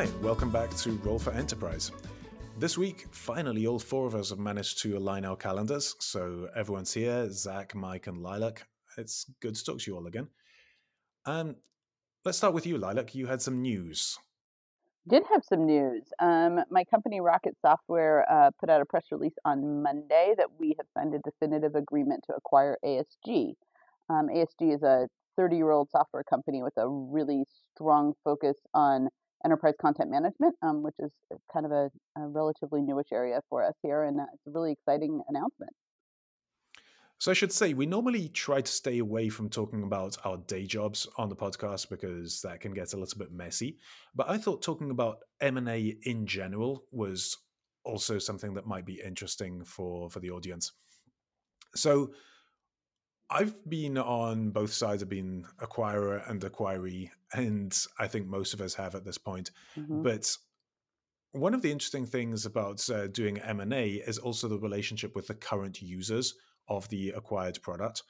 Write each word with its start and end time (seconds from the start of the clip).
Hi, 0.00 0.08
welcome 0.22 0.48
back 0.48 0.74
to 0.76 0.92
Roll 1.04 1.18
for 1.18 1.30
Enterprise. 1.32 1.92
This 2.56 2.78
week, 2.78 3.04
finally, 3.10 3.66
all 3.66 3.78
four 3.78 4.06
of 4.06 4.14
us 4.14 4.30
have 4.30 4.38
managed 4.38 4.80
to 4.80 4.96
align 4.96 5.26
our 5.26 5.36
calendars. 5.36 5.94
So 5.98 6.48
everyone's 6.56 6.94
here 6.94 7.30
Zach, 7.30 7.74
Mike, 7.74 8.06
and 8.06 8.16
Lilac. 8.22 8.66
It's 8.96 9.26
good 9.42 9.56
to 9.56 9.62
talk 9.62 9.78
to 9.80 9.90
you 9.90 9.98
all 9.98 10.06
again. 10.06 10.28
Um, 11.26 11.56
let's 12.24 12.38
start 12.38 12.54
with 12.54 12.64
you, 12.64 12.78
Lilac. 12.78 13.14
You 13.14 13.26
had 13.26 13.42
some 13.42 13.60
news. 13.60 14.18
Did 15.06 15.24
have 15.30 15.44
some 15.44 15.66
news. 15.66 16.04
Um, 16.18 16.60
my 16.70 16.84
company, 16.84 17.20
Rocket 17.20 17.58
Software, 17.60 18.24
uh, 18.32 18.52
put 18.58 18.70
out 18.70 18.80
a 18.80 18.86
press 18.86 19.04
release 19.12 19.36
on 19.44 19.82
Monday 19.82 20.32
that 20.38 20.48
we 20.58 20.74
have 20.78 20.86
signed 20.96 21.14
a 21.14 21.18
definitive 21.18 21.74
agreement 21.74 22.24
to 22.28 22.34
acquire 22.34 22.78
ASG. 22.82 23.52
Um, 24.08 24.28
ASG 24.34 24.74
is 24.74 24.82
a 24.82 25.08
30 25.36 25.56
year 25.56 25.72
old 25.72 25.90
software 25.90 26.24
company 26.24 26.62
with 26.62 26.78
a 26.78 26.88
really 26.88 27.44
strong 27.74 28.14
focus 28.24 28.56
on 28.72 29.10
enterprise 29.44 29.74
content 29.80 30.10
management, 30.10 30.54
um, 30.62 30.82
which 30.82 30.94
is 30.98 31.10
kind 31.52 31.66
of 31.66 31.72
a, 31.72 31.90
a, 32.18 32.26
relatively 32.26 32.82
newish 32.82 33.08
area 33.12 33.40
for 33.48 33.64
us 33.64 33.74
here. 33.82 34.04
And 34.04 34.20
uh, 34.20 34.24
it's 34.34 34.46
a 34.46 34.50
really 34.50 34.72
exciting 34.72 35.22
announcement. 35.28 35.72
So 37.18 37.30
I 37.30 37.34
should 37.34 37.52
say 37.52 37.74
we 37.74 37.84
normally 37.84 38.28
try 38.28 38.62
to 38.62 38.72
stay 38.72 38.98
away 38.98 39.28
from 39.28 39.50
talking 39.50 39.82
about 39.82 40.16
our 40.24 40.38
day 40.38 40.64
jobs 40.64 41.06
on 41.18 41.28
the 41.28 41.36
podcast 41.36 41.90
because 41.90 42.40
that 42.42 42.60
can 42.60 42.72
get 42.72 42.94
a 42.94 42.96
little 42.96 43.18
bit 43.18 43.30
messy. 43.30 43.76
But 44.14 44.30
I 44.30 44.38
thought 44.38 44.62
talking 44.62 44.90
about 44.90 45.18
M&A 45.40 45.98
in 46.02 46.26
general 46.26 46.84
was 46.92 47.36
also 47.84 48.18
something 48.18 48.54
that 48.54 48.66
might 48.66 48.86
be 48.86 49.02
interesting 49.04 49.64
for 49.64 50.08
for 50.08 50.20
the 50.20 50.30
audience. 50.30 50.72
So 51.74 52.12
I've 53.30 53.54
been 53.68 53.96
on 53.96 54.50
both 54.50 54.72
sides. 54.72 55.02
I've 55.02 55.08
been 55.08 55.46
acquirer 55.62 56.28
and 56.28 56.40
acquiree, 56.40 57.10
and 57.32 57.76
I 57.98 58.08
think 58.08 58.26
most 58.26 58.54
of 58.54 58.60
us 58.60 58.74
have 58.74 58.94
at 58.94 59.04
this 59.04 59.18
point. 59.18 59.52
Mm-hmm. 59.78 60.02
But 60.02 60.36
one 61.32 61.54
of 61.54 61.62
the 61.62 61.70
interesting 61.70 62.06
things 62.06 62.44
about 62.44 62.88
uh, 62.90 63.06
doing 63.06 63.38
M 63.38 63.60
and 63.60 63.72
A 63.72 63.88
is 63.88 64.18
also 64.18 64.48
the 64.48 64.58
relationship 64.58 65.14
with 65.14 65.28
the 65.28 65.34
current 65.34 65.80
users 65.80 66.34
of 66.68 66.88
the 66.88 67.10
acquired 67.10 67.62
product. 67.62 68.02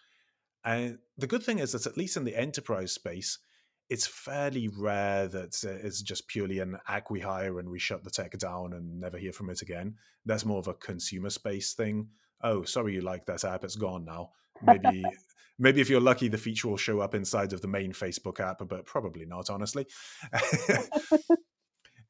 And 0.64 0.98
the 1.18 1.26
good 1.26 1.42
thing 1.42 1.58
is 1.58 1.72
that 1.72 1.86
at 1.86 1.98
least 1.98 2.16
in 2.16 2.24
the 2.24 2.36
enterprise 2.36 2.92
space, 2.92 3.38
it's 3.90 4.06
fairly 4.06 4.68
rare 4.68 5.26
that 5.26 5.62
uh, 5.64 5.86
it's 5.86 6.00
just 6.00 6.28
purely 6.28 6.60
an 6.60 6.78
acqui-hire 6.88 7.58
and 7.58 7.68
we 7.68 7.78
shut 7.78 8.04
the 8.04 8.10
tech 8.10 8.38
down 8.38 8.72
and 8.72 9.00
never 9.00 9.18
hear 9.18 9.32
from 9.32 9.50
it 9.50 9.62
again. 9.62 9.96
That's 10.24 10.44
more 10.44 10.58
of 10.58 10.68
a 10.68 10.74
consumer 10.74 11.30
space 11.30 11.74
thing. 11.74 12.08
Oh, 12.42 12.64
sorry, 12.64 12.94
you 12.94 13.00
like 13.00 13.26
that 13.26 13.44
app? 13.44 13.64
It's 13.64 13.76
gone 13.76 14.04
now. 14.04 14.30
Maybe 14.62 15.04
maybe 15.58 15.80
if 15.80 15.90
you're 15.90 16.00
lucky 16.00 16.28
the 16.28 16.38
feature 16.38 16.68
will 16.68 16.76
show 16.76 17.00
up 17.00 17.14
inside 17.14 17.52
of 17.52 17.60
the 17.60 17.68
main 17.68 17.92
facebook 17.92 18.40
app 18.40 18.62
but 18.66 18.86
probably 18.86 19.26
not 19.26 19.50
honestly. 19.50 19.86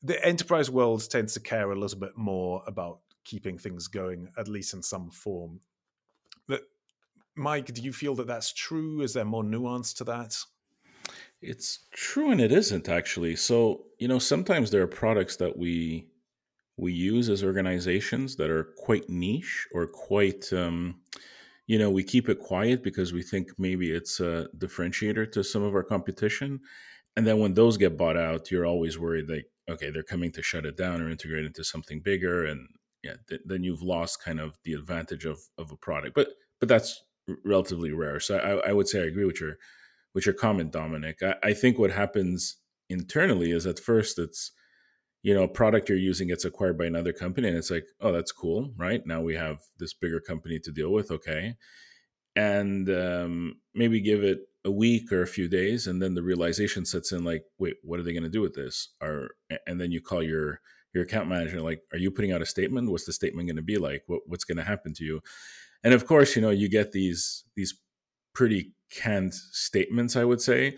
The 0.03 0.25
enterprise 0.25 0.71
world 0.71 1.09
tends 1.11 1.35
to 1.35 1.41
care 1.41 1.71
a 1.71 1.79
little 1.79 1.99
bit 1.99 2.17
more 2.17 2.63
about 2.67 3.01
keeping 3.25 3.59
things 3.59 3.87
going 3.87 4.29
at 4.39 4.49
least 4.49 4.73
in 4.73 4.83
some 4.83 5.11
form. 5.11 5.61
But 6.49 6.63
mike 7.37 7.67
do 7.67 7.83
you 7.83 7.93
feel 7.93 8.15
that 8.15 8.27
that's 8.27 8.53
true? 8.53 9.03
Is 9.03 9.13
there 9.13 9.27
more 9.27 9.45
nuance 9.45 9.93
to 9.95 10.05
that? 10.05 10.39
It's 11.43 11.81
true 11.93 12.31
and 12.31 12.41
it 12.41 12.53
isn't 12.53 12.89
actually. 12.89 13.37
So 13.37 13.85
you 13.99 14.09
know 14.09 14.19
sometimes 14.19 14.71
there 14.71 14.83
are 14.83 14.87
products 14.87 15.37
that 15.37 15.59
we 15.59 16.10
we 16.77 16.93
use 16.93 17.29
as 17.29 17.45
organizations 17.45 18.37
that 18.37 18.51
are 18.51 18.73
quite 18.77 19.09
niche 19.09 19.67
or 19.73 19.87
quite 19.87 20.53
um, 20.53 21.01
you 21.71 21.79
know, 21.79 21.89
we 21.89 22.03
keep 22.03 22.29
it 22.29 22.41
quiet 22.41 22.83
because 22.83 23.13
we 23.13 23.23
think 23.23 23.53
maybe 23.57 23.93
it's 23.93 24.19
a 24.19 24.49
differentiator 24.59 25.31
to 25.31 25.45
some 25.45 25.63
of 25.63 25.73
our 25.73 25.85
competition. 25.85 26.59
And 27.15 27.25
then 27.25 27.39
when 27.39 27.55
those 27.55 27.77
get 27.77 27.97
bought 27.97 28.17
out, 28.17 28.51
you're 28.51 28.67
always 28.67 28.99
worried 28.99 29.29
that, 29.29 29.45
okay, 29.71 29.91
they're 29.91 30.03
coming 30.03 30.33
to 30.33 30.43
shut 30.43 30.67
it 30.67 30.77
down 30.77 31.01
or 31.01 31.09
integrate 31.09 31.47
into 31.47 31.63
something 31.63 32.01
bigger. 32.01 32.45
And 32.45 32.67
yeah, 33.05 33.15
th- 33.29 33.43
then 33.45 33.63
you've 33.63 33.85
lost 33.85 34.21
kind 34.21 34.41
of 34.41 34.59
the 34.65 34.73
advantage 34.73 35.25
of, 35.25 35.39
of 35.59 35.71
a 35.71 35.77
product. 35.77 36.17
But, 36.17 36.31
but 36.59 36.69
that's 36.69 37.05
relatively 37.45 37.93
rare. 37.93 38.19
So 38.19 38.39
I, 38.39 38.71
I, 38.71 38.73
would 38.73 38.89
say 38.89 39.03
I 39.03 39.07
agree 39.07 39.25
with 39.25 39.41
your, 39.41 39.55
with 40.13 40.27
your 40.27 40.35
comment, 40.35 40.73
Dominic. 40.73 41.23
I, 41.23 41.37
I 41.41 41.55
think 41.55 41.79
what 41.79 41.93
happens 41.93 42.57
internally 42.89 43.53
is 43.53 43.65
at 43.65 43.79
first 43.79 44.19
it's, 44.19 44.51
you 45.23 45.35
know, 45.35 45.43
a 45.43 45.49
product 45.49 45.89
you're 45.89 45.99
using 45.99 46.29
gets 46.29 46.45
acquired 46.45 46.79
by 46.79 46.87
another 46.87 47.13
company 47.13 47.49
and 47.49 47.57
it's 47.57 47.71
like, 47.71 47.87
oh, 48.01 48.13
that's 48.13 48.33
cool, 48.33 48.73
right? 48.77 49.03
Now 49.07 49.21
we 49.21 49.35
have 49.35 49.61
this 49.79 49.93
bigger 49.93 50.21
company 50.21 50.59
to 50.61 50.73
deal 50.73 50.91
with, 50.91 51.11
okay. 51.11 51.57
And 52.37 52.89
um, 52.89 53.57
maybe 53.75 54.01
give 54.01 54.23
it 54.23 54.39
a 54.65 54.71
week 54.71 55.13
or 55.13 55.23
a 55.23 55.27
few 55.27 55.49
days, 55.49 55.87
and 55.87 56.01
then 56.01 56.15
the 56.15 56.23
realization 56.23 56.85
sets 56.85 57.13
in, 57.13 57.25
like, 57.25 57.45
wait, 57.59 57.77
what 57.83 57.99
are 57.99 58.03
they 58.03 58.13
going 58.13 58.23
to 58.23 58.29
do 58.29 58.41
with 58.41 58.55
this? 58.55 58.91
Or 59.01 59.31
and 59.67 59.81
then 59.81 59.91
you 59.91 60.01
call 60.01 60.23
your 60.23 60.61
your 60.95 61.05
account 61.05 61.29
manager, 61.29 61.61
like, 61.61 61.83
are 61.93 61.99
you 61.99 62.11
putting 62.11 62.33
out 62.33 62.43
a 62.43 62.47
statement? 62.47 62.91
What's 62.91 63.05
the 63.05 63.13
statement 63.13 63.47
going 63.47 63.57
to 63.57 63.63
be 63.63 63.79
like? 63.79 64.03
What, 64.07 64.23
what's 64.27 64.45
going 64.45 64.59
to 64.59 64.65
happen 64.65 64.93
to 64.95 65.05
you? 65.05 65.21
And 65.85 65.95
of 65.95 66.07
course, 66.07 66.37
you 66.37 66.43
know, 66.43 66.51
you 66.51 66.69
get 66.69 66.93
these 66.93 67.45
these 67.57 67.75
pretty 68.35 68.73
canned 68.91 69.35
statements, 69.35 70.17
I 70.17 70.25
would 70.25 70.41
say, 70.41 70.77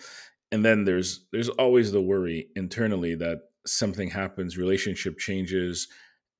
and 0.50 0.64
then 0.64 0.84
there's 0.84 1.26
there's 1.32 1.48
always 1.48 1.92
the 1.92 2.00
worry 2.00 2.48
internally 2.54 3.14
that 3.16 3.38
something 3.66 4.10
happens, 4.10 4.58
relationship 4.58 5.18
changes. 5.18 5.88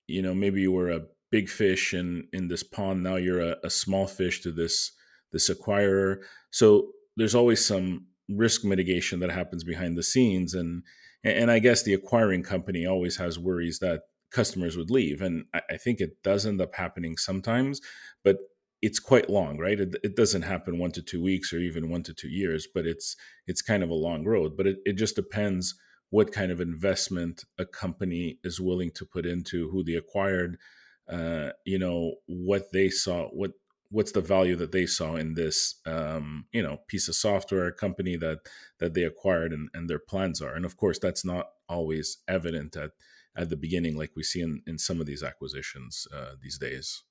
You 0.07 0.23
know, 0.23 0.35
maybe 0.35 0.61
you 0.61 0.73
were 0.73 0.91
a 0.91 1.03
big 1.31 1.49
fish 1.49 1.95
in 1.95 2.29
in 2.33 2.49
this 2.49 2.63
pond. 2.63 3.03
Now 3.03 3.17
you're 3.17 3.41
a, 3.41 3.57
a 3.65 3.71
small 3.71 4.07
fish 4.07 4.41
to 4.43 4.53
this 4.53 4.93
this 5.33 5.51
acquirer. 5.51 6.19
So 6.51 6.93
there's 7.17 7.35
always 7.35 7.65
some 7.65 8.07
risk 8.29 8.65
mitigation 8.65 9.21
that 9.21 9.31
happens 9.31 9.65
behind 9.65 9.97
the 9.97 10.03
scenes, 10.03 10.55
and 10.55 10.83
and 11.25 11.51
I 11.51 11.59
guess 11.59 11.83
the 11.83 11.95
acquiring 11.95 12.43
company 12.43 12.87
always 12.87 13.17
has 13.17 13.39
worries 13.39 13.79
that 13.81 14.03
customers 14.31 14.77
would 14.77 14.91
leave, 14.91 15.23
and 15.23 15.45
I, 15.55 15.63
I 15.73 15.77
think 15.77 16.01
it 16.01 16.23
does 16.23 16.47
end 16.47 16.61
up 16.61 16.75
happening 16.75 17.17
sometimes, 17.17 17.81
but 18.25 18.39
it's 18.83 18.99
quite 18.99 19.31
long, 19.31 19.59
right? 19.59 19.79
It, 19.79 19.95
it, 20.03 20.17
doesn't 20.17 20.43
happen 20.43 20.77
one 20.77 20.91
to 20.93 21.03
two 21.03 21.23
weeks 21.23 21.53
or 21.53 21.59
even 21.59 21.89
one 21.89 22.03
to 22.03 22.13
two 22.13 22.29
years, 22.29 22.67
but 22.75 22.85
it's 22.85 23.17
it's 23.47 23.63
kind 23.63 23.83
of 23.85 23.91
a 23.91 23.95
long 23.95 24.25
road. 24.25 24.57
But 24.57 24.67
it, 24.67 24.79
it 24.85 24.95
just 24.95 25.15
depends 25.15 25.77
what 26.13 26.31
kind 26.31 26.53
of 26.53 26.61
investment 26.61 27.45
a 27.59 27.65
company 27.65 28.39
is 28.45 28.61
willing 28.61 28.91
to 28.91 29.07
put 29.07 29.25
into 29.25 29.71
who 29.71 29.83
they 29.83 29.95
acquired 29.95 30.59
uh, 31.11 31.51
you 31.65 31.79
know 31.79 32.15
what 32.27 32.71
they 32.73 32.89
saw 32.89 33.29
what 33.29 33.53
what's 33.93 34.13
the 34.13 34.23
value 34.23 34.57
that 34.57 34.73
they 34.73 34.87
saw 34.87 35.17
in 35.17 35.35
this 35.35 35.77
um, 35.87 36.47
you 36.53 36.63
know 36.63 36.79
piece 36.89 37.09
of 37.09 37.15
software 37.15 37.71
company 37.71 38.17
that 38.17 38.41
that 38.79 38.95
they 38.95 39.05
acquired 39.05 39.53
and, 39.53 39.69
and 39.75 39.89
their 39.89 39.99
plans 39.99 40.41
are. 40.41 40.55
And 40.55 40.65
of 40.65 40.77
course 40.77 40.99
that's 40.99 41.25
not 41.25 41.47
always 41.69 42.19
evident 42.27 42.75
at 42.77 42.91
at 43.37 43.49
the 43.51 43.57
beginning 43.57 43.97
like 43.97 44.13
we 44.17 44.23
see 44.23 44.41
in, 44.41 44.63
in 44.67 44.79
some 44.79 45.01
of 45.01 45.07
these 45.07 45.23
acquisitions 45.23 46.07
uh, 46.15 46.33
these 46.43 46.59
days. 46.59 47.05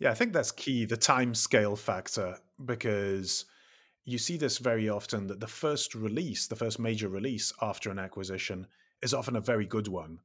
Yeah 0.00 0.10
i 0.10 0.14
think 0.14 0.32
that's 0.32 0.50
key 0.50 0.84
the 0.84 0.96
time 0.96 1.34
scale 1.34 1.76
factor 1.76 2.38
because 2.64 3.44
you 4.04 4.18
see 4.18 4.36
this 4.36 4.58
very 4.58 4.88
often 4.88 5.26
that 5.28 5.40
the 5.40 5.46
first 5.46 5.94
release, 5.94 6.46
the 6.46 6.56
first 6.56 6.78
major 6.78 7.08
release 7.08 7.52
after 7.62 7.90
an 7.90 7.98
acquisition, 7.98 8.66
is 9.02 9.14
often 9.14 9.36
a 9.36 9.40
very 9.40 9.66
good 9.66 9.88
one 9.88 10.18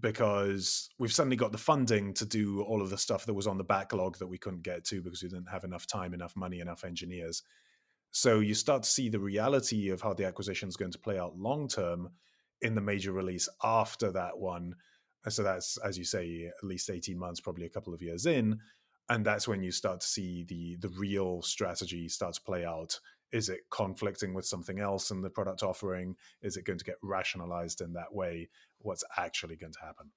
because 0.00 0.88
we've 0.98 1.12
suddenly 1.12 1.36
got 1.36 1.52
the 1.52 1.58
funding 1.58 2.14
to 2.14 2.24
do 2.24 2.62
all 2.62 2.82
of 2.82 2.90
the 2.90 2.98
stuff 2.98 3.26
that 3.26 3.34
was 3.34 3.46
on 3.46 3.58
the 3.58 3.64
backlog 3.64 4.18
that 4.18 4.26
we 4.26 4.38
couldn't 4.38 4.62
get 4.62 4.84
to 4.84 5.02
because 5.02 5.22
we 5.22 5.28
didn't 5.28 5.50
have 5.50 5.64
enough 5.64 5.86
time, 5.86 6.14
enough 6.14 6.34
money, 6.36 6.60
enough 6.60 6.84
engineers. 6.84 7.42
So 8.10 8.40
you 8.40 8.54
start 8.54 8.84
to 8.84 8.88
see 8.88 9.08
the 9.08 9.20
reality 9.20 9.90
of 9.90 10.00
how 10.00 10.14
the 10.14 10.24
acquisition 10.24 10.68
is 10.68 10.76
going 10.76 10.92
to 10.92 10.98
play 10.98 11.18
out 11.18 11.36
long 11.36 11.68
term 11.68 12.10
in 12.62 12.74
the 12.74 12.80
major 12.80 13.12
release 13.12 13.48
after 13.62 14.10
that 14.12 14.38
one. 14.38 14.74
So 15.28 15.42
that's, 15.42 15.76
as 15.78 15.98
you 15.98 16.04
say, 16.04 16.46
at 16.46 16.66
least 16.66 16.90
18 16.90 17.18
months, 17.18 17.40
probably 17.40 17.66
a 17.66 17.70
couple 17.70 17.94
of 17.94 18.02
years 18.02 18.26
in 18.26 18.58
and 19.08 19.24
that's 19.24 19.46
when 19.46 19.62
you 19.62 19.70
start 19.70 20.00
to 20.00 20.06
see 20.06 20.44
the 20.44 20.76
the 20.80 20.92
real 20.96 21.42
strategy 21.42 22.08
start 22.08 22.34
to 22.34 22.40
play 22.42 22.64
out 22.64 22.98
is 23.32 23.48
it 23.48 23.60
conflicting 23.70 24.34
with 24.34 24.44
something 24.44 24.78
else 24.78 25.10
in 25.10 25.20
the 25.22 25.30
product 25.30 25.62
offering 25.62 26.14
is 26.42 26.56
it 26.56 26.64
going 26.64 26.78
to 26.78 26.84
get 26.84 26.96
rationalized 27.02 27.80
in 27.80 27.92
that 27.92 28.12
way 28.14 28.48
what's 28.78 29.04
actually 29.16 29.56
going 29.56 29.72
to 29.72 29.80
happen 29.84 30.10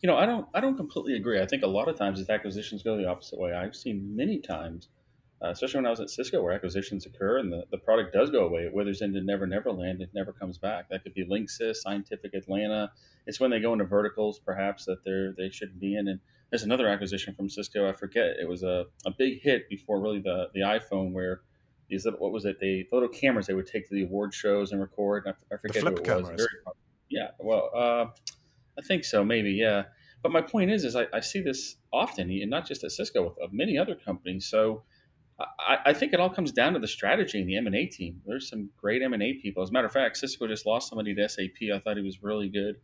you 0.00 0.08
know 0.08 0.16
i 0.16 0.26
don't 0.26 0.46
i 0.54 0.60
don't 0.60 0.76
completely 0.76 1.14
agree 1.14 1.40
i 1.40 1.46
think 1.46 1.62
a 1.62 1.66
lot 1.66 1.88
of 1.88 1.96
times 1.96 2.18
these 2.18 2.30
acquisitions 2.30 2.82
go 2.82 2.96
the 2.96 3.08
opposite 3.08 3.38
way 3.38 3.52
i've 3.52 3.76
seen 3.76 4.14
many 4.16 4.38
times 4.38 4.88
uh, 5.42 5.50
especially 5.50 5.78
when 5.78 5.86
I 5.86 5.90
was 5.90 6.00
at 6.00 6.08
Cisco, 6.08 6.42
where 6.42 6.54
acquisitions 6.54 7.04
occur 7.04 7.38
and 7.38 7.52
the, 7.52 7.64
the 7.70 7.76
product 7.76 8.14
does 8.14 8.30
go 8.30 8.46
away. 8.46 8.62
It 8.62 8.72
withers 8.72 9.02
into 9.02 9.20
Never 9.20 9.46
Never 9.46 9.72
Land. 9.72 10.00
It 10.00 10.10
never 10.14 10.32
comes 10.32 10.56
back. 10.56 10.88
That 10.88 11.02
could 11.02 11.12
be 11.12 11.26
Linksys, 11.26 11.76
Scientific 11.76 12.32
Atlanta. 12.34 12.90
It's 13.26 13.40
when 13.40 13.50
they 13.50 13.60
go 13.60 13.72
into 13.72 13.84
verticals, 13.84 14.38
perhaps 14.38 14.86
that 14.86 15.04
they're 15.04 15.34
they 15.36 15.50
shouldn't 15.50 15.80
be 15.80 15.96
in. 15.96 16.08
And 16.08 16.20
there's 16.50 16.62
another 16.62 16.88
acquisition 16.88 17.34
from 17.34 17.48
Cisco. 17.48 17.88
I 17.88 17.92
forget. 17.92 18.36
It 18.40 18.48
was 18.48 18.62
a, 18.62 18.86
a 19.06 19.10
big 19.10 19.42
hit 19.42 19.68
before 19.68 20.00
really 20.00 20.20
the 20.20 20.48
the 20.54 20.60
iPhone, 20.60 21.12
where 21.12 21.40
these 21.88 22.06
what 22.18 22.32
was 22.32 22.44
it? 22.44 22.58
They 22.60 22.86
the 22.90 22.96
little 22.96 23.08
cameras 23.08 23.46
they 23.46 23.54
would 23.54 23.66
take 23.66 23.88
to 23.88 23.94
the 23.94 24.04
award 24.04 24.32
shows 24.34 24.72
and 24.72 24.80
record. 24.80 25.24
I, 25.26 25.54
I 25.54 25.58
forget 25.58 25.82
who 25.82 25.88
it 25.88 26.04
cameras. 26.04 26.30
was. 26.30 26.40
Very, 26.40 26.76
yeah. 27.10 27.28
Well, 27.38 27.70
uh, 27.74 28.06
I 28.78 28.82
think 28.86 29.04
so. 29.04 29.24
Maybe. 29.24 29.52
Yeah. 29.52 29.84
But 30.22 30.32
my 30.32 30.40
point 30.40 30.70
is, 30.70 30.84
is 30.84 30.96
I, 30.96 31.06
I 31.12 31.20
see 31.20 31.42
this 31.42 31.76
often, 31.92 32.30
and 32.30 32.50
not 32.50 32.66
just 32.66 32.82
at 32.82 32.92
Cisco, 32.92 33.24
with 33.24 33.52
many 33.52 33.76
other 33.76 33.94
companies. 33.94 34.46
So 34.46 34.84
I, 35.38 35.78
I 35.86 35.92
think 35.92 36.12
it 36.12 36.20
all 36.20 36.30
comes 36.30 36.52
down 36.52 36.74
to 36.74 36.78
the 36.78 36.86
strategy 36.86 37.40
and 37.40 37.48
the 37.48 37.56
M 37.56 37.66
and 37.66 37.74
A 37.74 37.86
team. 37.86 38.22
There's 38.24 38.48
some 38.48 38.70
great 38.76 39.02
M 39.02 39.12
and 39.12 39.22
A 39.22 39.34
people. 39.34 39.62
As 39.62 39.70
a 39.70 39.72
matter 39.72 39.86
of 39.86 39.92
fact, 39.92 40.16
Cisco 40.16 40.46
just 40.46 40.66
lost 40.66 40.88
somebody 40.88 41.14
to 41.14 41.28
SAP. 41.28 41.70
I 41.74 41.78
thought 41.78 41.96
he 41.96 42.02
was 42.02 42.22
really 42.22 42.48
good, 42.48 42.76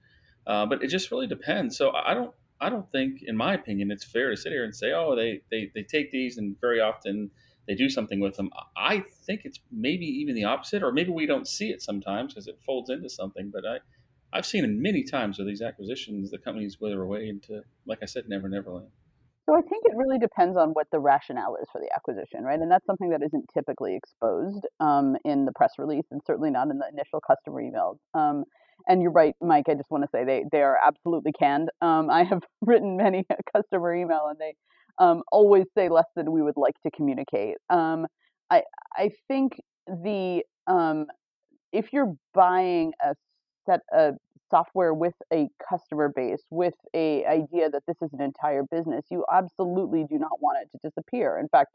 uh, 0.47 0.67
but 0.67 0.83
it 0.83 0.89
just 0.89 1.11
really 1.11 1.27
depends. 1.27 1.77
So 1.77 1.93
I 1.93 2.15
don't 2.15 2.35
I 2.61 2.69
don't 2.69 2.91
think, 2.93 3.21
in 3.23 3.37
my 3.37 3.55
opinion, 3.55 3.91
it's 3.91 4.05
fair 4.05 4.31
to 4.31 4.37
sit 4.37 4.53
here 4.53 4.65
and 4.65 4.75
say, 4.75 4.93
oh, 4.93 5.17
they 5.17 5.41
they, 5.51 5.71
they 5.75 5.83
take 5.83 6.11
these 6.11 6.39
and 6.39 6.57
very 6.61 6.81
often 6.81 7.31
they 7.67 7.75
do 7.75 7.89
something 7.89 8.21
with 8.21 8.37
them. 8.37 8.51
I 8.77 9.05
think 9.27 9.43
it's 9.45 9.61
maybe 9.71 10.05
even 10.07 10.35
the 10.35 10.45
opposite, 10.45 10.83
or 10.83 10.93
maybe 10.93 11.11
we 11.11 11.27
don't 11.27 11.47
see 11.47 11.71
it 11.71 11.83
sometimes 11.83 12.35
because 12.35 12.49
it 12.49 12.59
folds 12.65 12.91
into 12.91 13.09
something. 13.09 13.51
But 13.53 13.65
I 13.67 13.79
I've 14.33 14.47
seen 14.47 14.65
it 14.65 14.71
many 14.71 15.05
times 15.05 15.39
with 15.39 15.47
these 15.47 15.62
acquisitions, 15.62 16.31
the 16.31 16.39
companies 16.39 16.79
wither 16.81 17.03
away 17.03 17.29
into, 17.29 17.62
like 17.87 17.99
I 18.03 18.07
said, 18.07 18.25
never 18.29 18.49
never 18.49 18.71
land. 18.71 18.89
So 19.49 19.57
I 19.57 19.62
think 19.62 19.83
it 19.87 19.97
really 19.97 20.19
depends 20.19 20.57
on 20.57 20.71
what 20.71 20.87
the 20.93 21.01
rationale 21.01 21.57
is 21.61 21.67
for 21.73 21.81
the 21.81 21.93
acquisition, 21.93 22.45
right? 22.45 22.61
And 22.61 22.71
that's 22.71 22.87
something 22.87 23.11
that 23.11 23.23
isn't 23.23 23.47
typically 23.53 23.97
exposed 23.97 24.65
um, 24.79 25.17
in 25.25 25.45
the 25.45 25.53
press 25.53 25.73
release, 25.79 26.05
and 26.12 26.21
certainly 26.25 26.51
not 26.51 26.69
in 26.69 26.79
the 26.79 26.87
initial 26.93 27.21
customer 27.21 27.61
emails. 27.61 27.97
Um, 28.15 28.45
and 28.88 29.03
you're 29.03 29.12
right, 29.12 29.35
Mike. 29.41 29.67
I 29.69 29.75
just 29.75 29.91
want 29.91 30.05
to 30.05 30.09
say 30.12 30.25
they 30.25 30.44
they 30.50 30.62
are 30.62 30.79
absolutely 30.85 31.32
canned. 31.32 31.71
Um, 31.81 32.11
I 32.11 32.25
have 32.25 32.43
written 32.61 32.97
many 32.97 33.25
a 33.31 33.37
customer 33.53 33.94
email, 33.94 34.27
and 34.29 34.38
they 34.38 34.55
um, 34.99 35.23
always 35.32 35.67
say 35.77 35.88
less 35.88 36.06
than 36.17 36.31
we 36.32 36.43
would 36.43 36.56
like 36.56 36.81
to 36.82 36.91
communicate. 36.91 37.56
Um, 37.69 38.06
I 38.50 38.62
I 38.94 39.11
think 39.29 39.61
the 39.87 40.43
um, 40.67 41.06
if 41.73 41.93
you're 41.93 42.15
buying 42.35 42.93
a 43.03 43.15
set 43.67 43.81
of 43.93 44.17
software 44.50 44.93
with 44.93 45.15
a 45.33 45.49
customer 45.69 46.09
base, 46.15 46.43
with 46.50 46.75
a 46.94 47.25
idea 47.25 47.71
that 47.71 47.83
this 47.87 47.97
is 48.03 48.11
an 48.12 48.21
entire 48.21 48.65
business, 48.71 49.05
you 49.11 49.25
absolutely 49.33 50.05
do 50.09 50.19
not 50.19 50.41
want 50.41 50.59
it 50.62 50.71
to 50.73 50.88
disappear. 50.88 51.38
In 51.38 51.49
fact, 51.49 51.71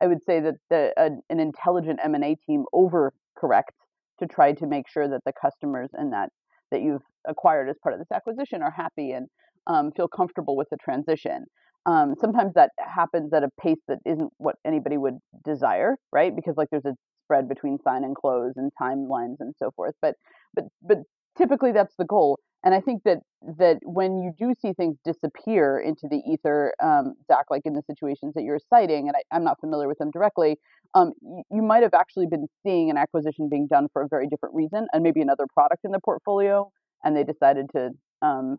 I 0.00 0.06
would 0.06 0.24
say 0.24 0.40
that 0.40 0.54
the, 0.70 0.92
an 1.28 1.40
intelligent 1.40 2.00
M&A 2.02 2.34
team 2.34 2.64
overcorrects 2.74 3.76
to 4.18 4.26
try 4.26 4.52
to 4.52 4.66
make 4.66 4.88
sure 4.88 5.08
that 5.08 5.22
the 5.24 5.32
customers 5.32 5.90
in 5.98 6.10
that 6.10 6.30
that 6.74 6.82
you've 6.82 7.02
acquired 7.26 7.68
as 7.70 7.76
part 7.82 7.94
of 7.94 8.00
this 8.00 8.10
acquisition 8.12 8.62
are 8.62 8.74
happy 8.76 9.12
and 9.12 9.28
um, 9.66 9.92
feel 9.96 10.08
comfortable 10.08 10.56
with 10.56 10.68
the 10.70 10.76
transition. 10.76 11.46
Um, 11.86 12.14
sometimes 12.20 12.54
that 12.54 12.70
happens 12.78 13.32
at 13.32 13.44
a 13.44 13.48
pace 13.62 13.78
that 13.88 13.98
isn't 14.04 14.32
what 14.38 14.56
anybody 14.66 14.96
would 14.96 15.18
desire, 15.44 15.96
right? 16.12 16.34
Because 16.34 16.54
like 16.56 16.68
there's 16.70 16.84
a 16.84 16.96
spread 17.24 17.48
between 17.48 17.78
sign 17.78 18.04
and 18.04 18.16
close 18.16 18.54
and 18.56 18.72
timelines 18.80 19.36
and 19.40 19.54
so 19.58 19.70
forth. 19.76 19.94
But 20.02 20.16
but 20.54 20.64
but 20.82 20.98
typically 21.38 21.72
that's 21.72 21.94
the 21.96 22.04
goal. 22.04 22.38
And 22.64 22.74
I 22.74 22.80
think 22.80 23.02
that 23.04 23.18
that 23.58 23.78
when 23.82 24.22
you 24.22 24.32
do 24.38 24.54
see 24.60 24.72
things 24.72 24.96
disappear 25.04 25.78
into 25.78 26.08
the 26.08 26.22
ether, 26.26 26.72
um, 26.82 27.14
Zach, 27.30 27.44
like 27.50 27.62
in 27.66 27.74
the 27.74 27.82
situations 27.82 28.32
that 28.34 28.42
you're 28.42 28.58
citing, 28.70 29.06
and 29.06 29.14
I, 29.16 29.36
am 29.36 29.44
not 29.44 29.60
familiar 29.60 29.86
with 29.86 29.98
them 29.98 30.10
directly, 30.10 30.56
um, 30.94 31.12
you, 31.20 31.42
you 31.50 31.62
might 31.62 31.82
have 31.82 31.92
actually 31.92 32.26
been 32.26 32.46
seeing 32.62 32.88
an 32.88 32.96
acquisition 32.96 33.50
being 33.50 33.66
done 33.66 33.88
for 33.92 34.02
a 34.02 34.08
very 34.08 34.26
different 34.28 34.54
reason, 34.54 34.86
and 34.94 35.02
maybe 35.02 35.20
another 35.20 35.44
product 35.52 35.84
in 35.84 35.92
the 35.92 36.00
portfolio, 36.02 36.70
and 37.04 37.14
they 37.14 37.22
decided 37.22 37.66
to 37.76 37.90
um, 38.22 38.56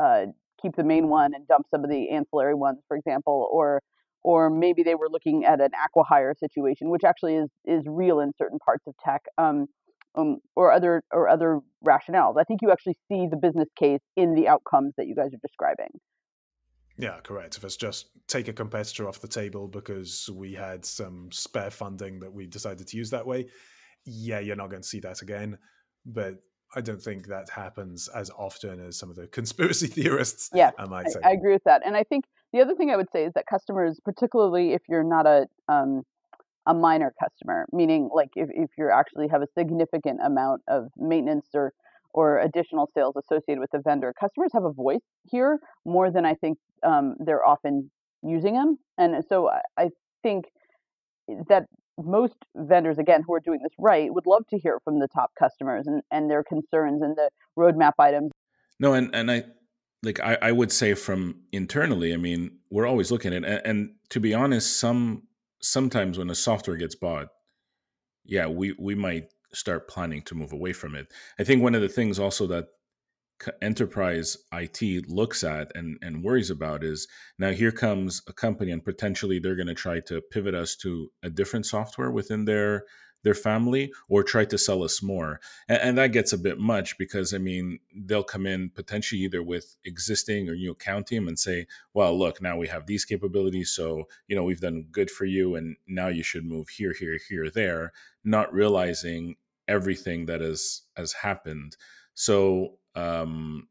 uh, 0.00 0.26
keep 0.62 0.76
the 0.76 0.84
main 0.84 1.08
one 1.08 1.34
and 1.34 1.48
dump 1.48 1.66
some 1.72 1.82
of 1.82 1.90
the 1.90 2.10
ancillary 2.10 2.54
ones, 2.54 2.78
for 2.86 2.96
example, 2.96 3.48
or 3.52 3.82
or 4.22 4.50
maybe 4.50 4.82
they 4.82 4.94
were 4.94 5.08
looking 5.08 5.44
at 5.44 5.60
an 5.60 5.70
acquihire 5.70 6.38
situation, 6.38 6.90
which 6.90 7.04
actually 7.04 7.34
is 7.34 7.48
is 7.64 7.82
real 7.86 8.20
in 8.20 8.32
certain 8.38 8.58
parts 8.64 8.86
of 8.86 8.94
tech. 9.04 9.22
Um, 9.38 9.66
um, 10.14 10.38
or 10.56 10.72
other 10.72 11.02
or 11.12 11.28
other 11.28 11.60
rationales. 11.86 12.34
I 12.38 12.44
think 12.44 12.60
you 12.62 12.70
actually 12.70 12.96
see 13.08 13.26
the 13.30 13.36
business 13.36 13.68
case 13.78 14.00
in 14.16 14.34
the 14.34 14.48
outcomes 14.48 14.94
that 14.96 15.06
you 15.06 15.14
guys 15.14 15.32
are 15.34 15.40
describing. 15.42 16.00
Yeah, 16.98 17.18
correct. 17.22 17.56
If 17.56 17.64
it's 17.64 17.76
just 17.76 18.10
take 18.28 18.48
a 18.48 18.52
competitor 18.52 19.08
off 19.08 19.20
the 19.20 19.28
table 19.28 19.68
because 19.68 20.28
we 20.34 20.52
had 20.52 20.84
some 20.84 21.30
spare 21.32 21.70
funding 21.70 22.20
that 22.20 22.32
we 22.32 22.46
decided 22.46 22.86
to 22.86 22.96
use 22.96 23.10
that 23.10 23.26
way, 23.26 23.46
yeah, 24.04 24.38
you're 24.38 24.56
not 24.56 24.68
going 24.68 24.82
to 24.82 24.88
see 24.88 25.00
that 25.00 25.22
again. 25.22 25.56
But 26.04 26.42
I 26.74 26.80
don't 26.80 27.00
think 27.00 27.26
that 27.28 27.48
happens 27.48 28.08
as 28.08 28.30
often 28.30 28.80
as 28.80 28.98
some 28.98 29.10
of 29.10 29.16
the 29.16 29.26
conspiracy 29.38 29.86
theorists. 29.86 30.50
Yeah, 30.52 30.72
I 30.78 30.86
might 30.86 31.10
say. 31.10 31.20
I, 31.24 31.30
I 31.30 31.32
agree 31.32 31.52
with 31.52 31.64
that. 31.64 31.82
And 31.86 31.96
I 31.96 32.04
think 32.04 32.24
the 32.52 32.60
other 32.60 32.74
thing 32.74 32.90
I 32.90 32.96
would 32.96 33.10
say 33.12 33.24
is 33.24 33.32
that 33.34 33.46
customers, 33.46 33.98
particularly 34.04 34.72
if 34.72 34.82
you're 34.88 35.04
not 35.04 35.26
a 35.26 35.46
um, 35.68 36.02
a 36.66 36.74
minor 36.74 37.12
customer, 37.22 37.66
meaning 37.72 38.10
like 38.14 38.30
if, 38.36 38.48
if 38.52 38.70
you 38.76 38.90
actually 38.92 39.28
have 39.28 39.42
a 39.42 39.46
significant 39.58 40.20
amount 40.24 40.62
of 40.68 40.88
maintenance 40.96 41.46
or 41.54 41.72
or 42.12 42.40
additional 42.40 42.90
sales 42.92 43.14
associated 43.16 43.60
with 43.60 43.70
the 43.70 43.78
vendor, 43.78 44.12
customers 44.18 44.50
have 44.52 44.64
a 44.64 44.72
voice 44.72 44.98
here 45.30 45.58
more 45.84 46.10
than 46.10 46.26
I 46.26 46.34
think 46.34 46.58
um, 46.82 47.14
they're 47.20 47.46
often 47.46 47.88
using 48.22 48.54
them. 48.54 48.78
And 48.98 49.24
so 49.28 49.48
I, 49.48 49.60
I 49.78 49.88
think 50.22 50.46
that 51.48 51.66
most 51.96 52.34
vendors, 52.56 52.98
again, 52.98 53.22
who 53.26 53.34
are 53.34 53.40
doing 53.40 53.60
this 53.62 53.72
right, 53.78 54.12
would 54.12 54.26
love 54.26 54.42
to 54.50 54.58
hear 54.58 54.78
from 54.84 54.98
the 54.98 55.08
top 55.08 55.30
customers 55.38 55.86
and, 55.86 56.02
and 56.10 56.30
their 56.30 56.42
concerns 56.42 57.02
and 57.02 57.16
the 57.16 57.30
roadmap 57.58 57.92
items. 57.98 58.32
No, 58.78 58.94
and, 58.94 59.14
and 59.14 59.30
I 59.30 59.44
like 60.02 60.18
I, 60.20 60.38
I 60.40 60.52
would 60.52 60.72
say 60.72 60.94
from 60.94 61.42
internally, 61.52 62.14
I 62.14 62.16
mean, 62.16 62.58
we're 62.70 62.86
always 62.86 63.10
looking 63.10 63.34
at 63.34 63.44
and, 63.44 63.62
and 63.64 63.90
to 64.08 64.20
be 64.20 64.34
honest, 64.34 64.80
some 64.80 65.24
sometimes 65.60 66.18
when 66.18 66.30
a 66.30 66.34
software 66.34 66.76
gets 66.76 66.94
bought, 66.94 67.28
yeah, 68.24 68.46
we 68.46 68.74
we 68.78 68.94
might 68.94 69.32
start 69.52 69.88
planning 69.88 70.22
to 70.22 70.34
move 70.34 70.52
away 70.52 70.72
from 70.72 70.94
it. 70.94 71.12
I 71.38 71.44
think 71.44 71.62
one 71.62 71.74
of 71.74 71.82
the 71.82 71.88
things 71.88 72.18
also 72.18 72.46
that 72.48 72.66
enterprise 73.62 74.36
IT 74.52 75.08
looks 75.08 75.42
at 75.44 75.72
and, 75.74 75.98
and 76.02 76.22
worries 76.22 76.50
about 76.50 76.84
is 76.84 77.08
now 77.38 77.50
here 77.50 77.72
comes 77.72 78.22
a 78.28 78.32
company 78.32 78.70
and 78.70 78.84
potentially 78.84 79.38
they're 79.38 79.56
going 79.56 79.66
to 79.66 79.74
try 79.74 80.00
to 80.00 80.20
pivot 80.30 80.54
us 80.54 80.76
to 80.76 81.10
a 81.22 81.30
different 81.30 81.64
software 81.66 82.10
within 82.10 82.44
their 82.44 82.84
their 83.22 83.34
family 83.34 83.92
or 84.08 84.22
try 84.22 84.44
to 84.44 84.58
sell 84.58 84.82
us 84.82 85.02
more. 85.02 85.40
And, 85.68 85.78
and, 85.82 85.98
that 85.98 86.12
gets 86.12 86.32
a 86.32 86.38
bit 86.38 86.58
much 86.58 86.96
because, 86.98 87.34
I 87.34 87.38
mean, 87.38 87.78
they'll 87.94 88.22
come 88.22 88.46
in 88.46 88.70
potentially 88.70 89.20
either 89.22 89.42
with 89.42 89.76
existing 89.84 90.48
or 90.48 90.54
new 90.54 90.72
account 90.72 91.06
team 91.06 91.28
and 91.28 91.38
say, 91.38 91.66
well, 91.92 92.18
look, 92.18 92.40
now 92.40 92.56
we 92.56 92.68
have 92.68 92.86
these 92.86 93.04
capabilities. 93.04 93.70
So, 93.70 94.04
you 94.28 94.36
know, 94.36 94.44
we've 94.44 94.60
done 94.60 94.86
good 94.90 95.10
for 95.10 95.24
you. 95.24 95.56
And 95.56 95.76
now 95.86 96.08
you 96.08 96.22
should 96.22 96.44
move 96.44 96.68
here, 96.68 96.94
here, 96.98 97.18
here, 97.28 97.50
there, 97.50 97.92
not 98.24 98.52
realizing 98.52 99.36
everything 99.68 100.26
that 100.26 100.40
has, 100.40 100.82
has 100.96 101.12
happened. 101.12 101.76
So, 102.14 102.78
um, 102.94 103.68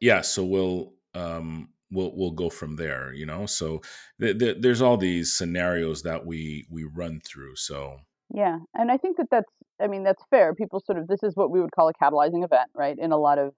yeah, 0.00 0.22
so 0.22 0.44
we'll, 0.44 0.92
um, 1.14 1.68
we'll 1.90 2.12
we'll 2.14 2.30
go 2.32 2.50
from 2.50 2.76
there 2.76 3.12
you 3.14 3.24
know 3.24 3.46
so 3.46 3.80
th- 4.20 4.38
th- 4.38 4.58
there's 4.60 4.82
all 4.82 4.96
these 4.96 5.34
scenarios 5.34 6.02
that 6.02 6.24
we 6.24 6.66
we 6.70 6.84
run 6.84 7.20
through 7.24 7.56
so 7.56 7.98
yeah, 8.34 8.58
and 8.74 8.90
I 8.90 8.96
think 8.96 9.16
that 9.16 9.28
that's 9.30 9.52
I 9.80 9.86
mean 9.86 10.04
that's 10.04 10.22
fair. 10.30 10.54
People 10.54 10.80
sort 10.84 10.98
of 10.98 11.06
this 11.06 11.22
is 11.22 11.34
what 11.34 11.50
we 11.50 11.60
would 11.60 11.72
call 11.72 11.88
a 11.88 11.94
catalyzing 11.94 12.44
event, 12.44 12.70
right? 12.74 12.96
In 12.98 13.12
a 13.12 13.16
lot 13.16 13.38
of 13.38 13.54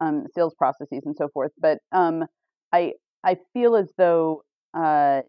um, 0.00 0.26
sales 0.34 0.54
processes 0.56 1.02
and 1.04 1.16
so 1.16 1.28
forth. 1.32 1.52
But 1.58 1.78
um, 1.92 2.24
I 2.72 2.92
I 3.24 3.36
feel 3.52 3.76
as 3.76 3.90
though 3.96 4.42
uh, 4.74 5.20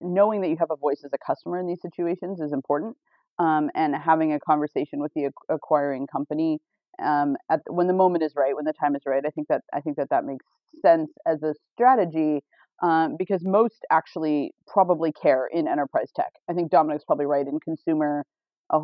knowing 0.00 0.42
that 0.42 0.48
you 0.48 0.56
have 0.58 0.70
a 0.70 0.76
voice 0.76 1.02
as 1.04 1.10
a 1.12 1.18
customer 1.26 1.58
in 1.58 1.66
these 1.66 1.82
situations 1.82 2.40
is 2.40 2.52
important, 2.52 2.96
um, 3.38 3.70
and 3.74 3.94
having 3.96 4.32
a 4.32 4.40
conversation 4.40 5.00
with 5.00 5.12
the 5.14 5.30
acquiring 5.48 6.06
company 6.06 6.58
um, 7.02 7.36
at 7.50 7.60
when 7.68 7.86
the 7.86 7.94
moment 7.94 8.22
is 8.22 8.34
right, 8.36 8.54
when 8.54 8.64
the 8.64 8.72
time 8.72 8.94
is 8.94 9.02
right. 9.06 9.24
I 9.26 9.30
think 9.30 9.48
that 9.48 9.62
I 9.72 9.80
think 9.80 9.96
that 9.96 10.10
that 10.10 10.24
makes 10.24 10.44
sense 10.82 11.10
as 11.26 11.42
a 11.42 11.54
strategy 11.74 12.42
um, 12.84 13.16
because 13.18 13.42
most 13.42 13.86
actually 13.90 14.52
probably 14.66 15.10
care 15.10 15.46
in 15.46 15.66
enterprise 15.66 16.10
tech. 16.14 16.32
I 16.50 16.52
think 16.52 16.70
Dominic's 16.70 17.04
probably 17.04 17.24
right 17.24 17.46
in 17.46 17.58
consumer. 17.58 18.26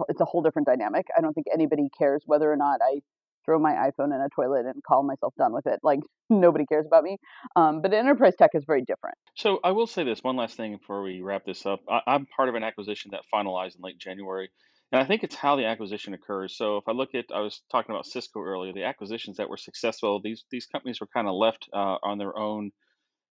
it's 0.09 0.21
a 0.21 0.25
whole 0.25 0.43
different 0.43 0.67
dynamic. 0.67 1.07
I 1.17 1.21
don't 1.21 1.35
think 1.35 1.49
anybody 1.53 1.89
cares 1.99 2.23
whether 2.25 2.51
or 2.51 2.57
not 2.57 2.81
I 2.83 3.01
throw 3.45 3.59
my 3.59 3.73
iPhone 3.73 4.15
in 4.15 4.21
a 4.21 4.29
toilet 4.35 4.65
and 4.65 4.83
call 4.83 5.03
myself 5.03 5.35
done 5.37 5.53
with 5.53 5.67
it. 5.67 5.81
Like 5.83 6.01
nobody 6.31 6.65
cares 6.65 6.87
about 6.87 7.05
me. 7.05 7.19
Um, 7.57 7.83
but 7.83 7.93
enterprise 7.93 8.35
tech 8.39 8.53
is 8.55 8.65
very 8.67 8.83
different. 8.83 9.19
So 9.35 9.61
I 9.63 9.73
will 9.73 9.87
say 9.87 10.03
this 10.03 10.23
one 10.23 10.37
last 10.37 10.57
thing 10.57 10.79
before 10.79 11.03
we 11.03 11.21
wrap 11.21 11.45
this 11.45 11.67
up. 11.67 11.81
I, 11.87 12.01
I'm 12.07 12.25
part 12.25 12.49
of 12.49 12.55
an 12.55 12.63
acquisition 12.63 13.11
that 13.11 13.21
finalized 13.33 13.77
in 13.77 13.83
late 13.83 13.99
January. 13.99 14.49
And 14.93 15.03
I 15.03 15.05
think 15.05 15.25
it's 15.25 15.35
how 15.35 15.57
the 15.57 15.67
acquisition 15.67 16.15
occurs. 16.15 16.57
So 16.57 16.79
if 16.79 16.85
I 16.89 16.93
look 16.93 17.15
at, 17.15 17.27
I 17.35 17.41
was 17.41 17.61
talking 17.71 17.95
about 17.95 18.07
Cisco 18.07 18.41
earlier, 18.41 18.73
the 18.73 18.85
acquisitions 18.85 19.37
that 19.37 19.51
were 19.51 19.59
successful, 19.59 20.21
these 20.23 20.45
these 20.51 20.67
companies 20.67 21.01
were 21.01 21.07
kind 21.07 21.29
of 21.29 21.35
left 21.35 21.69
uh, 21.73 21.99
on 22.03 22.17
their 22.17 22.37
own 22.37 22.73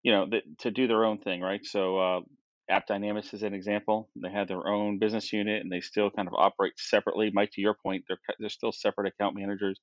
you 0.03 0.11
know, 0.11 0.27
to 0.59 0.71
do 0.71 0.87
their 0.87 1.05
own 1.05 1.19
thing, 1.19 1.41
right? 1.41 1.65
So, 1.65 1.97
uh, 1.99 2.19
AppDynamics 2.69 3.33
is 3.33 3.43
an 3.43 3.53
example. 3.53 4.09
They 4.15 4.31
had 4.31 4.47
their 4.47 4.67
own 4.67 4.99
business 4.99 5.33
unit, 5.33 5.61
and 5.61 5.71
they 5.71 5.81
still 5.81 6.11
kind 6.11 6.27
of 6.27 6.33
operate 6.35 6.73
separately. 6.77 7.31
Mike, 7.33 7.51
to 7.53 7.61
your 7.61 7.75
point, 7.83 8.05
they're 8.07 8.19
they're 8.39 8.49
still 8.49 8.71
separate 8.71 9.07
account 9.07 9.35
managers. 9.35 9.79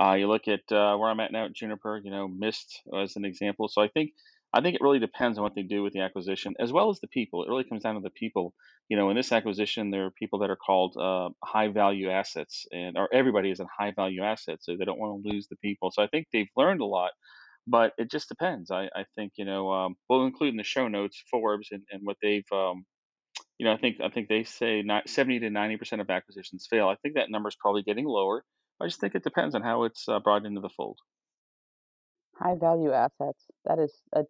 Uh, 0.00 0.14
you 0.14 0.26
look 0.28 0.48
at 0.48 0.60
uh, 0.72 0.96
where 0.96 1.10
I'm 1.10 1.20
at 1.20 1.32
now 1.32 1.46
at 1.46 1.52
Juniper. 1.54 2.00
You 2.02 2.10
know, 2.10 2.28
Mist 2.28 2.82
as 2.98 3.16
an 3.16 3.24
example. 3.24 3.68
So 3.68 3.82
I 3.82 3.88
think 3.88 4.10
I 4.52 4.60
think 4.60 4.74
it 4.74 4.82
really 4.82 4.98
depends 4.98 5.38
on 5.38 5.44
what 5.44 5.54
they 5.54 5.62
do 5.62 5.82
with 5.82 5.92
the 5.92 6.00
acquisition, 6.00 6.54
as 6.58 6.72
well 6.72 6.90
as 6.90 7.00
the 7.00 7.08
people. 7.08 7.44
It 7.44 7.48
really 7.48 7.64
comes 7.64 7.82
down 7.84 7.94
to 7.94 8.00
the 8.00 8.10
people. 8.10 8.52
You 8.88 8.96
know, 8.96 9.10
in 9.10 9.16
this 9.16 9.32
acquisition, 9.32 9.90
there 9.90 10.06
are 10.06 10.10
people 10.10 10.40
that 10.40 10.50
are 10.50 10.56
called 10.56 10.96
uh, 10.96 11.30
high 11.44 11.68
value 11.68 12.10
assets, 12.10 12.66
and 12.72 12.96
or 12.98 13.08
everybody 13.14 13.50
is 13.50 13.60
a 13.60 13.66
high 13.78 13.92
value 13.92 14.22
asset, 14.22 14.58
so 14.62 14.76
they 14.76 14.84
don't 14.84 14.98
want 14.98 15.22
to 15.22 15.30
lose 15.30 15.46
the 15.48 15.56
people. 15.56 15.90
So 15.92 16.02
I 16.02 16.08
think 16.08 16.26
they've 16.32 16.50
learned 16.56 16.80
a 16.80 16.86
lot 16.86 17.12
but 17.66 17.92
it 17.98 18.10
just 18.10 18.28
depends. 18.28 18.70
I, 18.70 18.84
I 18.94 19.04
think 19.16 19.32
you 19.36 19.44
know 19.44 19.72
um, 19.72 19.96
we'll 20.08 20.26
include 20.26 20.50
in 20.50 20.56
the 20.56 20.64
show 20.64 20.88
notes 20.88 21.22
Forbes 21.30 21.68
and, 21.70 21.82
and 21.90 22.02
what 22.04 22.16
they've 22.22 22.50
um, 22.52 22.84
you 23.58 23.66
know, 23.66 23.72
I 23.72 23.76
think 23.76 23.96
I 24.02 24.08
think 24.08 24.28
they 24.28 24.44
say 24.44 24.82
not, 24.82 25.08
70 25.08 25.40
to 25.40 25.50
90 25.50 25.76
percent 25.76 26.02
of 26.02 26.10
acquisitions 26.10 26.66
fail. 26.68 26.88
I 26.88 26.96
think 26.96 27.14
that 27.14 27.30
number 27.30 27.48
is 27.48 27.56
probably 27.56 27.82
getting 27.82 28.06
lower. 28.06 28.44
I 28.80 28.86
just 28.86 29.00
think 29.00 29.14
it 29.14 29.22
depends 29.22 29.54
on 29.54 29.62
how 29.62 29.84
it's 29.84 30.08
uh, 30.08 30.18
brought 30.18 30.44
into 30.44 30.60
the 30.60 30.68
fold. 30.68 30.98
High 32.36 32.56
value 32.56 32.92
assets. 32.92 33.44
That 33.64 33.78
is 33.78 33.92
a 34.12 34.24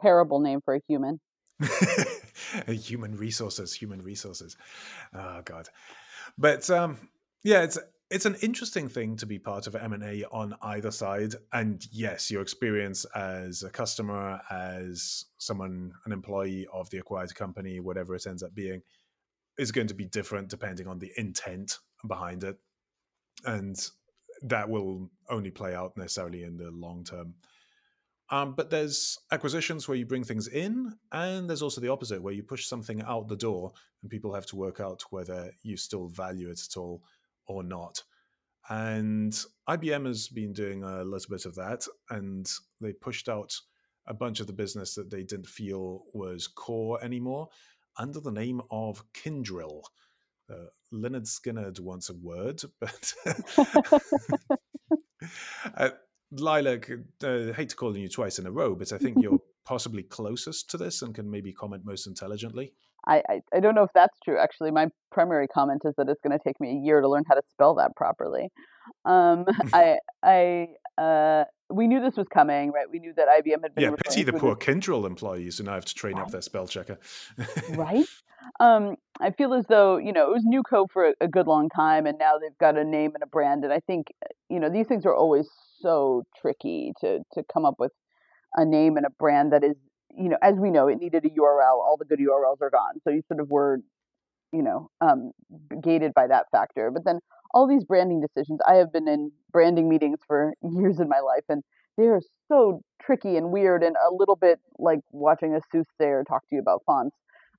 terrible 0.00 0.40
name 0.40 0.60
for 0.64 0.74
a 0.74 0.80
human. 0.88 1.20
human 2.68 3.16
resources, 3.16 3.74
human 3.74 4.02
resources. 4.02 4.56
Oh 5.12 5.42
God. 5.44 5.68
But 6.38 6.70
um, 6.70 7.08
yeah, 7.42 7.62
it's 7.62 7.78
it's 8.12 8.26
an 8.26 8.36
interesting 8.42 8.88
thing 8.88 9.16
to 9.16 9.26
be 9.26 9.38
part 9.38 9.66
of 9.66 9.74
M&A 9.74 10.24
on 10.30 10.54
either 10.60 10.90
side. 10.90 11.34
And 11.52 11.86
yes, 11.90 12.30
your 12.30 12.42
experience 12.42 13.06
as 13.14 13.62
a 13.62 13.70
customer, 13.70 14.38
as 14.50 15.24
someone, 15.38 15.92
an 16.04 16.12
employee 16.12 16.66
of 16.72 16.90
the 16.90 16.98
acquired 16.98 17.34
company, 17.34 17.80
whatever 17.80 18.14
it 18.14 18.26
ends 18.26 18.42
up 18.42 18.54
being, 18.54 18.82
is 19.58 19.72
going 19.72 19.86
to 19.86 19.94
be 19.94 20.04
different 20.04 20.48
depending 20.48 20.86
on 20.86 20.98
the 20.98 21.10
intent 21.16 21.78
behind 22.06 22.44
it. 22.44 22.58
And 23.46 23.76
that 24.42 24.68
will 24.68 25.10
only 25.30 25.50
play 25.50 25.74
out 25.74 25.96
necessarily 25.96 26.42
in 26.42 26.58
the 26.58 26.70
long 26.70 27.04
term. 27.04 27.34
Um, 28.28 28.54
but 28.54 28.68
there's 28.68 29.18
acquisitions 29.30 29.88
where 29.88 29.96
you 29.96 30.06
bring 30.06 30.24
things 30.24 30.48
in, 30.48 30.92
and 31.12 31.48
there's 31.48 31.62
also 31.62 31.80
the 31.80 31.90
opposite, 31.90 32.22
where 32.22 32.32
you 32.34 32.42
push 32.42 32.66
something 32.66 33.02
out 33.02 33.28
the 33.28 33.36
door 33.36 33.72
and 34.02 34.10
people 34.10 34.34
have 34.34 34.46
to 34.46 34.56
work 34.56 34.80
out 34.80 35.02
whether 35.10 35.50
you 35.62 35.76
still 35.76 36.08
value 36.08 36.50
it 36.50 36.60
at 36.60 36.76
all 36.76 37.02
or 37.46 37.62
not. 37.62 38.02
And 38.68 39.32
IBM 39.68 40.06
has 40.06 40.28
been 40.28 40.52
doing 40.52 40.82
a 40.84 41.02
little 41.02 41.30
bit 41.30 41.46
of 41.46 41.54
that, 41.56 41.86
and 42.10 42.48
they 42.80 42.92
pushed 42.92 43.28
out 43.28 43.52
a 44.06 44.14
bunch 44.14 44.40
of 44.40 44.46
the 44.46 44.52
business 44.52 44.94
that 44.94 45.10
they 45.10 45.22
didn't 45.22 45.46
feel 45.46 46.04
was 46.14 46.46
core 46.46 47.02
anymore 47.02 47.48
under 47.98 48.20
the 48.20 48.32
name 48.32 48.60
of 48.70 49.04
Kyndryl. 49.12 49.82
Uh, 50.50 50.66
Lynyrd 50.92 51.26
Skynyrd 51.26 51.80
wants 51.80 52.10
a 52.10 52.14
word, 52.14 52.62
but 52.80 53.14
uh, 55.76 55.90
Lilac, 56.32 56.90
uh, 57.22 57.52
hate 57.52 57.68
to 57.70 57.76
call 57.76 57.90
on 57.90 57.96
you 57.96 58.08
twice 58.08 58.38
in 58.38 58.46
a 58.46 58.50
row, 58.50 58.74
but 58.74 58.92
I 58.92 58.98
think 58.98 59.18
you're 59.20 59.40
possibly 59.64 60.02
closest 60.02 60.70
to 60.70 60.76
this 60.76 61.02
and 61.02 61.14
can 61.14 61.30
maybe 61.30 61.52
comment 61.52 61.84
most 61.84 62.06
intelligently. 62.06 62.72
I, 63.06 63.22
I, 63.28 63.40
I 63.54 63.60
don't 63.60 63.74
know 63.74 63.82
if 63.82 63.90
that's 63.94 64.18
true. 64.24 64.38
Actually, 64.38 64.70
my 64.70 64.88
primary 65.10 65.48
comment 65.48 65.82
is 65.84 65.94
that 65.96 66.08
it's 66.08 66.20
going 66.20 66.36
to 66.36 66.42
take 66.42 66.60
me 66.60 66.70
a 66.70 66.80
year 66.80 67.00
to 67.00 67.08
learn 67.08 67.24
how 67.28 67.34
to 67.34 67.42
spell 67.50 67.74
that 67.74 67.96
properly. 67.96 68.50
Um, 69.04 69.46
I 69.72 69.98
I 70.22 70.68
uh, 71.00 71.44
we 71.70 71.86
knew 71.86 72.00
this 72.00 72.16
was 72.16 72.28
coming, 72.28 72.70
right? 72.70 72.86
We 72.90 72.98
knew 72.98 73.12
that 73.16 73.28
IBM 73.28 73.62
had 73.62 73.74
been. 73.74 73.84
Yeah, 73.84 73.96
pity 74.06 74.22
the 74.22 74.32
poor 74.32 74.54
Kyndryl 74.54 75.06
employees 75.06 75.58
who 75.58 75.64
now 75.64 75.74
have 75.74 75.84
to 75.86 75.94
train 75.94 76.16
right. 76.16 76.22
up 76.22 76.30
their 76.30 76.42
spell 76.42 76.66
checker. 76.66 76.98
right. 77.70 78.06
Um, 78.58 78.96
I 79.20 79.30
feel 79.30 79.54
as 79.54 79.64
though 79.68 79.98
you 79.98 80.12
know 80.12 80.28
it 80.28 80.32
was 80.32 80.44
NewCo 80.44 80.88
for 80.92 81.10
a, 81.10 81.14
a 81.20 81.28
good 81.28 81.46
long 81.46 81.68
time, 81.68 82.06
and 82.06 82.18
now 82.18 82.38
they've 82.38 82.58
got 82.58 82.76
a 82.76 82.82
name 82.82 83.12
and 83.14 83.22
a 83.22 83.26
brand. 83.26 83.62
And 83.62 83.72
I 83.72 83.78
think 83.78 84.08
you 84.48 84.58
know 84.58 84.68
these 84.68 84.88
things 84.88 85.06
are 85.06 85.14
always 85.14 85.48
so 85.80 86.24
tricky 86.40 86.92
to 87.00 87.20
to 87.34 87.44
come 87.52 87.64
up 87.64 87.76
with 87.78 87.92
a 88.56 88.64
name 88.64 88.96
and 88.96 89.06
a 89.06 89.10
brand 89.10 89.52
that 89.52 89.62
is 89.62 89.76
you 90.16 90.28
know, 90.28 90.38
as 90.42 90.56
we 90.56 90.70
know, 90.70 90.88
it 90.88 90.98
needed 90.98 91.24
a 91.24 91.28
URL. 91.30 91.78
All 91.80 91.96
the 91.98 92.04
good 92.04 92.18
URLs 92.18 92.60
are 92.60 92.70
gone. 92.70 93.00
So 93.04 93.10
you 93.10 93.22
sort 93.28 93.40
of 93.40 93.50
were, 93.50 93.78
you 94.52 94.62
know, 94.62 94.90
um, 95.00 95.32
gated 95.82 96.14
by 96.14 96.26
that 96.26 96.46
factor. 96.52 96.90
But 96.90 97.04
then 97.04 97.20
all 97.54 97.66
these 97.66 97.84
branding 97.84 98.20
decisions, 98.20 98.60
I 98.68 98.74
have 98.74 98.92
been 98.92 99.08
in 99.08 99.32
branding 99.52 99.88
meetings 99.88 100.18
for 100.26 100.52
years 100.62 101.00
in 101.00 101.08
my 101.08 101.20
life, 101.20 101.44
and 101.48 101.62
they 101.96 102.04
are 102.06 102.20
so 102.48 102.82
tricky 103.02 103.36
and 103.36 103.50
weird 103.50 103.82
and 103.82 103.96
a 103.96 104.14
little 104.14 104.36
bit 104.36 104.58
like 104.78 105.00
watching 105.10 105.54
a 105.54 105.60
soothsayer 105.70 106.24
talk 106.24 106.42
to 106.48 106.56
you 106.56 106.60
about 106.60 106.82
fonts. 106.86 107.16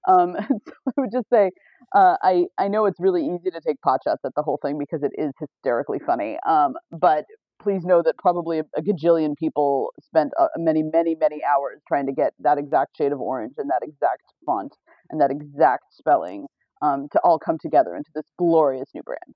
Um, 0.08 0.36
so 0.68 0.74
I 0.88 1.02
would 1.02 1.12
just 1.12 1.30
say, 1.30 1.52
uh, 1.96 2.18
I 2.22 2.46
I 2.58 2.68
know 2.68 2.86
it's 2.86 3.00
really 3.00 3.26
easy 3.26 3.52
to 3.52 3.62
take 3.66 3.82
pot 3.82 4.02
shots 4.04 4.22
at 4.26 4.34
the 4.36 4.42
whole 4.42 4.60
thing 4.62 4.78
because 4.78 5.04
it 5.04 5.12
is 5.18 5.32
hysterically 5.40 6.00
funny. 6.06 6.38
Um, 6.48 6.74
but 6.92 7.26
please 7.62 7.84
know 7.84 8.02
that 8.04 8.18
probably 8.18 8.60
a, 8.60 8.82
gajillion 8.82 9.36
people 9.38 9.94
spent 10.02 10.32
uh, 10.40 10.48
many, 10.58 10.84
many, 10.84 11.16
many 11.16 11.42
hours 11.44 11.82
trying 11.88 12.06
to 12.06 12.12
get 12.12 12.34
that 12.40 12.58
exact 12.58 12.98
shade 12.98 13.12
of 13.12 13.22
orange 13.22 13.54
and 13.58 13.70
that 13.70 13.82
exact 13.82 14.24
font 14.46 14.76
and 15.10 15.22
that 15.22 15.32
exact 15.32 15.84
spelling 15.92 16.48
um, 16.82 17.08
to 17.12 17.20
all 17.24 17.40
come 17.40 17.58
together 17.62 17.96
into 17.96 18.10
this 18.14 18.26
glorious 18.38 18.90
new 18.94 19.04
brand. 19.04 19.36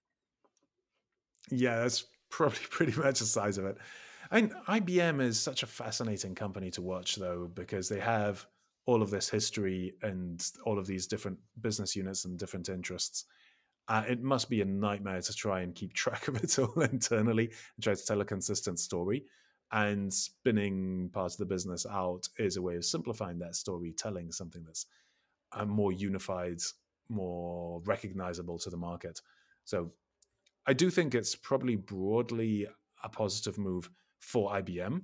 Yeah, 1.50 1.80
that's 1.80 2.06
probably 2.30 2.60
pretty 2.70 2.98
much 3.00 3.20
the 3.20 3.26
size 3.26 3.58
of 3.58 3.66
it. 3.66 3.78
And 4.30 4.54
IBM 4.68 5.22
is 5.22 5.40
such 5.40 5.64
a 5.64 5.68
fascinating 5.68 6.36
company 6.36 6.70
to 6.72 6.82
watch, 6.82 7.16
though, 7.16 7.50
because 7.54 7.88
they 7.88 8.02
have 8.02 8.46
all 8.86 9.02
of 9.02 9.10
this 9.10 9.30
history 9.30 9.94
and 10.02 10.46
all 10.66 10.78
of 10.78 10.88
these 10.88 11.08
different 11.08 11.38
business 11.62 11.96
units 11.96 12.26
and 12.26 12.38
different 12.38 12.68
interests. 12.68 13.26
Uh, 13.90 14.04
it 14.08 14.22
must 14.22 14.50
be 14.50 14.62
a 14.62 14.66
nightmare 14.66 15.22
to 15.22 15.34
try 15.34 15.62
and 15.62 15.76
keep 15.76 15.94
track 16.04 16.28
of 16.28 16.44
it 16.44 16.60
all 16.60 16.82
internally 16.82 17.46
and 17.46 17.84
try 17.84 17.94
to 17.94 18.06
tell 18.06 18.22
a 18.22 18.26
consistent 18.26 18.80
story. 18.80 19.24
And 19.72 20.14
spinning 20.14 21.10
part 21.12 21.34
of 21.34 21.38
the 21.38 21.46
business 21.46 21.86
out 21.86 22.28
is 22.38 22.56
a 22.56 22.62
way 22.62 22.78
of 22.78 22.86
simplifying 22.86 23.40
that 23.40 23.56
story, 23.56 23.94
telling 23.98 24.32
something 24.32 24.64
that's 24.66 24.86
uh, 25.52 25.66
more 25.66 25.92
unified, 25.92 26.60
more 27.10 27.82
recognizable 27.86 28.58
to 28.60 28.70
the 28.70 28.78
market. 28.78 29.20
So 29.66 29.92
I 30.66 30.74
do 30.74 30.90
think 30.90 31.16
it's 31.16 31.36
probably 31.36 31.76
broadly 31.76 32.68
a 33.04 33.10
positive 33.10 33.58
move 33.58 33.90
for 34.20 34.52
IBM. 34.52 35.02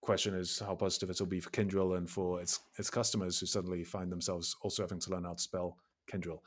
Question 0.00 0.34
is 0.34 0.60
how 0.60 0.74
positive 0.74 1.10
it'll 1.10 1.26
be 1.26 1.40
for 1.40 1.50
Kyndryl 1.50 1.96
and 1.96 2.08
for 2.08 2.40
its 2.40 2.60
its 2.78 2.90
customers 2.90 3.38
who 3.38 3.46
suddenly 3.46 3.84
find 3.84 4.10
themselves 4.10 4.56
also 4.62 4.82
having 4.82 5.00
to 5.00 5.10
learn 5.10 5.24
how 5.24 5.34
to 5.34 5.42
spell 5.42 5.76
Kyndryl. 6.10 6.38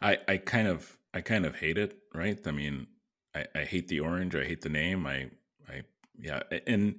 I, 0.00 0.18
I 0.28 0.36
kind 0.38 0.68
of 0.68 0.98
I 1.14 1.20
kind 1.20 1.44
of 1.44 1.56
hate 1.56 1.78
it, 1.78 1.98
right? 2.14 2.38
I 2.46 2.50
mean, 2.50 2.86
I, 3.34 3.46
I 3.54 3.64
hate 3.64 3.88
the 3.88 4.00
orange. 4.00 4.34
I 4.34 4.44
hate 4.44 4.62
the 4.62 4.68
name. 4.68 5.06
I 5.06 5.30
I 5.68 5.82
yeah, 6.18 6.42
and 6.66 6.96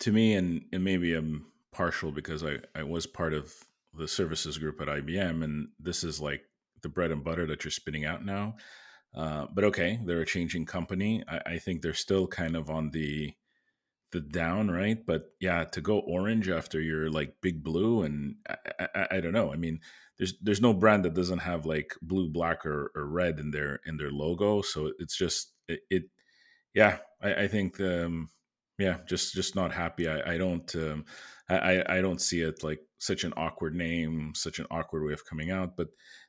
to 0.00 0.12
me, 0.12 0.34
and, 0.34 0.64
and 0.72 0.82
maybe 0.82 1.14
I'm 1.14 1.46
partial 1.72 2.10
because 2.10 2.42
I, 2.42 2.58
I 2.74 2.82
was 2.82 3.06
part 3.06 3.32
of 3.32 3.54
the 3.94 4.08
services 4.08 4.58
group 4.58 4.80
at 4.80 4.88
IBM, 4.88 5.44
and 5.44 5.68
this 5.78 6.04
is 6.04 6.20
like 6.20 6.42
the 6.82 6.88
bread 6.88 7.10
and 7.10 7.22
butter 7.22 7.46
that 7.46 7.64
you're 7.64 7.70
spitting 7.70 8.04
out 8.04 8.24
now. 8.24 8.56
Uh, 9.14 9.46
but 9.52 9.64
okay, 9.64 10.00
they're 10.04 10.20
a 10.20 10.26
changing 10.26 10.66
company. 10.66 11.22
I, 11.28 11.40
I 11.46 11.58
think 11.58 11.82
they're 11.82 11.94
still 11.94 12.26
kind 12.26 12.56
of 12.56 12.70
on 12.70 12.90
the 12.90 13.32
the 14.12 14.20
down, 14.20 14.70
right? 14.70 14.98
But 15.04 15.32
yeah, 15.40 15.64
to 15.64 15.80
go 15.80 16.00
orange 16.00 16.48
after 16.48 16.80
you're 16.80 17.10
like 17.10 17.34
big 17.40 17.62
blue, 17.62 18.02
and 18.02 18.36
I, 18.48 18.88
I, 18.94 19.06
I, 19.12 19.20
don't 19.20 19.32
know. 19.32 19.52
I 19.52 19.56
mean, 19.56 19.80
there's 20.18 20.34
there's 20.40 20.60
no 20.60 20.74
brand 20.74 21.04
that 21.04 21.14
doesn't 21.14 21.40
have 21.40 21.66
like 21.66 21.94
blue, 22.02 22.28
black, 22.28 22.66
or, 22.66 22.90
or 22.94 23.06
red 23.06 23.38
in 23.38 23.50
their 23.50 23.80
in 23.86 23.96
their 23.96 24.10
logo. 24.10 24.62
So 24.62 24.92
it's 24.98 25.16
just 25.16 25.52
it. 25.68 25.80
it 25.90 26.02
yeah, 26.74 26.98
I, 27.20 27.34
I 27.34 27.48
think 27.48 27.80
um, 27.80 28.28
yeah, 28.78 28.98
just 29.06 29.34
just 29.34 29.56
not 29.56 29.72
happy. 29.72 30.08
I, 30.08 30.34
I 30.34 30.38
don't 30.38 30.74
um, 30.76 31.04
I 31.48 31.82
I 31.88 32.00
don't 32.00 32.20
see 32.20 32.40
it 32.40 32.62
like 32.62 32.80
such 32.98 33.24
an 33.24 33.32
awkward 33.36 33.74
name, 33.74 34.32
such 34.34 34.58
an 34.58 34.66
awkward 34.70 35.04
way 35.04 35.12
of 35.12 35.26
coming 35.26 35.50
out. 35.50 35.76
But 35.76 35.88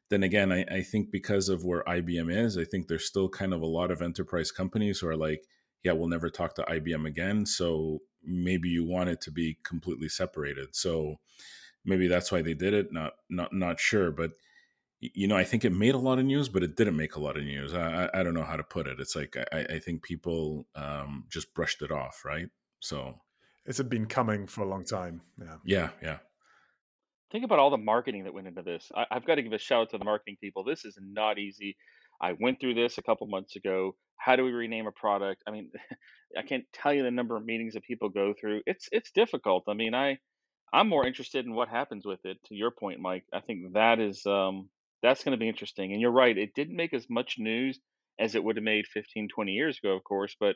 then 0.09 0.23
again, 0.23 0.51
I, 0.51 0.65
I 0.69 0.81
think 0.81 1.11
because 1.11 1.47
of 1.50 1.63
where 1.63 1.83
IBM 1.83 2.35
is, 2.35 2.57
I 2.57 2.65
think 2.65 2.88
there's 2.88 3.05
still 3.05 3.29
kind 3.29 3.53
of 3.53 3.61
a 3.61 3.67
lot 3.67 3.91
of 3.91 4.01
enterprise 4.01 4.51
companies 4.51 5.00
who 5.00 5.07
are 5.07 5.17
like 5.17 5.43
yeah, 5.83 5.93
we'll 5.93 6.07
never 6.07 6.29
talk 6.29 6.55
to 6.55 6.63
IBM 6.63 7.07
again. 7.07 7.45
So 7.45 8.00
maybe 8.23 8.69
you 8.69 8.85
want 8.85 9.09
it 9.09 9.21
to 9.21 9.31
be 9.31 9.57
completely 9.63 10.09
separated. 10.09 10.75
So 10.75 11.19
maybe 11.85 12.07
that's 12.07 12.31
why 12.31 12.41
they 12.41 12.53
did 12.53 12.73
it. 12.73 12.91
Not 12.91 13.13
not 13.29 13.53
not 13.53 13.79
sure, 13.79 14.11
but 14.11 14.31
you 15.00 15.27
know, 15.27 15.35
I 15.35 15.43
think 15.43 15.65
it 15.65 15.71
made 15.71 15.95
a 15.95 16.00
lot 16.00 16.19
of 16.19 16.25
news, 16.25 16.47
but 16.47 16.61
it 16.61 16.75
didn't 16.75 16.95
make 16.95 17.15
a 17.15 17.19
lot 17.19 17.38
of 17.38 17.43
news. 17.43 17.73
I 17.73 18.05
I, 18.05 18.19
I 18.19 18.23
don't 18.23 18.35
know 18.35 18.43
how 18.43 18.55
to 18.55 18.63
put 18.63 18.88
it. 18.88 19.00
It's 19.00 19.15
like 19.15 19.35
I, 19.51 19.65
I 19.69 19.79
think 19.79 20.03
people 20.03 20.67
um, 20.75 21.25
just 21.29 21.53
brushed 21.53 21.81
it 21.81 21.91
off, 21.91 22.23
right? 22.23 22.47
So 22.79 23.19
it's 23.65 23.81
been 23.81 24.05
coming 24.05 24.47
for 24.47 24.61
a 24.61 24.67
long 24.67 24.85
time. 24.85 25.21
Yeah, 25.39 25.57
yeah, 25.65 25.89
yeah. 26.01 26.17
Think 27.31 27.45
about 27.45 27.59
all 27.59 27.69
the 27.69 27.77
marketing 27.77 28.25
that 28.25 28.33
went 28.33 28.47
into 28.47 28.61
this. 28.61 28.91
I, 28.93 29.05
I've 29.09 29.25
got 29.25 29.35
to 29.35 29.41
give 29.41 29.53
a 29.53 29.57
shout 29.57 29.83
out 29.83 29.89
to 29.91 29.97
the 29.97 30.05
marketing 30.05 30.38
people. 30.41 30.63
This 30.63 30.83
is 30.83 30.97
not 31.01 31.39
easy. 31.39 31.77
I 32.21 32.33
went 32.39 32.59
through 32.59 32.75
this 32.75 32.97
a 32.97 33.01
couple 33.01 33.25
months 33.27 33.55
ago 33.55 33.95
how 34.23 34.35
do 34.35 34.43
we 34.43 34.51
rename 34.51 34.87
a 34.87 34.91
product? 34.91 35.43
I 35.47 35.51
mean 35.51 35.71
i 36.37 36.43
can't 36.43 36.65
tell 36.71 36.93
you 36.93 37.03
the 37.03 37.11
number 37.11 37.35
of 37.35 37.45
meetings 37.45 37.73
that 37.73 37.83
people 37.83 38.09
go 38.09 38.33
through. 38.39 38.61
It's 38.65 38.87
it's 38.91 39.11
difficult. 39.11 39.63
I 39.67 39.73
mean 39.73 39.93
i 39.93 40.17
i'm 40.73 40.87
more 40.87 41.05
interested 41.05 41.45
in 41.45 41.53
what 41.53 41.67
happens 41.69 42.05
with 42.05 42.23
it 42.25 42.37
to 42.45 42.55
your 42.55 42.71
point 42.71 42.99
mike. 42.99 43.25
I 43.33 43.41
think 43.41 43.73
that 43.73 43.99
is 43.99 44.25
um 44.25 44.69
that's 45.03 45.23
going 45.23 45.37
to 45.37 45.43
be 45.43 45.49
interesting. 45.49 45.91
And 45.91 46.01
you're 46.01 46.11
right 46.11 46.37
it 46.37 46.53
didn't 46.55 46.75
make 46.75 46.93
as 46.93 47.09
much 47.09 47.35
news 47.37 47.79
as 48.19 48.35
it 48.35 48.43
would 48.43 48.57
have 48.57 48.63
made 48.63 48.85
15 48.87 49.29
20 49.29 49.51
years 49.51 49.79
ago 49.81 49.95
of 49.95 50.03
course 50.03 50.35
but 50.39 50.55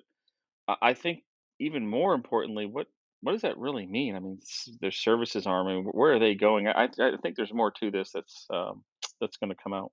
i 0.82 0.94
think 0.94 1.24
even 1.60 1.88
more 1.88 2.14
importantly 2.14 2.66
what 2.66 2.88
what 3.22 3.32
does 3.32 3.42
that 3.42 3.58
really 3.58 3.88
mean? 3.88 4.16
I 4.16 4.20
mean 4.20 4.40
their 4.82 4.92
services 4.92 5.48
arm 5.48 5.68
I 5.68 5.74
mean, 5.74 5.86
where 5.86 6.14
are 6.14 6.20
they 6.20 6.36
going? 6.36 6.68
I 6.68 6.84
i 6.84 7.18
think 7.22 7.36
there's 7.36 7.54
more 7.54 7.72
to 7.72 7.90
this 7.90 8.12
that's 8.14 8.46
um 8.54 8.84
that's 9.20 9.38
going 9.38 9.50
to 9.50 9.64
come 9.64 9.74
out 9.74 9.92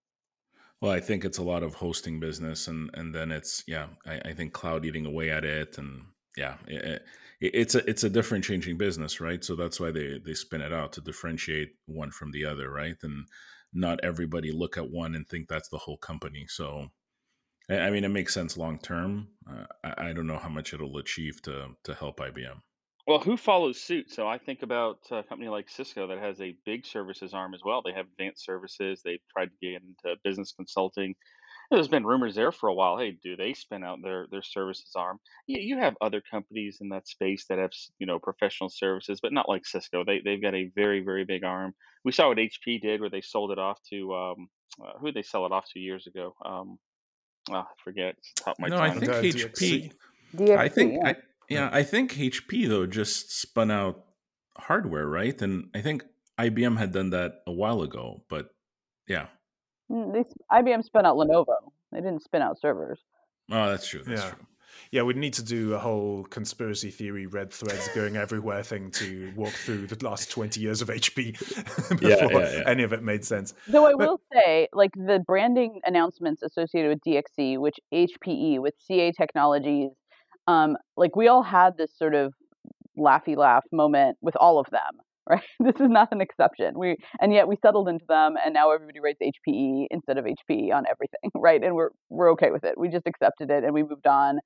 well, 0.83 0.91
I 0.91 0.99
think 0.99 1.25
it's 1.25 1.39
a 1.39 1.45
lot 1.45 1.63
of 1.63 1.75
hosting 1.75 2.19
business, 2.19 2.67
and 2.67 2.91
and 2.95 3.15
then 3.15 3.31
it's 3.31 3.63
yeah, 3.69 3.87
I, 4.05 4.21
I 4.25 4.33
think 4.35 4.53
cloud 4.53 4.85
eating 4.85 5.07
away 5.07 5.31
at 5.31 5.45
it, 5.45 5.79
and 5.79 6.03
yeah, 6.37 6.57
it, 6.67 7.05
it's 7.41 7.77
a 7.77 7.89
it's 7.89 8.03
a 8.03 8.11
different 8.11 8.45
changing 8.45 8.79
business, 8.79 9.21
right? 9.21 9.45
So 9.45 9.55
that's 9.55 9.79
why 9.79 9.93
they 9.93 10.19
they 10.25 10.35
spin 10.35 10.61
it 10.61 10.73
out 10.73 10.93
to 10.95 11.01
differentiate 11.01 11.77
one 11.87 12.11
from 12.11 12.33
the 12.33 12.45
other, 12.45 12.69
right? 12.69 12.97
And 13.05 13.27
not 13.73 14.01
everybody 14.03 14.51
look 14.51 14.77
at 14.77 14.91
one 14.91 15.15
and 15.15 15.27
think 15.29 15.49
that's 15.49 15.69
the 15.69 15.79
whole 15.79 15.99
company. 15.99 16.47
So, 16.49 16.89
I 17.71 17.91
mean, 17.91 18.05
it 18.05 18.09
makes 18.09 18.35
sense 18.35 18.57
long 18.57 18.79
term. 18.81 19.29
Uh, 19.49 19.67
I, 19.85 20.09
I, 20.09 20.13
don't 20.13 20.27
know 20.27 20.39
how 20.39 20.51
much 20.51 20.75
it'll 20.75 20.99
achieve 20.99 21.41
to 21.43 21.69
to 21.85 21.95
help 21.95 22.19
IBM. 22.19 22.61
Well, 23.07 23.19
who 23.19 23.37
follows 23.37 23.81
suit? 23.81 24.13
So 24.13 24.29
I 24.29 24.39
think 24.39 24.63
about 24.63 24.99
a 25.11 25.25
company 25.25 25.49
like 25.49 25.69
Cisco 25.69 26.07
that 26.07 26.19
has 26.19 26.41
a 26.41 26.55
big 26.65 26.87
services 26.87 27.35
arm 27.35 27.53
as 27.53 27.61
well. 27.65 27.83
They 27.83 27.93
have 27.93 28.07
advanced 28.07 28.45
services. 28.45 29.03
They've 29.05 29.19
tried 29.33 29.47
to 29.47 29.57
get 29.61 29.83
into 29.83 30.17
business 30.23 30.53
consulting. 30.53 31.15
There's 31.71 31.89
been 31.89 32.07
rumors 32.07 32.35
there 32.35 32.53
for 32.53 32.69
a 32.69 32.75
while. 32.75 32.99
Hey, 32.99 33.19
do 33.23 33.35
they 33.35 33.55
spin 33.55 33.83
out 33.83 33.99
their 34.03 34.27
their 34.31 34.43
services 34.43 34.93
arm? 34.95 35.19
Yeah, 35.47 35.61
you 35.61 35.79
have 35.79 35.97
other 36.01 36.23
companies 36.31 36.79
in 36.81 36.91
that 36.91 37.09
space 37.09 37.47
that 37.49 37.59
have 37.59 37.71
you 37.99 38.07
know 38.07 38.19
professional 38.19 38.69
services, 38.69 39.21
but 39.21 39.33
not 39.33 39.49
like 39.49 39.67
Cisco. 39.67 40.05
They 40.05 40.21
they've 40.25 40.43
got 40.43 40.55
a 40.55 40.71
very 40.75 41.01
very 41.01 41.25
big 41.25 41.45
arm. 41.45 41.75
We 42.05 42.13
saw 42.13 42.29
what 42.29 42.39
HP 42.39 42.83
did, 42.83 43.01
where 43.01 43.11
they 43.11 43.23
sold 43.23 43.53
it 43.53 43.59
off 43.59 43.81
to 43.91 44.15
um, 44.15 44.49
uh, 44.85 44.99
who 45.01 45.07
did 45.07 45.15
they 45.15 45.23
sell 45.23 45.47
it 45.47 45.53
off 45.53 45.67
to 45.73 45.81
years 45.81 46.07
ago? 46.07 46.35
Um, 46.45 46.79
oh, 47.51 47.55
I 47.55 47.65
forget. 47.83 48.17
Top 48.37 48.57
my 48.59 48.69
no, 48.69 48.77
tongue. 48.77 48.91
I 48.91 48.99
think 48.99 49.11
uh, 49.11 49.23
HP. 49.23 49.93
DXC, 50.35 50.57
I 50.57 50.69
think 50.69 50.95
yeah. 50.95 51.09
I, 51.09 51.17
yeah, 51.53 51.71
I 51.73 51.83
think 51.83 52.13
HP 52.15 52.69
though 52.69 52.87
just 52.87 53.39
spun 53.41 53.71
out 53.71 54.05
hardware, 54.57 55.07
right? 55.07 55.41
And 55.43 55.69
I 55.75 55.81
think 55.81 56.05
IBM 56.39 56.79
had 56.79 56.93
done 56.93 57.11
that 57.11 57.43
a 57.47 57.53
while 57.53 57.83
ago, 57.83 58.23
but 58.29 58.51
yeah. 59.09 59.27
Mm, 59.91 60.13
They, 60.13 60.25
IBM 60.51 60.85
spun 60.85 61.07
out 61.07 61.17
Lenovo. 61.17 61.55
They 61.91 62.01
didn't 62.01 62.23
spin 62.23 62.43
out 62.43 62.59
servers. 62.61 62.99
Oh, 63.51 63.69
that's 63.69 63.87
true. 63.89 64.03
That's 64.05 64.23
Yeah. 64.23 64.31
true. 64.31 64.47
Yeah, 64.91 65.03
we'd 65.03 65.17
need 65.19 65.35
to 65.35 65.43
do 65.45 65.75
a 65.75 65.79
whole 65.79 66.25
conspiracy 66.25 66.91
theory 66.91 67.27
red 67.27 67.53
threads 67.53 67.89
going 67.95 68.17
everywhere 68.17 68.63
thing 68.63 68.91
to 68.93 69.31
walk 69.37 69.53
through 69.53 69.87
the 69.87 70.03
last 70.03 70.31
20 70.31 70.61
years 70.61 70.81
of 70.81 70.89
HP 70.89 71.33
before 71.91 72.09
Yeah, 72.09 72.27
yeah, 72.31 72.53
yeah. 72.57 72.63
any 72.67 72.83
of 72.83 72.93
it 72.95 73.03
made 73.03 73.23
sense. 73.25 73.53
Though 73.69 73.87
I 73.87 73.93
But- 73.93 73.99
will 74.09 74.21
say, 74.33 74.69
like 74.73 74.93
the 74.95 75.23
branding 75.27 75.81
announcements 75.85 76.43
associated 76.43 76.89
with 76.89 77.01
DXC, 77.07 77.59
which 77.59 77.77
HPE 77.93 78.61
with 78.61 78.75
CA 78.79 79.13
Technologies, 79.13 79.91
um, 80.47 80.77
like 80.97 81.17
we 81.17 81.29
all 81.29 81.43
had 81.43 81.77
this 81.77 81.91
sort 81.97 82.15
of 82.15 82.33
laughy 82.99 83.37
laugh 83.37 83.65
moment 83.73 84.19
with 84.21 84.37
all 84.37 84.59
of 84.59 84.67
them, 84.71 84.81
right? 85.29 85.43
This 85.61 85.77
is 85.77 85.89
not 85.89 86.09
an 86.13 86.21
exception. 86.21 86.79
We 86.79 86.97
and 87.21 87.33
yet 87.33 87.49
we 87.49 87.57
settled 87.57 87.89
into 87.89 88.05
them, 88.09 88.35
and 88.45 88.55
now 88.55 88.73
everybody 88.73 89.01
writes 89.01 89.21
HPE 89.23 89.87
instead 89.91 90.19
of 90.19 90.25
HPE 90.25 90.73
on 90.73 90.85
everything, 90.91 91.31
right? 91.35 91.63
And 91.63 91.75
we're 91.75 91.91
we're 92.11 92.33
okay 92.33 92.51
with 92.51 92.65
it. 92.65 92.79
We 92.79 92.89
just 92.89 93.07
accepted 93.07 93.51
it 93.51 93.65
and 93.65 93.73
we 93.73 93.83
moved 93.83 94.07
on. 94.07 94.39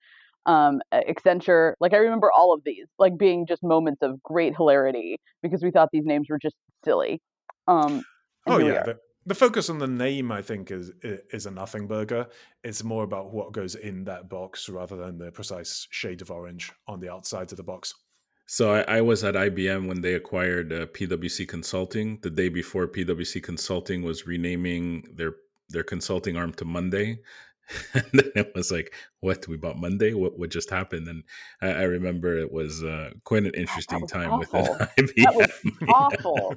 Um, 0.44 0.80
Accenture, 0.94 1.72
like 1.80 1.92
I 1.92 1.96
remember 1.96 2.30
all 2.30 2.54
of 2.54 2.60
these, 2.64 2.86
like 3.00 3.18
being 3.18 3.46
just 3.48 3.64
moments 3.64 4.00
of 4.02 4.22
great 4.22 4.54
hilarity 4.56 5.16
because 5.42 5.60
we 5.60 5.72
thought 5.72 5.88
these 5.92 6.04
names 6.04 6.28
were 6.30 6.38
just 6.38 6.54
silly. 6.84 7.20
Um, 7.66 8.04
Oh 8.46 8.58
yeah, 8.58 8.84
the, 8.84 8.98
the 9.26 9.34
focus 9.34 9.68
on 9.68 9.78
the 9.78 9.88
name 9.88 10.30
I 10.30 10.40
think 10.40 10.70
is 10.70 10.92
is 11.02 11.46
a 11.46 11.50
nothing 11.50 11.86
burger. 11.86 12.28
It's 12.62 12.84
more 12.84 13.04
about 13.04 13.32
what 13.32 13.52
goes 13.52 13.74
in 13.74 14.04
that 14.04 14.28
box 14.28 14.68
rather 14.68 14.96
than 14.96 15.18
the 15.18 15.32
precise 15.32 15.86
shade 15.90 16.22
of 16.22 16.30
orange 16.30 16.72
on 16.86 17.00
the 17.00 17.12
outside 17.12 17.50
of 17.52 17.56
the 17.56 17.62
box. 17.64 17.94
So 18.46 18.72
I, 18.72 18.98
I 18.98 19.00
was 19.00 19.24
at 19.24 19.34
IBM 19.34 19.88
when 19.88 20.00
they 20.00 20.14
acquired 20.14 20.72
uh, 20.72 20.86
PwC 20.86 21.48
Consulting 21.48 22.20
the 22.22 22.30
day 22.30 22.48
before 22.48 22.86
PwC 22.86 23.42
Consulting 23.42 24.02
was 24.02 24.26
renaming 24.26 25.04
their 25.14 25.34
their 25.68 25.82
consulting 25.82 26.36
arm 26.36 26.52
to 26.54 26.64
Monday. 26.64 27.18
and 27.94 28.04
then 28.12 28.30
it 28.34 28.52
was 28.54 28.70
like, 28.70 28.92
what? 29.20 29.46
We 29.48 29.56
bought 29.56 29.78
Monday? 29.78 30.12
What 30.14 30.38
what 30.38 30.50
just 30.50 30.70
happened? 30.70 31.08
And 31.08 31.24
I, 31.60 31.68
I 31.68 31.82
remember 31.82 32.38
it 32.38 32.52
was 32.52 32.82
uh, 32.84 33.10
quite 33.24 33.44
an 33.44 33.52
interesting 33.54 34.02
was 34.02 34.10
time 34.10 34.38
within 34.38 34.60
awful. 34.60 34.86
IBM. 34.98 35.24
That 35.24 35.34
was 35.34 35.50
awful. 35.88 36.56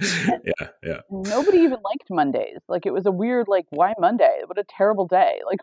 yeah, 0.44 0.68
yeah. 0.82 1.00
Nobody 1.10 1.58
even 1.58 1.78
liked 1.84 2.10
Mondays. 2.10 2.58
Like 2.68 2.86
it 2.86 2.92
was 2.92 3.06
a 3.06 3.10
weird, 3.10 3.48
like, 3.48 3.66
why 3.70 3.94
Monday? 3.98 4.40
What 4.46 4.58
a 4.58 4.64
terrible 4.64 5.06
day. 5.06 5.40
Like 5.46 5.60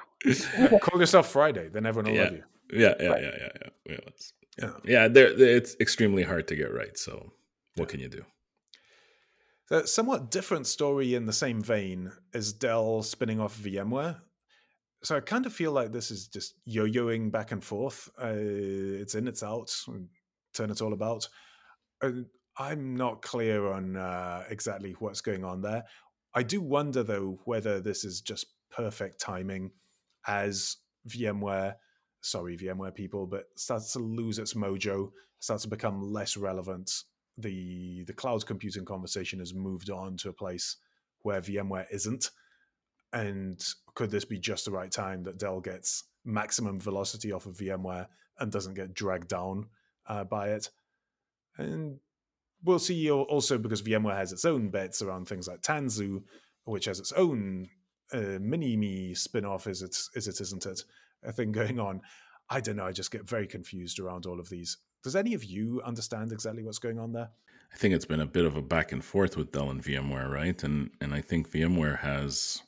Call 0.81 0.99
yourself 0.99 1.29
Friday, 1.31 1.69
then 1.69 1.85
everyone 1.85 2.11
will 2.11 2.17
Yeah. 2.17 2.23
love 2.25 2.33
you. 2.33 2.43
Yeah, 2.73 2.93
yeah, 2.99 3.07
Right. 3.09 3.23
yeah, 3.23 3.31
yeah, 3.39 3.49
yeah. 3.61 3.69
Yeah, 3.85 3.99
Yeah. 4.57 4.71
yeah 4.83 5.07
they're, 5.07 5.33
they're- 5.37 5.55
it's 5.57 5.75
extremely 5.79 6.23
hard 6.23 6.47
to 6.47 6.55
get 6.55 6.73
right. 6.73 6.97
So 6.97 7.31
what 7.75 7.89
can 7.89 7.99
you 7.99 8.09
do? 8.09 8.23
A 9.71 9.87
somewhat 9.87 10.29
different 10.29 10.67
story 10.67 11.15
in 11.15 11.25
the 11.25 11.33
same 11.33 11.59
vein 11.59 12.11
is 12.33 12.53
Dell 12.53 13.01
spinning 13.01 13.39
off 13.39 13.57
VMware. 13.57 14.19
So 15.03 15.15
I 15.15 15.21
kind 15.21 15.47
of 15.47 15.53
feel 15.53 15.71
like 15.71 15.91
this 15.91 16.11
is 16.11 16.27
just 16.27 16.53
yo-yoing 16.65 17.31
back 17.31 17.51
and 17.51 17.63
forth. 17.63 18.07
Uh, 18.21 18.33
it's 18.35 19.15
in, 19.15 19.27
it's 19.27 19.41
out, 19.41 19.75
turn 20.53 20.69
it 20.69 20.81
all 20.81 20.93
about. 20.93 21.27
Uh, 21.99 22.11
I'm 22.59 22.95
not 22.95 23.23
clear 23.23 23.71
on 23.71 23.97
uh, 23.97 24.43
exactly 24.49 24.95
what's 24.99 25.21
going 25.21 25.43
on 25.43 25.61
there. 25.61 25.83
I 26.35 26.43
do 26.43 26.61
wonder 26.61 27.01
though 27.01 27.39
whether 27.45 27.81
this 27.81 28.03
is 28.03 28.21
just 28.21 28.45
perfect 28.69 29.19
timing 29.19 29.71
as 30.27 30.77
VMware, 31.09 31.73
sorry 32.21 32.55
VMware 32.55 32.93
people, 32.93 33.25
but 33.25 33.45
starts 33.55 33.93
to 33.93 33.99
lose 33.99 34.37
its 34.37 34.53
mojo, 34.53 35.09
starts 35.39 35.63
to 35.63 35.69
become 35.69 36.13
less 36.13 36.37
relevant 36.37 36.91
the 37.37 38.03
the 38.03 38.13
cloud 38.13 38.45
computing 38.45 38.85
conversation 38.85 39.39
has 39.39 39.53
moved 39.53 39.89
on 39.89 40.17
to 40.17 40.29
a 40.29 40.33
place 40.33 40.77
where 41.21 41.41
VMware 41.41 41.87
isn't. 41.91 42.31
And 43.11 43.63
could 43.93 44.11
this 44.11 44.25
be 44.25 44.39
just 44.39 44.65
the 44.65 44.71
right 44.71 44.91
time 44.91 45.23
that 45.23 45.39
Dell 45.39 45.59
gets 45.59 46.03
maximum 46.23 46.79
velocity 46.79 47.31
off 47.31 47.45
of 47.45 47.57
VMware 47.57 48.07
and 48.39 48.51
doesn't 48.51 48.73
get 48.73 48.93
dragged 48.93 49.27
down 49.27 49.67
uh, 50.07 50.23
by 50.23 50.49
it? 50.49 50.69
And 51.57 51.99
we'll 52.63 52.79
see 52.79 53.07
al- 53.09 53.21
also 53.21 53.57
because 53.57 53.81
VMware 53.81 54.17
has 54.17 54.33
its 54.33 54.45
own 54.45 54.69
bets 54.69 55.01
around 55.01 55.27
things 55.27 55.47
like 55.47 55.61
Tanzu, 55.61 56.23
which 56.65 56.85
has 56.85 56.99
its 56.99 57.11
own 57.13 57.69
uh, 58.13 58.37
mini 58.39 58.75
me 58.75 59.13
spin 59.13 59.45
off, 59.45 59.67
is 59.67 59.81
it, 59.81 59.97
is 60.15 60.27
it, 60.27 60.41
isn't 60.41 60.65
it? 60.65 60.81
A 61.23 61.31
thing 61.31 61.51
going 61.53 61.79
on. 61.79 62.01
I 62.49 62.59
don't 62.59 62.75
know. 62.75 62.85
I 62.85 62.91
just 62.91 63.11
get 63.11 63.27
very 63.27 63.47
confused 63.47 63.99
around 63.99 64.25
all 64.25 64.39
of 64.39 64.49
these. 64.49 64.77
Does 65.05 65.15
any 65.15 65.35
of 65.35 65.43
you 65.43 65.83
understand 65.85 66.31
exactly 66.31 66.63
what's 66.63 66.79
going 66.79 66.97
on 66.97 67.13
there? 67.13 67.29
I 67.71 67.77
think 67.77 67.93
it's 67.93 68.05
been 68.05 68.21
a 68.21 68.25
bit 68.25 68.43
of 68.43 68.55
a 68.55 68.61
back 68.63 68.91
and 68.91 69.05
forth 69.05 69.37
with 69.37 69.51
Dell 69.51 69.69
and 69.69 69.83
VMware, 69.83 70.27
right? 70.27 70.63
And 70.63 70.89
and 70.99 71.13
I 71.13 71.21
think 71.21 71.51
VMware 71.51 71.99
has 71.99 72.63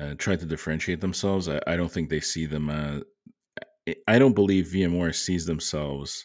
uh, 0.00 0.14
tried 0.14 0.40
to 0.40 0.46
differentiate 0.46 1.02
themselves. 1.02 1.46
I, 1.46 1.60
I 1.66 1.76
don't 1.76 1.92
think 1.92 2.08
they 2.08 2.20
see 2.20 2.46
them. 2.46 2.70
Uh, 2.70 3.00
I 4.06 4.18
don't 4.18 4.34
believe 4.34 4.68
VMware 4.68 5.14
sees 5.14 5.44
themselves. 5.44 6.24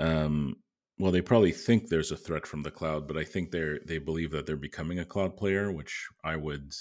Um, 0.00 0.56
well, 0.98 1.12
they 1.12 1.20
probably 1.20 1.52
think 1.52 1.86
there's 1.88 2.10
a 2.10 2.16
threat 2.16 2.44
from 2.44 2.64
the 2.64 2.72
cloud, 2.72 3.06
but 3.06 3.16
I 3.16 3.22
think 3.22 3.52
they're 3.52 3.78
they 3.86 3.98
believe 3.98 4.32
that 4.32 4.44
they're 4.44 4.56
becoming 4.56 4.98
a 4.98 5.04
cloud 5.04 5.36
player, 5.36 5.70
which 5.70 6.08
I 6.24 6.34
would 6.34 6.72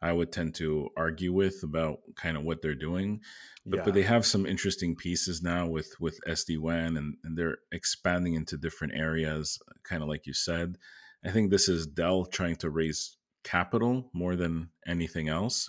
I 0.00 0.12
would 0.12 0.32
tend 0.32 0.54
to 0.56 0.90
argue 0.96 1.32
with 1.32 1.62
about 1.62 1.98
kind 2.14 2.36
of 2.36 2.44
what 2.44 2.62
they're 2.62 2.74
doing. 2.74 3.20
But, 3.66 3.84
but 3.84 3.94
they 3.94 4.02
have 4.02 4.24
some 4.24 4.46
interesting 4.46 4.96
pieces 4.96 5.42
now 5.42 5.66
with 5.66 5.94
with 6.00 6.18
SD 6.26 6.58
WAN, 6.58 6.96
and, 6.96 7.16
and 7.24 7.36
they're 7.36 7.58
expanding 7.72 8.34
into 8.34 8.56
different 8.56 8.94
areas, 8.94 9.58
kind 9.84 10.02
of 10.02 10.08
like 10.08 10.26
you 10.26 10.32
said. 10.34 10.78
I 11.24 11.30
think 11.30 11.50
this 11.50 11.68
is 11.68 11.86
Dell 11.86 12.24
trying 12.26 12.56
to 12.56 12.70
raise 12.70 13.16
capital 13.44 14.10
more 14.12 14.36
than 14.36 14.70
anything 14.86 15.28
else. 15.28 15.68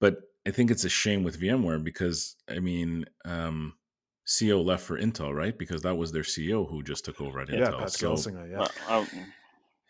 But 0.00 0.18
I 0.46 0.50
think 0.50 0.70
it's 0.70 0.84
a 0.84 0.90
shame 0.90 1.22
with 1.22 1.40
VMware 1.40 1.82
because 1.82 2.36
I 2.48 2.60
mean, 2.60 3.06
um, 3.24 3.74
CEO 4.26 4.64
left 4.64 4.84
for 4.84 4.98
Intel, 4.98 5.34
right? 5.34 5.56
Because 5.56 5.82
that 5.82 5.96
was 5.96 6.12
their 6.12 6.22
CEO 6.22 6.68
who 6.68 6.82
just 6.82 7.04
took 7.04 7.20
over 7.20 7.40
at 7.40 7.48
yeah, 7.50 7.70
Intel. 7.70 7.78
Pat 7.78 7.90
So 7.92 8.12
Gelsinger, 8.12 8.50
yeah. 8.50 8.58
Well, 8.58 8.70
I- 8.88 9.26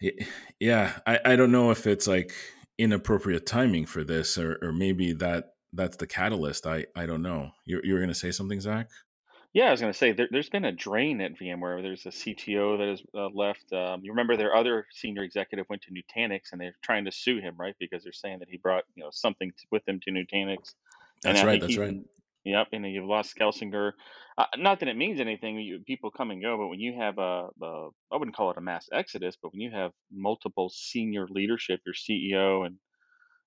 Y- 0.03 0.27
yeah 0.59 0.99
I, 1.07 1.21
I 1.25 1.37
don't 1.37 1.53
know 1.53 1.71
if 1.71 1.87
it's 1.87 2.07
like 2.07 2.35
inappropriate 2.79 3.47
timing 3.47 3.87
for 3.87 4.03
this 4.05 4.37
or, 4.37 4.59
or 4.63 4.73
maybe 4.73 5.13
that 5.13 5.55
that's 5.73 5.97
the 5.97 6.07
catalyst 6.07 6.67
i 6.67 6.85
i 6.97 7.07
don't 7.07 7.23
know 7.23 7.51
you're, 7.65 7.85
you're 7.85 8.01
gonna 8.01 8.15
say 8.15 8.31
something 8.31 8.61
zach 8.61 8.89
Yeah, 9.53 9.69
I 9.69 9.71
was 9.71 9.81
going 9.81 9.93
to 9.93 9.97
say 9.97 10.11
there, 10.11 10.27
there's 10.33 10.51
been 10.51 10.65
a 10.65 10.73
drain 10.73 11.21
at 11.21 11.39
VMware. 11.39 11.81
There's 11.81 12.07
a 12.07 12.09
CTO 12.09 12.77
that 12.77 12.89
has 12.89 13.03
uh, 13.15 13.29
left. 13.33 13.73
Um, 13.73 14.01
you 14.03 14.11
remember 14.11 14.37
their 14.37 14.57
other 14.57 14.85
senior 14.91 15.23
executive 15.23 15.67
went 15.71 15.83
to 15.83 15.93
Nutanix, 15.93 16.51
and 16.51 16.61
they're 16.61 16.75
trying 16.83 17.05
to 17.05 17.13
sue 17.13 17.39
him, 17.39 17.55
right? 17.57 17.77
Because 17.79 18.03
they're 18.03 18.13
saying 18.13 18.41
that 18.41 18.49
he 18.49 18.57
brought 18.57 18.83
you 18.97 19.05
know 19.05 19.11
something 19.13 19.53
with 19.71 19.87
him 19.87 20.01
to 20.01 20.11
Nutanix. 20.11 20.75
That's 21.23 21.45
right 21.45 21.61
that's 21.61 21.75
he- 21.75 21.79
right 21.79 22.01
Yep, 22.45 22.69
and 22.73 22.87
you've 22.87 23.07
lost 23.07 23.37
Gelsinger. 23.37 23.93
Uh, 24.39 24.47
not 24.59 24.81
that 24.81 24.89
it 24.89 24.97
means 24.97 25.21
anything. 25.21 25.59
You, 25.59 25.81
people 25.87 26.11
come 26.11 26.31
and 26.31 26.43
go, 26.43 26.59
but 26.59 26.69
when 26.69 26.81
you 26.81 26.95
have 26.99 27.19
a, 27.19 27.49
a, 27.63 27.89
I 28.13 28.17
wouldn't 28.17 28.37
call 28.37 28.51
it 28.51 28.59
a 28.59 28.63
mass 28.63 28.89
exodus, 28.93 29.37
but 29.43 29.53
when 29.53 29.61
you 29.61 29.71
have 29.73 29.93
multiple 30.13 30.71
senior 30.75 31.27
leadership, 31.31 31.81
your 31.87 31.95
CEO 31.95 32.67
and 32.67 32.77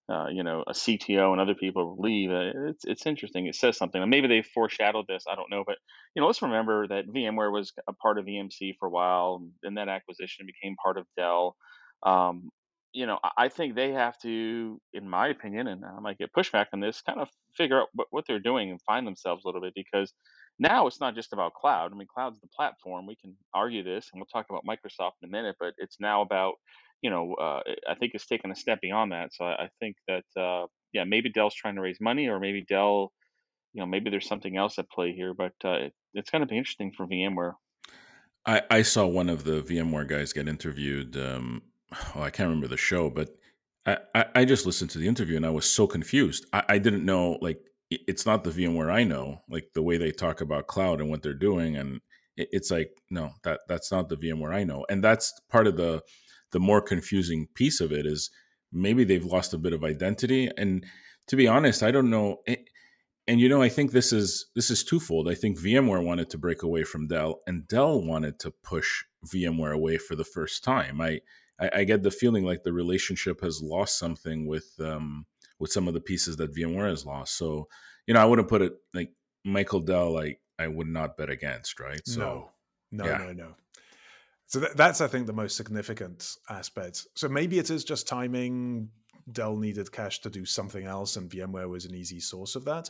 uh, 0.09 0.27
you 0.29 0.43
know 0.43 0.63
a 0.67 0.73
CTO 0.73 1.31
and 1.33 1.41
other 1.41 1.55
people 1.55 1.97
leave, 1.99 2.31
uh, 2.31 2.51
it's 2.69 2.85
it's 2.85 3.05
interesting. 3.05 3.47
It 3.47 3.55
says 3.55 3.77
something. 3.77 4.01
And 4.01 4.11
maybe 4.11 4.27
they 4.27 4.41
foreshadowed 4.43 5.05
this. 5.07 5.25
I 5.29 5.35
don't 5.35 5.51
know, 5.51 5.63
but 5.65 5.77
you 6.15 6.21
know, 6.21 6.27
let's 6.27 6.41
remember 6.41 6.87
that 6.87 7.07
VMware 7.07 7.51
was 7.51 7.73
a 7.87 7.93
part 7.93 8.19
of 8.19 8.25
EMC 8.25 8.75
for 8.79 8.87
a 8.87 8.91
while, 8.91 9.39
and 9.41 9.51
then 9.63 9.75
that 9.75 9.89
acquisition 9.89 10.47
became 10.47 10.75
part 10.83 10.97
of 10.97 11.05
Dell. 11.17 11.55
Um, 12.03 12.49
you 12.97 13.05
know, 13.05 13.19
I 13.37 13.47
think 13.49 13.75
they 13.75 13.91
have 13.91 14.17
to, 14.23 14.81
in 14.91 15.07
my 15.07 15.27
opinion, 15.27 15.67
and 15.67 15.85
I 15.85 15.99
might 15.99 16.17
get 16.17 16.33
pushback 16.33 16.65
on 16.73 16.79
this, 16.79 16.99
kind 17.01 17.19
of 17.19 17.29
figure 17.55 17.79
out 17.79 17.89
what, 17.93 18.07
what 18.09 18.25
they're 18.27 18.39
doing 18.39 18.71
and 18.71 18.81
find 18.81 19.05
themselves 19.05 19.45
a 19.45 19.47
little 19.47 19.61
bit 19.61 19.73
because 19.75 20.11
now 20.57 20.87
it's 20.87 20.99
not 20.99 21.13
just 21.13 21.31
about 21.31 21.53
cloud. 21.53 21.91
I 21.93 21.95
mean, 21.95 22.07
cloud's 22.11 22.39
the 22.39 22.47
platform. 22.47 23.05
We 23.05 23.15
can 23.15 23.37
argue 23.53 23.83
this, 23.83 24.09
and 24.11 24.19
we'll 24.19 24.25
talk 24.25 24.47
about 24.49 24.65
Microsoft 24.65 25.11
in 25.21 25.29
a 25.29 25.31
minute, 25.31 25.57
but 25.59 25.75
it's 25.77 25.97
now 25.99 26.23
about 26.23 26.55
you 27.03 27.11
know, 27.11 27.35
uh, 27.35 27.61
I 27.87 27.93
think 27.93 28.13
it's 28.15 28.25
taken 28.25 28.49
a 28.49 28.55
step 28.55 28.81
beyond 28.81 29.11
that. 29.11 29.29
So 29.31 29.45
I, 29.45 29.65
I 29.65 29.69
think 29.79 29.97
that 30.07 30.41
uh, 30.41 30.65
yeah, 30.91 31.03
maybe 31.03 31.29
Dell's 31.29 31.53
trying 31.53 31.75
to 31.75 31.81
raise 31.81 32.01
money, 32.01 32.27
or 32.27 32.39
maybe 32.39 32.65
Dell, 32.67 33.11
you 33.73 33.81
know, 33.81 33.85
maybe 33.85 34.09
there's 34.09 34.27
something 34.27 34.57
else 34.57 34.79
at 34.79 34.89
play 34.89 35.13
here. 35.13 35.35
But 35.35 35.53
uh, 35.63 35.73
it, 35.73 35.93
it's 36.15 36.31
going 36.31 36.41
to 36.41 36.47
be 36.47 36.57
interesting 36.57 36.91
for 36.97 37.05
VMware. 37.05 37.53
I, 38.43 38.63
I 38.71 38.81
saw 38.81 39.05
one 39.05 39.29
of 39.29 39.43
the 39.43 39.61
VMware 39.61 40.07
guys 40.07 40.33
get 40.33 40.47
interviewed. 40.47 41.15
Um, 41.15 41.61
oh, 42.15 42.21
I 42.21 42.29
can't 42.29 42.47
remember 42.47 42.67
the 42.67 42.77
show, 42.77 43.09
but 43.09 43.29
I, 43.85 43.97
I, 44.13 44.25
I 44.35 44.45
just 44.45 44.65
listened 44.65 44.89
to 44.91 44.97
the 44.97 45.07
interview 45.07 45.37
and 45.37 45.45
I 45.45 45.49
was 45.49 45.69
so 45.69 45.87
confused. 45.87 46.45
I, 46.53 46.63
I 46.69 46.77
didn't 46.77 47.05
know 47.05 47.37
like 47.41 47.59
it's 47.89 48.25
not 48.25 48.43
the 48.43 48.49
VMware 48.51 48.91
I 48.91 49.03
know, 49.03 49.41
like 49.49 49.69
the 49.73 49.81
way 49.81 49.97
they 49.97 50.11
talk 50.11 50.41
about 50.41 50.67
cloud 50.67 50.99
and 50.99 51.09
what 51.09 51.21
they're 51.21 51.33
doing, 51.33 51.77
and 51.77 52.01
it, 52.35 52.49
it's 52.51 52.71
like 52.71 52.91
no, 53.09 53.31
that 53.43 53.61
that's 53.67 53.91
not 53.91 54.09
the 54.09 54.17
VMware 54.17 54.53
I 54.53 54.63
know, 54.63 54.85
and 54.89 55.03
that's 55.03 55.39
part 55.49 55.67
of 55.67 55.77
the 55.77 56.01
the 56.51 56.59
more 56.59 56.81
confusing 56.81 57.47
piece 57.55 57.81
of 57.81 57.91
it 57.91 58.05
is 58.05 58.29
maybe 58.71 59.03
they've 59.03 59.25
lost 59.25 59.53
a 59.53 59.57
bit 59.57 59.73
of 59.73 59.83
identity, 59.83 60.49
and 60.57 60.85
to 61.27 61.35
be 61.35 61.47
honest, 61.47 61.83
I 61.83 61.91
don't 61.91 62.09
know. 62.09 62.37
It, 62.45 62.69
and 63.29 63.41
you 63.41 63.49
know, 63.49 63.61
I 63.61 63.69
think 63.69 63.91
this 63.91 64.13
is 64.13 64.47
this 64.55 64.69
is 64.69 64.83
twofold. 64.83 65.29
I 65.29 65.35
think 65.35 65.59
VMware 65.59 66.03
wanted 66.03 66.29
to 66.31 66.37
break 66.37 66.63
away 66.63 66.83
from 66.83 67.07
Dell, 67.07 67.41
and 67.47 67.67
Dell 67.67 68.01
wanted 68.01 68.39
to 68.39 68.51
push 68.63 69.03
VMware 69.27 69.73
away 69.73 69.97
for 69.97 70.15
the 70.15 70.23
first 70.23 70.63
time. 70.63 71.01
I 71.01 71.21
I, 71.59 71.69
I 71.75 71.83
get 71.83 72.03
the 72.03 72.11
feeling 72.11 72.45
like 72.45 72.63
the 72.63 72.73
relationship 72.73 73.41
has 73.41 73.61
lost 73.61 73.97
something 73.97 74.45
with 74.47 74.71
um, 74.79 75.25
with 75.59 75.71
some 75.71 75.87
of 75.87 75.93
the 75.93 76.01
pieces 76.01 76.37
that 76.37 76.55
VMware 76.55 76.89
has 76.89 77.05
lost. 77.05 77.37
So, 77.37 77.67
you 78.05 78.13
know, 78.13 78.21
I 78.21 78.25
wouldn't 78.25 78.47
put 78.47 78.61
it 78.61 78.73
like 78.93 79.11
Michael 79.43 79.79
Dell, 79.79 80.11
like 80.11 80.39
I 80.59 80.67
would 80.67 80.87
not 80.87 81.17
bet 81.17 81.29
against, 81.29 81.79
right? 81.79 82.05
So, 82.05 82.49
no, 82.91 83.03
no, 83.03 83.05
yeah. 83.05 83.17
no, 83.17 83.31
no. 83.33 83.55
So 84.47 84.61
th- 84.61 84.73
that's, 84.73 85.01
I 85.01 85.07
think, 85.07 85.27
the 85.27 85.33
most 85.33 85.57
significant 85.57 86.35
aspect. 86.49 87.05
So 87.15 87.27
maybe 87.27 87.59
it 87.59 87.69
is 87.69 87.83
just 87.83 88.07
timing. 88.07 88.89
Dell 89.29 89.57
needed 89.57 89.91
cash 89.91 90.19
to 90.21 90.29
do 90.29 90.45
something 90.45 90.85
else, 90.85 91.17
and 91.17 91.29
VMware 91.29 91.69
was 91.69 91.85
an 91.85 91.93
easy 91.93 92.21
source 92.21 92.55
of 92.55 92.63
that. 92.65 92.89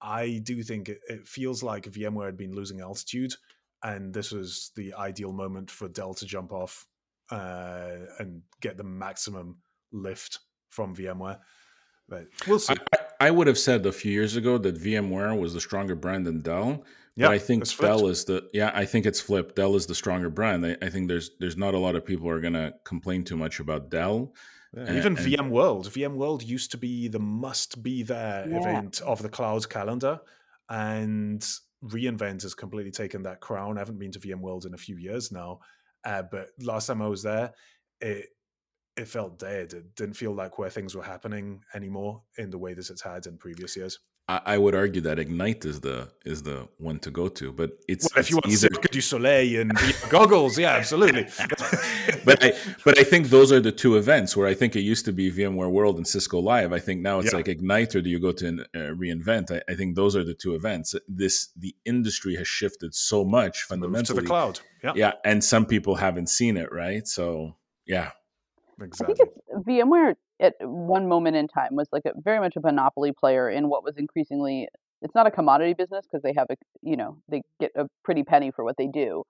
I 0.00 0.40
do 0.42 0.62
think 0.62 0.88
it, 0.88 1.00
it 1.08 1.28
feels 1.28 1.62
like 1.62 1.84
VMware 1.84 2.26
had 2.26 2.38
been 2.38 2.54
losing 2.54 2.80
altitude, 2.80 3.34
and 3.82 4.12
this 4.12 4.30
was 4.30 4.70
the 4.76 4.94
ideal 4.94 5.32
moment 5.32 5.70
for 5.70 5.88
Dell 5.88 6.14
to 6.14 6.26
jump 6.26 6.52
off 6.52 6.86
uh, 7.30 7.96
and 8.18 8.42
get 8.60 8.76
the 8.76 8.84
maximum 8.84 9.58
lift 9.92 10.40
from 10.70 10.94
VMware. 10.94 11.38
But 12.08 12.26
we'll 12.46 12.58
see. 12.58 12.74
I, 12.74 13.28
I, 13.28 13.30
would 13.30 13.46
have 13.46 13.58
said 13.58 13.86
a 13.86 13.92
few 13.92 14.10
years 14.10 14.36
ago 14.36 14.58
that 14.58 14.74
VMware 14.76 15.38
was 15.38 15.54
the 15.54 15.60
stronger 15.60 15.94
brand 15.94 16.26
than 16.26 16.42
Dell. 16.42 16.84
Yeah, 17.16 17.26
but 17.26 17.32
I 17.32 17.38
think 17.38 17.76
Dell 17.78 18.08
is 18.08 18.24
the 18.24 18.48
yeah. 18.52 18.72
I 18.74 18.84
think 18.84 19.06
it's 19.06 19.20
flipped. 19.20 19.56
Dell 19.56 19.76
is 19.76 19.86
the 19.86 19.94
stronger 19.94 20.30
brand. 20.30 20.66
I, 20.66 20.76
I 20.82 20.88
think 20.88 21.08
there's 21.08 21.30
there's 21.38 21.56
not 21.56 21.74
a 21.74 21.78
lot 21.78 21.94
of 21.94 22.04
people 22.04 22.28
are 22.28 22.40
gonna 22.40 22.72
complain 22.84 23.24
too 23.24 23.36
much 23.36 23.60
about 23.60 23.90
Dell. 23.90 24.34
Yeah, 24.74 24.84
and, 24.84 24.96
even 24.96 25.16
and, 25.16 25.26
VMworld. 25.26 25.88
VMworld 25.88 26.46
used 26.46 26.70
to 26.72 26.78
be 26.78 27.08
the 27.08 27.18
must 27.18 27.82
be 27.82 28.02
there 28.02 28.46
yeah. 28.48 28.58
event 28.58 29.00
of 29.02 29.22
the 29.22 29.28
cloud 29.28 29.68
calendar, 29.68 30.20
and 30.68 31.46
reInvent 31.84 32.42
has 32.42 32.54
completely 32.54 32.90
taken 32.90 33.22
that 33.22 33.40
crown. 33.40 33.76
I 33.76 33.80
haven't 33.80 33.98
been 33.98 34.12
to 34.12 34.20
VMworld 34.20 34.66
in 34.66 34.74
a 34.74 34.78
few 34.78 34.96
years 34.96 35.32
now, 35.32 35.60
uh, 36.04 36.22
but 36.30 36.50
last 36.60 36.86
time 36.86 37.02
I 37.02 37.08
was 37.08 37.22
there, 37.22 37.52
it 38.00 38.26
it 38.96 39.08
felt 39.08 39.38
dead. 39.38 39.72
It 39.72 39.94
didn't 39.94 40.16
feel 40.16 40.34
like 40.34 40.58
where 40.58 40.68
things 40.68 40.94
were 40.94 41.02
happening 41.02 41.62
anymore 41.74 42.22
in 42.36 42.50
the 42.50 42.58
way 42.58 42.74
that 42.74 42.90
it's 42.90 43.02
had 43.02 43.26
in 43.26 43.38
previous 43.38 43.76
years. 43.76 43.98
I, 44.30 44.40
I 44.54 44.58
would 44.58 44.76
argue 44.76 45.00
that 45.02 45.18
Ignite 45.18 45.64
is 45.64 45.80
the 45.80 46.08
is 46.24 46.42
the 46.42 46.68
one 46.78 47.00
to 47.00 47.10
go 47.10 47.26
to, 47.28 47.52
but 47.52 47.70
it's 47.88 48.04
well, 48.04 48.20
if 48.20 48.20
it's 48.20 48.30
you 48.30 48.36
want 48.36 48.46
either... 48.46 48.68
Cirque 48.74 48.90
du 48.90 49.00
Soleil 49.00 49.60
and 49.60 49.72
goggles, 50.08 50.56
yeah, 50.56 50.74
absolutely. 50.76 51.24
but 52.24 52.38
I 52.44 52.52
but 52.84 52.98
I 52.98 53.02
think 53.02 53.28
those 53.28 53.50
are 53.50 53.58
the 53.58 53.72
two 53.72 53.96
events 53.96 54.36
where 54.36 54.46
I 54.46 54.54
think 54.54 54.76
it 54.76 54.82
used 54.82 55.04
to 55.06 55.12
be 55.12 55.32
VMware 55.32 55.70
World 55.70 55.96
and 55.96 56.06
Cisco 56.06 56.38
Live. 56.38 56.72
I 56.72 56.78
think 56.78 57.00
now 57.00 57.18
it's 57.18 57.32
yeah. 57.32 57.38
like 57.38 57.48
Ignite, 57.48 57.96
or 57.96 58.02
do 58.02 58.08
you 58.08 58.20
go 58.20 58.30
to 58.30 58.46
uh, 58.74 58.78
reInvent? 59.02 59.50
I, 59.50 59.62
I, 59.72 59.74
think 59.74 59.96
those 59.96 60.14
are 60.14 60.22
the 60.22 60.34
two 60.34 60.54
events. 60.54 60.94
This 61.08 61.48
the 61.56 61.74
industry 61.84 62.36
has 62.36 62.46
shifted 62.46 62.94
so 62.94 63.24
much 63.24 63.64
fundamentally 63.64 64.14
to 64.16 64.22
the 64.22 64.26
cloud. 64.26 64.60
Yeah, 64.84 64.92
yeah, 64.94 65.12
and 65.24 65.42
some 65.42 65.66
people 65.66 65.96
haven't 65.96 66.28
seen 66.28 66.56
it, 66.56 66.70
right? 66.70 67.06
So 67.08 67.56
yeah, 67.84 68.10
exactly. 68.80 69.14
I 69.14 69.16
think 69.16 69.30
it's 69.48 69.66
VMware 69.66 70.14
at 70.40 70.54
one 70.60 71.06
moment 71.06 71.36
in 71.36 71.46
time 71.46 71.76
was 71.76 71.88
like 71.92 72.04
a 72.06 72.12
very 72.20 72.40
much 72.40 72.56
a 72.56 72.60
monopoly 72.60 73.12
player 73.12 73.48
in 73.48 73.68
what 73.68 73.84
was 73.84 73.96
increasingly 73.96 74.68
it's 75.02 75.14
not 75.14 75.26
a 75.26 75.30
commodity 75.30 75.74
business 75.74 76.06
because 76.06 76.22
they 76.22 76.32
have 76.36 76.46
a 76.50 76.56
you 76.82 76.96
know 76.96 77.18
they 77.28 77.42
get 77.60 77.70
a 77.76 77.86
pretty 78.04 78.22
penny 78.22 78.50
for 78.50 78.64
what 78.64 78.76
they 78.76 78.86
do 78.86 79.22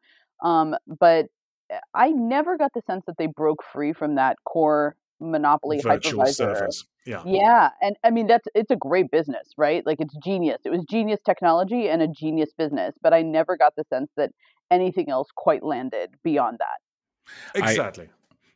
um, 0.43 0.75
but 0.99 1.27
eh, 1.71 1.79
i 1.95 2.11
never 2.11 2.57
got 2.57 2.73
the 2.75 2.83
sense 2.87 3.05
that 3.07 3.17
they 3.19 3.27
broke 3.27 3.63
free 3.73 3.93
from 3.93 4.15
that 4.15 4.37
core 4.45 4.97
monopoly 5.21 5.81
Virtual 5.83 6.23
hypervisor. 6.23 6.35
servers. 6.35 6.85
yeah. 7.05 7.23
Yeah 7.27 7.71
and 7.83 7.97
i 8.05 8.11
mean 8.11 8.27
that's 8.27 8.47
it's 8.55 8.71
a 8.71 8.77
great 8.77 9.11
business 9.11 9.49
right? 9.59 9.85
Like 9.85 10.01
it's 10.01 10.17
genius. 10.25 10.61
It 10.65 10.71
was 10.71 10.85
genius 10.89 11.21
technology 11.27 11.89
and 11.89 12.01
a 12.01 12.09
genius 12.09 12.51
business 12.57 12.95
but 13.03 13.13
i 13.13 13.21
never 13.21 13.57
got 13.57 13.75
the 13.77 13.85
sense 13.91 14.11
that 14.17 14.31
anything 14.71 15.11
else 15.11 15.29
quite 15.37 15.63
landed 15.63 16.11
beyond 16.23 16.59
that. 16.61 17.61
Exactly 17.63 18.09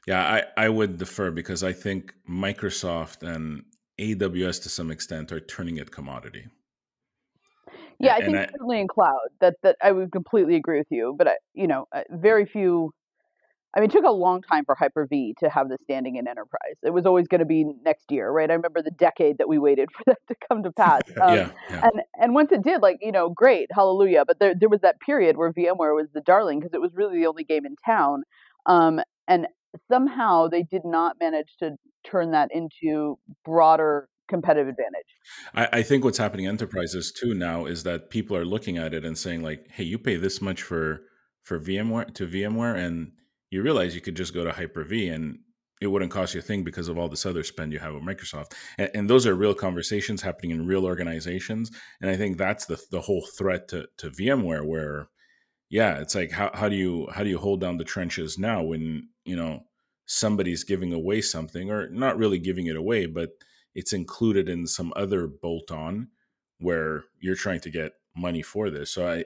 yeah, 0.07 0.43
I, 0.57 0.65
I 0.65 0.69
would 0.69 0.99
defer 0.99 1.31
because 1.31 1.63
I 1.63 1.73
think 1.73 2.15
Microsoft 2.29 3.23
and 3.23 3.65
AWS 3.99 4.63
to 4.65 4.69
some 4.69 4.91
extent 4.91 5.33
are 5.33 5.41
turning 5.41 5.79
it 5.79 5.91
commodity. 5.91 6.47
Yeah, 8.01 8.15
I 8.15 8.17
and 8.17 8.27
think 8.27 8.37
I, 8.37 8.47
certainly 8.51 8.81
in 8.81 8.89
cloud 8.89 9.29
that 9.41 9.55
that 9.63 9.77
I 9.83 9.93
would 9.93 10.13
completely 10.13 10.57
agree 10.57 10.79
with 10.79 10.89
you. 10.91 11.15
But 11.17 11.29
I, 11.29 11.35
you 11.55 11.67
know, 11.67 11.87
uh, 11.95 12.03
very 12.11 12.45
few. 12.45 12.93
I 13.77 13.81
mean, 13.81 13.91
it 13.91 13.93
took 13.93 14.05
a 14.05 14.13
long 14.13 14.41
time 14.43 14.65
for 14.65 14.77
Hyper 14.77 15.07
V 15.07 15.35
to 15.41 15.49
have 15.49 15.69
the 15.69 15.79
standing 15.83 16.15
in 16.15 16.29
enterprise. 16.29 16.77
It 16.85 16.91
was 16.91 17.07
always 17.07 17.27
going 17.27 17.41
to 17.41 17.45
be 17.45 17.65
next 17.85 18.05
year, 18.09 18.31
right? 18.31 18.49
I 18.49 18.55
remember 18.55 18.83
the 18.83 18.93
decade 18.93 19.39
that 19.39 19.49
we 19.49 19.59
waited 19.59 19.89
for 19.97 20.05
that 20.07 20.19
to 20.29 20.35
come 20.49 20.63
to 20.63 20.73
pass. 20.77 21.03
Um, 21.21 21.35
yeah, 21.35 21.51
yeah. 21.71 21.81
And 21.83 22.03
and 22.21 22.35
once 22.35 22.53
it 22.53 22.63
did, 22.63 22.83
like 22.83 22.99
you 23.01 23.13
know, 23.13 23.31
great, 23.31 23.69
hallelujah. 23.73 24.25
But 24.27 24.39
there 24.39 24.55
there 24.59 24.69
was 24.69 24.81
that 24.81 25.01
period 25.01 25.37
where 25.37 25.53
VMware 25.53 25.95
was 25.95 26.09
the 26.13 26.21
darling 26.21 26.61
because 26.61 26.75
it 26.75 26.81
was 26.81 26.91
really 26.95 27.21
the 27.21 27.27
only 27.27 27.45
game 27.45 27.65
in 27.65 27.77
town. 27.87 28.25
Um, 28.67 29.01
and 29.29 29.47
somehow 29.91 30.49
they 30.49 30.63
did 30.63 30.83
not 30.85 31.17
manage 31.21 31.49
to 31.61 31.77
turn 32.05 32.31
that 32.33 32.51
into 32.53 33.19
broader 33.45 34.09
competitive 34.29 34.69
advantage. 34.69 35.07
I, 35.55 35.79
I, 35.79 35.83
think 35.83 36.05
what's 36.05 36.19
happening 36.19 36.47
in 36.47 36.51
enterprises 36.51 37.13
too 37.13 37.35
now 37.35 37.67
is 37.67 37.83
that 37.83 38.11
people 38.11 38.37
are 38.37 38.45
looking 38.45 38.79
at 38.79 38.95
it 38.95 39.05
and 39.05 39.17
saying 39.17 39.43
like, 39.43 39.69
"Hey, 39.71 39.85
you 39.85 39.99
pay 39.99 40.17
this 40.17 40.41
much 40.41 40.63
for 40.63 41.03
for 41.43 41.61
VMware 41.61 42.15
to 42.15 42.27
VMware, 42.27 42.77
and 42.77 43.13
you 43.51 43.63
realize 43.63 43.95
you 43.95 44.01
could 44.01 44.17
just 44.17 44.35
go 44.35 44.45
to 44.45 44.53
Hyper 44.53 44.85
V 44.85 45.09
and 45.09 45.39
it 45.81 45.89
wouldn't 45.89 46.11
cost 46.11 46.35
you 46.35 46.41
a 46.41 46.43
thing 46.43 46.65
because 46.65 46.89
of 46.89 46.97
all 46.97 47.09
this 47.09 47.27
other 47.27 47.43
spend 47.43 47.73
you 47.73 47.79
have 47.79 47.95
with 47.95 48.03
Microsoft." 48.03 48.55
And, 48.79 48.91
and 48.95 49.11
those 49.11 49.27
are 49.27 49.35
real 49.35 49.55
conversations 49.55 50.23
happening 50.23 50.53
in 50.53 50.67
real 50.67 50.87
organizations, 50.87 51.71
and 52.01 52.11
I 52.11 52.17
think 52.17 52.39
that's 52.39 52.67
the 52.67 52.81
the 52.91 53.01
whole 53.01 53.27
threat 53.37 53.69
to 53.69 53.87
to 53.99 54.11
VMware 54.11 54.67
where 54.67 55.09
yeah, 55.71 55.99
it's 55.99 56.15
like 56.15 56.31
how 56.31 56.51
how 56.55 56.69
do 56.69 56.77
you 56.77 57.09
how 57.13 57.23
do 57.23 57.29
you 57.29 57.39
hold 57.39 57.61
down 57.61 57.77
the 57.79 57.85
trenches 57.85 58.39
now 58.39 58.63
when 58.63 59.09
you 59.25 59.37
know 59.37 59.65
somebody's 60.07 60.65
giving 60.65 60.93
away 60.93 61.21
something 61.21 61.71
or 61.71 61.89
not 61.89 62.19
really 62.19 62.39
giving 62.39 62.67
it 62.67 62.77
away, 62.77 63.07
but 63.07 63.31
it's 63.75 63.93
included 63.93 64.49
in 64.49 64.67
some 64.67 64.93
other 64.97 65.27
bolt 65.27 65.71
on 65.71 66.09
where 66.59 67.05
you're 67.21 67.35
trying 67.35 67.61
to 67.61 67.71
get 67.71 67.93
money 68.17 68.43
for 68.43 68.71
this. 68.71 68.93
So 68.93 69.09
I, 69.09 69.25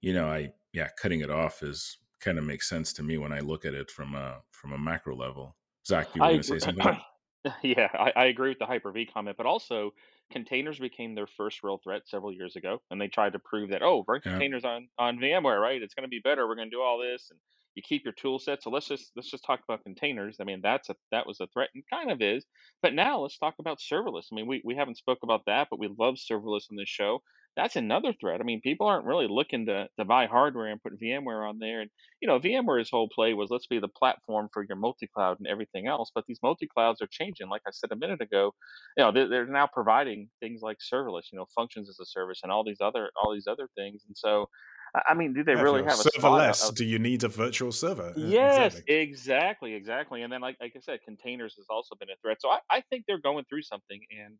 you 0.00 0.12
know, 0.12 0.26
I 0.26 0.52
yeah, 0.72 0.88
cutting 1.00 1.20
it 1.20 1.30
off 1.30 1.62
is 1.62 1.98
kind 2.20 2.38
of 2.38 2.44
makes 2.44 2.68
sense 2.68 2.92
to 2.94 3.02
me 3.02 3.16
when 3.16 3.32
I 3.32 3.40
look 3.40 3.64
at 3.64 3.74
it 3.74 3.90
from 3.90 4.14
a 4.14 4.40
from 4.50 4.72
a 4.72 4.78
macro 4.78 5.16
level. 5.16 5.56
Zach, 5.86 6.08
you 6.14 6.20
were 6.20 6.28
going 6.28 6.40
to 6.40 6.44
say 6.44 6.58
something? 6.58 6.98
yeah, 7.62 7.88
I, 7.94 8.12
I, 8.14 8.24
agree 8.26 8.50
with 8.50 8.58
the 8.58 8.66
Hyper 8.66 8.92
V 8.92 9.06
comment, 9.06 9.36
but 9.36 9.46
also 9.46 9.92
containers 10.30 10.78
became 10.78 11.14
their 11.14 11.26
first 11.26 11.62
real 11.62 11.78
threat 11.82 12.02
several 12.06 12.32
years 12.32 12.56
ago, 12.56 12.80
and 12.90 13.00
they 13.00 13.08
tried 13.08 13.32
to 13.32 13.38
prove 13.38 13.70
that 13.70 13.82
oh, 13.82 14.04
run 14.06 14.20
containers 14.20 14.62
yeah. 14.64 14.70
on 14.70 14.88
on 14.98 15.18
VMware, 15.18 15.60
right? 15.60 15.82
It's 15.82 15.94
going 15.94 16.04
to 16.04 16.08
be 16.08 16.20
better. 16.22 16.46
We're 16.46 16.56
going 16.56 16.70
to 16.70 16.76
do 16.76 16.82
all 16.82 16.98
this, 16.98 17.28
and 17.30 17.38
you 17.74 17.82
keep 17.82 18.04
your 18.04 18.14
tool 18.14 18.38
set. 18.38 18.62
So 18.62 18.70
let's 18.70 18.88
just 18.88 19.12
let's 19.16 19.30
just 19.30 19.44
talk 19.44 19.60
about 19.66 19.84
containers. 19.84 20.38
I 20.40 20.44
mean, 20.44 20.60
that's 20.62 20.90
a 20.90 20.96
that 21.12 21.26
was 21.26 21.40
a 21.40 21.46
threat 21.46 21.70
and 21.74 21.84
kind 21.92 22.10
of 22.10 22.20
is. 22.20 22.44
But 22.82 22.94
now 22.94 23.20
let's 23.20 23.38
talk 23.38 23.54
about 23.60 23.78
serverless. 23.78 24.26
I 24.32 24.34
mean, 24.34 24.46
we, 24.46 24.60
we 24.64 24.74
haven't 24.74 24.96
spoke 24.98 25.20
about 25.22 25.42
that, 25.46 25.68
but 25.70 25.78
we 25.78 25.88
love 25.98 26.16
serverless 26.16 26.70
on 26.70 26.76
this 26.76 26.88
show. 26.88 27.22
That's 27.58 27.74
another 27.74 28.12
threat. 28.12 28.40
I 28.40 28.44
mean, 28.44 28.60
people 28.60 28.86
aren't 28.86 29.04
really 29.04 29.26
looking 29.28 29.66
to, 29.66 29.88
to 29.98 30.04
buy 30.04 30.26
hardware 30.26 30.68
and 30.68 30.80
put 30.80 30.98
VMware 31.00 31.48
on 31.48 31.58
there. 31.58 31.80
And, 31.80 31.90
you 32.22 32.28
know, 32.28 32.38
VMware's 32.38 32.88
whole 32.88 33.08
play 33.12 33.34
was 33.34 33.50
let's 33.50 33.66
be 33.66 33.80
the 33.80 33.88
platform 33.88 34.48
for 34.52 34.64
your 34.64 34.76
multi-cloud 34.76 35.38
and 35.40 35.48
everything 35.48 35.88
else. 35.88 36.12
But 36.14 36.22
these 36.28 36.38
multi-clouds 36.40 37.02
are 37.02 37.08
changing. 37.10 37.48
Like 37.48 37.62
I 37.66 37.70
said 37.72 37.90
a 37.90 37.96
minute 37.96 38.20
ago, 38.20 38.52
you 38.96 39.02
know, 39.02 39.10
they're, 39.10 39.28
they're 39.28 39.46
now 39.46 39.66
providing 39.66 40.28
things 40.38 40.60
like 40.62 40.76
serverless, 40.78 41.32
you 41.32 41.38
know, 41.38 41.46
functions 41.52 41.88
as 41.88 41.98
a 41.98 42.06
service 42.06 42.40
and 42.44 42.52
all 42.52 42.62
these 42.64 42.80
other 42.80 43.10
all 43.20 43.34
these 43.34 43.48
other 43.48 43.68
things. 43.76 44.04
And 44.06 44.16
so 44.16 44.46
I 44.94 45.14
mean, 45.14 45.34
do 45.34 45.44
they 45.44 45.54
yeah, 45.54 45.62
really 45.62 45.82
have 45.82 45.98
a 45.98 46.02
serverless? 46.02 46.68
Of, 46.68 46.76
do 46.76 46.84
you 46.84 46.98
need 46.98 47.24
a 47.24 47.28
virtual 47.28 47.72
server? 47.72 48.12
Yes, 48.16 48.74
exactly. 48.74 48.94
exactly, 48.94 49.74
exactly. 49.74 50.22
And 50.22 50.32
then, 50.32 50.40
like 50.40 50.56
like 50.60 50.72
I 50.76 50.80
said, 50.80 51.00
containers 51.04 51.54
has 51.56 51.66
also 51.68 51.94
been 51.96 52.08
a 52.10 52.16
threat. 52.22 52.38
So 52.40 52.48
I, 52.50 52.58
I 52.70 52.82
think 52.88 53.04
they're 53.06 53.20
going 53.20 53.44
through 53.48 53.62
something, 53.62 54.00
and 54.10 54.36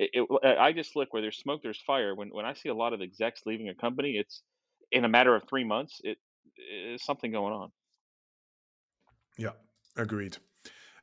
it, 0.00 0.26
it, 0.42 0.58
I 0.58 0.72
just 0.72 0.96
look 0.96 1.12
where 1.12 1.20
there's 1.20 1.36
smoke, 1.36 1.62
there's 1.62 1.80
fire. 1.80 2.14
When 2.14 2.30
when 2.30 2.46
I 2.46 2.54
see 2.54 2.70
a 2.70 2.74
lot 2.74 2.92
of 2.92 3.02
execs 3.02 3.42
leaving 3.44 3.68
a 3.68 3.74
company, 3.74 4.12
it's 4.12 4.42
in 4.90 5.04
a 5.04 5.08
matter 5.08 5.34
of 5.36 5.44
three 5.48 5.64
months. 5.64 6.00
It 6.02 6.18
is 6.56 7.04
something 7.04 7.30
going 7.30 7.52
on. 7.52 7.70
Yeah, 9.36 9.52
agreed. 9.96 10.38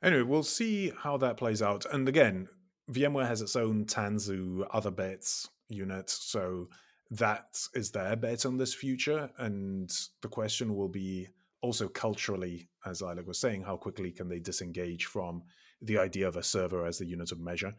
Anyway, 0.02 0.24
we'll 0.24 0.44
see 0.44 0.92
how 0.98 1.18
that 1.18 1.38
plays 1.38 1.62
out. 1.62 1.86
And 1.92 2.08
again, 2.10 2.48
VMware 2.92 3.28
has 3.28 3.42
its 3.42 3.56
own 3.56 3.86
Tanzu 3.86 4.66
other 4.72 4.92
bets 4.92 5.50
unit, 5.70 6.10
so 6.10 6.68
that 7.12 7.60
is 7.74 7.92
their 7.92 8.16
bet 8.16 8.46
on 8.46 8.58
this 8.58 8.74
future. 8.74 9.30
And 9.38 9.92
the 10.22 10.28
question 10.28 10.76
will 10.76 10.90
be 10.90 11.28
also 11.62 11.88
culturally, 11.88 12.70
as 12.86 13.02
Lilac 13.02 13.28
was 13.28 13.40
saying, 13.40 13.64
how 13.64 13.78
quickly 13.78 14.12
can 14.12 14.28
they 14.28 14.40
disengage 14.40 15.06
from 15.06 15.44
the 15.82 15.98
idea 15.98 16.28
of 16.28 16.38
a 16.38 16.44
server 16.44 16.86
as 16.86 16.98
the 16.98 17.06
unit 17.06 17.32
of 17.32 17.40
measure? 17.40 17.74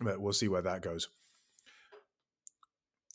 But 0.00 0.20
we'll 0.20 0.32
see 0.32 0.48
where 0.48 0.62
that 0.62 0.82
goes. 0.82 1.08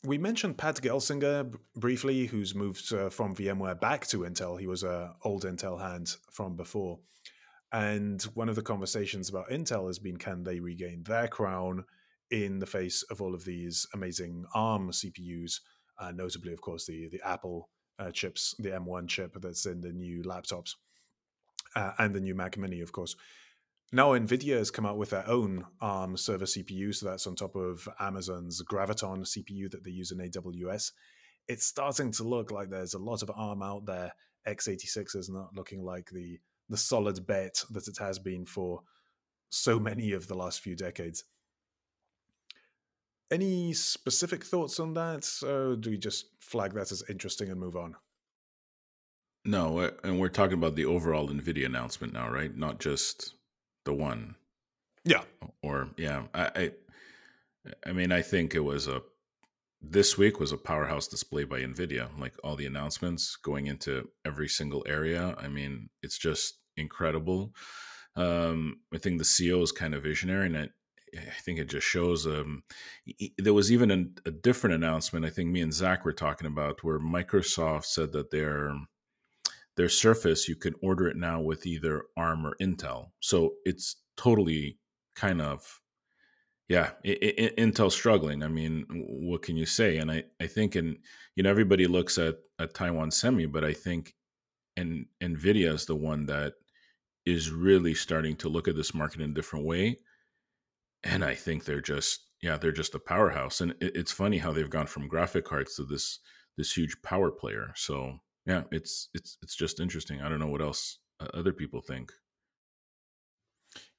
We 0.04 0.18
mentioned 0.18 0.58
Pat 0.58 0.76
Gelsinger 0.76 1.50
b- 1.50 1.58
briefly, 1.76 2.26
who's 2.26 2.54
moved 2.54 2.92
uh, 2.92 3.08
from 3.08 3.34
VMware 3.34 3.80
back 3.80 4.06
to 4.08 4.18
Intel. 4.18 4.60
He 4.60 4.66
was 4.66 4.82
an 4.82 5.10
old 5.22 5.44
Intel 5.44 5.80
hand 5.80 6.16
from 6.30 6.56
before. 6.56 6.98
And 7.72 8.22
one 8.34 8.50
of 8.50 8.54
the 8.54 8.62
conversations 8.62 9.30
about 9.30 9.48
Intel 9.48 9.86
has 9.86 9.98
been 9.98 10.18
can 10.18 10.44
they 10.44 10.60
regain 10.60 11.02
their 11.04 11.26
crown 11.26 11.84
in 12.30 12.58
the 12.58 12.66
face 12.66 13.02
of 13.04 13.22
all 13.22 13.34
of 13.34 13.44
these 13.44 13.86
amazing 13.94 14.44
ARM 14.54 14.90
CPUs, 14.90 15.60
uh, 15.98 16.12
notably, 16.12 16.52
of 16.52 16.60
course, 16.60 16.86
the 16.86 17.08
the 17.08 17.20
Apple 17.24 17.68
uh, 17.98 18.10
chips, 18.10 18.54
the 18.58 18.70
M1 18.70 19.08
chip 19.08 19.36
that's 19.40 19.66
in 19.66 19.80
the 19.80 19.92
new 19.92 20.22
laptops, 20.22 20.74
uh, 21.76 21.92
and 21.98 22.14
the 22.14 22.20
new 22.20 22.34
Mac 22.34 22.56
Mini, 22.56 22.80
of 22.80 22.92
course. 22.92 23.16
Now, 23.92 24.12
NVIDIA 24.12 24.56
has 24.56 24.70
come 24.70 24.86
out 24.86 24.98
with 24.98 25.10
their 25.10 25.28
own 25.28 25.64
ARM 25.80 26.16
server 26.16 26.46
CPU, 26.46 26.94
so 26.94 27.06
that's 27.06 27.26
on 27.26 27.36
top 27.36 27.54
of 27.54 27.88
Amazon's 28.00 28.62
Graviton 28.62 29.20
CPU 29.20 29.70
that 29.70 29.84
they 29.84 29.90
use 29.90 30.10
in 30.10 30.18
AWS. 30.18 30.92
It's 31.46 31.66
starting 31.66 32.10
to 32.12 32.24
look 32.24 32.50
like 32.50 32.70
there's 32.70 32.94
a 32.94 32.98
lot 32.98 33.22
of 33.22 33.30
ARM 33.34 33.62
out 33.62 33.86
there. 33.86 34.12
x86 34.48 35.16
is 35.16 35.28
not 35.28 35.54
looking 35.54 35.84
like 35.84 36.10
the 36.10 36.38
the 36.70 36.76
solid 36.76 37.26
bet 37.26 37.62
that 37.70 37.88
it 37.88 37.98
has 37.98 38.18
been 38.18 38.46
for 38.46 38.80
so 39.50 39.78
many 39.78 40.12
of 40.12 40.26
the 40.26 40.34
last 40.34 40.60
few 40.60 40.74
decades. 40.74 41.24
Any 43.30 43.72
specific 43.72 44.44
thoughts 44.44 44.80
on 44.80 44.94
that? 44.94 45.30
Or 45.42 45.76
do 45.76 45.90
we 45.90 45.98
just 45.98 46.26
flag 46.38 46.72
that 46.74 46.92
as 46.92 47.02
interesting 47.08 47.50
and 47.50 47.60
move 47.60 47.76
on? 47.76 47.96
No, 49.44 49.90
and 50.02 50.18
we're 50.18 50.28
talking 50.28 50.54
about 50.54 50.74
the 50.74 50.86
overall 50.86 51.28
NVIDIA 51.28 51.66
announcement 51.66 52.14
now, 52.14 52.30
right? 52.30 52.56
Not 52.56 52.80
just 52.80 53.34
the 53.84 53.94
one. 53.94 54.36
Yeah. 55.04 55.22
Or 55.62 55.90
yeah, 55.96 56.24
I, 56.34 56.50
I, 56.54 56.70
I 57.86 57.92
mean, 57.92 58.12
I 58.12 58.22
think 58.22 58.54
it 58.54 58.60
was 58.60 58.88
a. 58.88 59.02
This 59.86 60.16
week 60.16 60.40
was 60.40 60.52
a 60.52 60.56
powerhouse 60.56 61.08
display 61.08 61.44
by 61.44 61.60
NVIDIA. 61.60 62.08
Like 62.18 62.34
all 62.42 62.56
the 62.56 62.64
announcements 62.66 63.36
going 63.36 63.66
into 63.66 64.08
every 64.24 64.48
single 64.48 64.82
area. 64.88 65.34
I 65.38 65.48
mean, 65.48 65.90
it's 66.02 66.16
just 66.16 66.54
incredible. 66.78 67.54
Um, 68.16 68.80
I 68.94 68.98
think 68.98 69.18
the 69.18 69.24
CEO 69.24 69.62
is 69.62 69.72
kind 69.72 69.94
of 69.94 70.04
visionary, 70.04 70.46
and 70.46 70.56
I, 70.56 70.68
I 71.16 71.40
think 71.44 71.58
it 71.58 71.68
just 71.68 71.86
shows. 71.86 72.26
Um, 72.26 72.62
there 73.38 73.54
was 73.54 73.72
even 73.72 73.90
a, 73.90 74.28
a, 74.28 74.30
different 74.30 74.74
announcement. 74.74 75.24
I 75.24 75.30
think 75.30 75.50
me 75.50 75.60
and 75.60 75.72
Zach 75.72 76.04
were 76.04 76.12
talking 76.12 76.46
about 76.46 76.82
where 76.82 76.98
Microsoft 76.98 77.84
said 77.84 78.12
that 78.12 78.30
their 78.30 78.74
their 79.76 79.88
Surface 79.88 80.48
you 80.48 80.56
can 80.56 80.74
order 80.82 81.08
it 81.08 81.16
now 81.16 81.40
with 81.40 81.66
either 81.66 82.04
ARM 82.16 82.46
or 82.46 82.56
Intel. 82.60 83.10
So 83.20 83.54
it's 83.64 83.96
totally 84.16 84.78
kind 85.16 85.40
of 85.42 85.80
yeah, 86.68 86.92
it, 87.04 87.18
it, 87.38 87.56
Intel 87.58 87.92
struggling. 87.92 88.42
I 88.42 88.48
mean, 88.48 88.86
what 88.90 89.42
can 89.42 89.54
you 89.54 89.66
say? 89.66 89.98
And 89.98 90.10
I, 90.10 90.24
I 90.40 90.46
think, 90.46 90.76
and 90.76 90.96
you 91.36 91.42
know, 91.42 91.50
everybody 91.50 91.86
looks 91.86 92.16
at 92.16 92.36
at 92.58 92.72
Taiwan 92.74 93.10
Semi, 93.10 93.44
but 93.46 93.64
I 93.64 93.74
think, 93.74 94.14
and 94.76 95.06
Nvidia 95.22 95.74
is 95.74 95.84
the 95.84 95.94
one 95.94 96.24
that 96.26 96.54
is 97.26 97.50
really 97.50 97.94
starting 97.94 98.36
to 98.36 98.48
look 98.48 98.66
at 98.66 98.76
this 98.76 98.94
market 98.94 99.20
in 99.20 99.30
a 99.30 99.34
different 99.34 99.66
way 99.66 99.98
and 101.04 101.24
I 101.24 101.34
think 101.34 101.64
they're 101.64 101.80
just 101.80 102.26
yeah 102.42 102.56
they're 102.56 102.72
just 102.72 102.94
a 102.94 102.98
powerhouse. 102.98 103.60
And 103.60 103.72
it, 103.80 103.94
it's 103.94 104.12
funny 104.12 104.38
how 104.38 104.52
they've 104.52 104.70
gone 104.70 104.86
from 104.86 105.08
graphic 105.08 105.44
cards 105.44 105.76
to 105.76 105.84
this 105.84 106.18
this 106.56 106.72
huge 106.72 107.00
power 107.02 107.30
player. 107.30 107.72
So 107.76 108.18
yeah, 108.46 108.62
it's 108.70 109.08
it's 109.14 109.38
it's 109.42 109.56
just 109.56 109.80
interesting. 109.80 110.20
I 110.20 110.28
don't 110.28 110.38
know 110.38 110.48
what 110.48 110.62
else 110.62 110.98
uh, 111.20 111.26
other 111.34 111.52
people 111.52 111.80
think. 111.80 112.12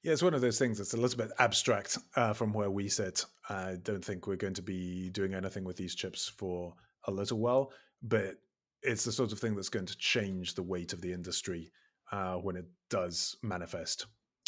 Yeah, 0.02 0.12
it's 0.12 0.22
one 0.22 0.34
of 0.34 0.40
those 0.40 0.58
things 0.58 0.78
that's 0.78 0.94
a 0.94 0.96
little 0.96 1.18
bit 1.18 1.32
abstract 1.38 1.98
uh, 2.14 2.32
from 2.32 2.52
where 2.52 2.70
we 2.70 2.88
sit. 2.88 3.24
I 3.48 3.76
don't 3.82 4.04
think 4.04 4.26
we're 4.26 4.36
going 4.36 4.54
to 4.54 4.62
be 4.62 5.10
doing 5.10 5.34
anything 5.34 5.64
with 5.64 5.76
these 5.76 5.94
chips 5.94 6.28
for 6.28 6.74
a 7.06 7.10
little 7.10 7.38
while, 7.38 7.72
but 8.02 8.36
it's 8.82 9.04
the 9.04 9.12
sort 9.12 9.32
of 9.32 9.38
thing 9.38 9.56
that's 9.56 9.68
going 9.68 9.86
to 9.86 9.98
change 9.98 10.54
the 10.54 10.62
weight 10.62 10.92
of 10.92 11.00
the 11.00 11.12
industry 11.12 11.72
uh, 12.12 12.34
when 12.34 12.56
it 12.56 12.66
does 12.88 13.36
manifest. 13.42 14.06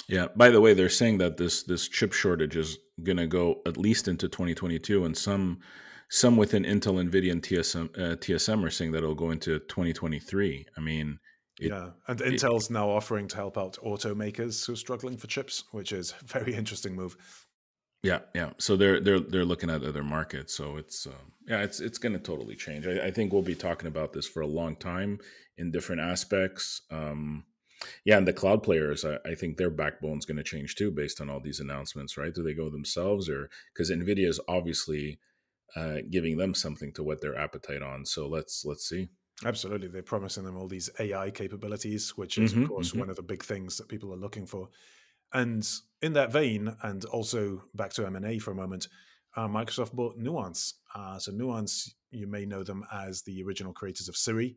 Yeah. 0.09 0.29
By 0.35 0.51
the 0.51 0.61
way, 0.61 0.75
they're 0.75 0.89
saying 0.89 1.19
that 1.19 1.37
this 1.37 1.65
this 1.65 1.89
chip 1.89 2.13
shortage 2.13 2.57
is 2.57 2.79
going 3.03 3.19
to 3.19 3.27
go 3.27 3.61
at 3.67 3.77
least 3.77 4.09
into 4.09 4.29
2022, 4.29 5.05
and 5.05 5.17
some 5.17 5.59
some 6.11 6.37
within 6.37 6.65
Intel, 6.65 7.03
Nvidia, 7.07 7.33
and 7.33 7.43
TSM 7.43 7.91
uh, 7.99 8.17
TSM 8.17 8.65
are 8.65 8.71
saying 8.71 8.93
that 8.93 8.99
it'll 8.99 9.15
go 9.15 9.31
into 9.31 9.59
2023. 9.61 10.67
I 10.77 10.81
mean, 10.81 11.19
it, 11.61 11.71
yeah, 11.71 11.91
and 12.07 12.21
it, 12.21 12.35
Intel's 12.35 12.71
now 12.71 12.89
offering 12.89 13.29
to 13.29 13.37
help 13.37 13.59
out 13.59 13.79
automakers 13.85 14.67
who 14.67 14.73
are 14.73 14.77
struggling 14.77 15.17
for 15.17 15.27
chips, 15.27 15.65
which 15.73 15.93
is 15.93 16.15
a 16.21 16.25
very 16.39 16.55
interesting 16.55 16.95
move. 16.95 17.17
Yeah, 18.03 18.21
yeah. 18.35 18.51
So 18.59 18.77
they're 18.77 19.01
they're 19.01 19.21
they're 19.21 19.45
looking 19.45 19.71
at 19.71 19.83
other 19.83 20.05
markets. 20.05 20.55
So 20.55 20.77
it's 20.77 21.07
um, 21.07 21.33
yeah, 21.47 21.63
it's 21.63 21.81
it's 21.81 21.99
going 21.99 22.13
to 22.13 22.19
totally 22.19 22.55
change. 22.55 22.87
I, 22.87 23.07
I, 23.07 23.11
think 23.11 23.33
we'll 23.33 23.43
be 23.43 23.57
talking 23.57 23.89
about 23.89 24.13
this 24.13 24.27
for 24.27 24.41
a 24.41 24.47
long 24.47 24.77
time 24.77 25.19
in 25.57 25.73
different 25.73 26.01
aspects. 26.01 26.83
Um, 26.91 27.45
yeah, 28.05 28.17
and 28.17 28.27
the 28.27 28.33
cloud 28.33 28.63
players, 28.63 29.05
I, 29.05 29.19
I 29.27 29.35
think 29.35 29.57
their 29.57 29.71
backbone 29.71 30.19
is 30.19 30.25
going 30.25 30.37
to 30.37 30.45
change 30.45 30.77
too, 30.77 30.91
based 30.93 31.21
on 31.21 31.29
all 31.29 31.41
these 31.41 31.61
announcements, 31.61 32.17
right? 32.17 32.33
Do 32.33 32.43
they 32.43 32.55
go 32.55 32.71
themselves, 32.71 33.29
or 33.29 33.51
because 33.75 33.91
Nvidia 33.91 34.29
is 34.29 34.41
obviously 34.49 35.19
uh, 35.77 35.99
giving 36.11 36.37
them 36.37 36.55
something 36.55 36.93
to 36.95 37.03
whet 37.03 37.21
their 37.21 37.39
appetite 37.39 37.83
on? 37.83 38.05
So 38.05 38.29
let's 38.29 38.65
let's 38.65 38.89
see. 38.89 39.09
Absolutely, 39.45 39.89
they're 39.89 40.03
promising 40.03 40.45
them 40.45 40.57
all 40.57 40.67
these 40.67 40.91
AI 40.99 41.31
capabilities, 41.31 42.17
which 42.17 42.39
is 42.39 42.53
mm-hmm, 42.53 42.63
of 42.65 42.69
course 42.69 42.91
mm-hmm. 42.91 43.01
one 43.01 43.11
of 43.11 43.17
the 43.17 43.23
big 43.23 43.45
things 43.45 43.77
that 43.77 43.89
people 43.89 44.13
are 44.13 44.17
looking 44.17 44.47
for. 44.47 44.69
And 45.33 45.69
in 46.03 46.15
that 46.15 46.33
vein, 46.33 46.75
and 46.83 47.05
also 47.05 47.63
back 47.75 47.93
to 47.95 48.07
M 48.07 48.17
and 48.17 48.25
A 48.25 48.39
for 48.39 48.51
a 48.51 48.57
moment, 48.57 48.89
uh, 49.37 49.47
Microsoft 49.47 49.93
bought 49.93 50.17
Nuance. 50.17 50.75
Uh, 50.95 51.19
so 51.19 51.31
Nuance, 51.31 51.95
you 52.11 52.27
may 52.27 52.47
know 52.47 52.65
them 52.65 52.85
as 52.93 53.23
the 53.23 53.43
original 53.43 53.73
creators 53.73 54.09
of 54.09 54.17
Siri, 54.17 54.57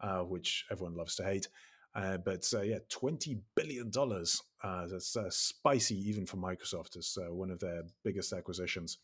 uh, 0.00 0.20
which 0.20 0.66
everyone 0.70 0.94
loves 0.94 1.16
to 1.16 1.24
hate. 1.24 1.48
Uh, 1.94 2.18
but 2.18 2.48
uh, 2.54 2.60
yeah, 2.60 2.78
twenty 2.88 3.40
billion 3.56 3.90
dollars. 3.90 4.42
Uh, 4.62 4.86
that's 4.86 5.16
uh, 5.16 5.28
spicy 5.30 5.96
even 6.08 6.26
for 6.26 6.36
Microsoft. 6.36 6.96
It's 6.96 7.18
uh, 7.18 7.32
one 7.32 7.50
of 7.50 7.58
their 7.58 7.82
biggest 8.04 8.32
acquisitions. 8.32 8.98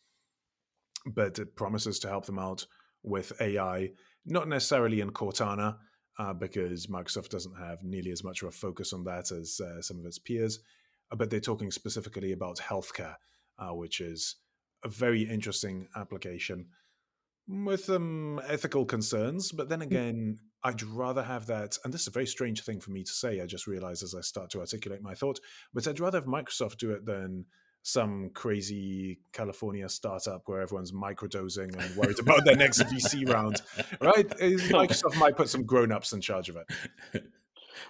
But 1.07 1.39
it 1.39 1.57
promises 1.57 1.99
to 2.01 2.09
help 2.09 2.27
them 2.27 2.39
out 2.39 2.67
with 3.03 3.33
AI, 3.41 3.91
not 4.25 4.49
necessarily 4.49 5.01
in 5.01 5.11
Cortana, 5.11 5.77
uh, 6.19 6.33
because 6.33 6.87
Microsoft 6.87 7.29
doesn't 7.29 7.57
have 7.57 7.85
nearly 7.85 8.11
as 8.11 8.25
much 8.25 8.43
of 8.43 8.49
a 8.49 8.53
focus 8.53 8.93
on 8.93 9.05
that 9.05 9.31
as 9.31 9.61
some 9.81 10.01
of 10.01 10.07
its 10.07 10.19
peers. 10.19 10.59
But 11.17 11.31
they're 11.31 11.41
talking 11.41 11.71
specifically 11.71 12.33
about 12.33 12.57
healthcare, 12.57 13.15
which 13.71 14.01
is 14.01 14.37
a 14.85 14.89
very 14.89 15.23
interesting 15.23 15.89
application 15.95 16.67
with 17.49 17.85
some 17.85 18.41
ethical 18.47 18.85
concerns. 18.85 19.53
But 19.53 19.69
then 19.69 19.81
mm. 19.81 19.85
again, 19.85 20.39
I'd 20.63 20.83
rather 20.83 21.23
have 21.23 21.47
that, 21.47 21.79
and 21.85 21.93
this 21.93 22.03
is 22.03 22.09
a 22.09 22.13
very 22.13 22.27
strange 22.27 22.65
thing 22.65 22.81
for 22.81 22.91
me 22.91 23.05
to 23.05 23.13
say. 23.13 23.41
I 23.41 23.47
just 23.47 23.67
realized 23.67 24.03
as 24.03 24.15
I 24.15 24.21
start 24.21 24.51
to 24.51 24.61
articulate 24.61 25.03
my 25.03 25.15
thought, 25.15 25.41
but 25.73 25.87
I'd 25.87 26.01
rather 26.01 26.19
have 26.19 26.27
Microsoft 26.27 26.79
do 26.79 26.91
it 26.91 27.07
than 27.07 27.47
some 27.87 28.31
crazy 28.31 29.17
California 29.33 29.89
startup 29.89 30.43
where 30.47 30.61
everyone's 30.61 30.91
microdosing 30.91 31.73
and 31.81 31.97
worried 31.97 32.19
about 32.19 32.45
their 32.45 32.57
next 32.57 32.81
VC 32.83 33.29
round, 33.33 33.63
right? 34.01 34.29
Microsoft 34.29 35.17
might 35.21 35.37
put 35.37 35.49
some 35.49 35.63
grown-ups 35.65 36.13
in 36.13 36.21
charge 36.21 36.49
of 36.49 36.57
it. 36.57 37.23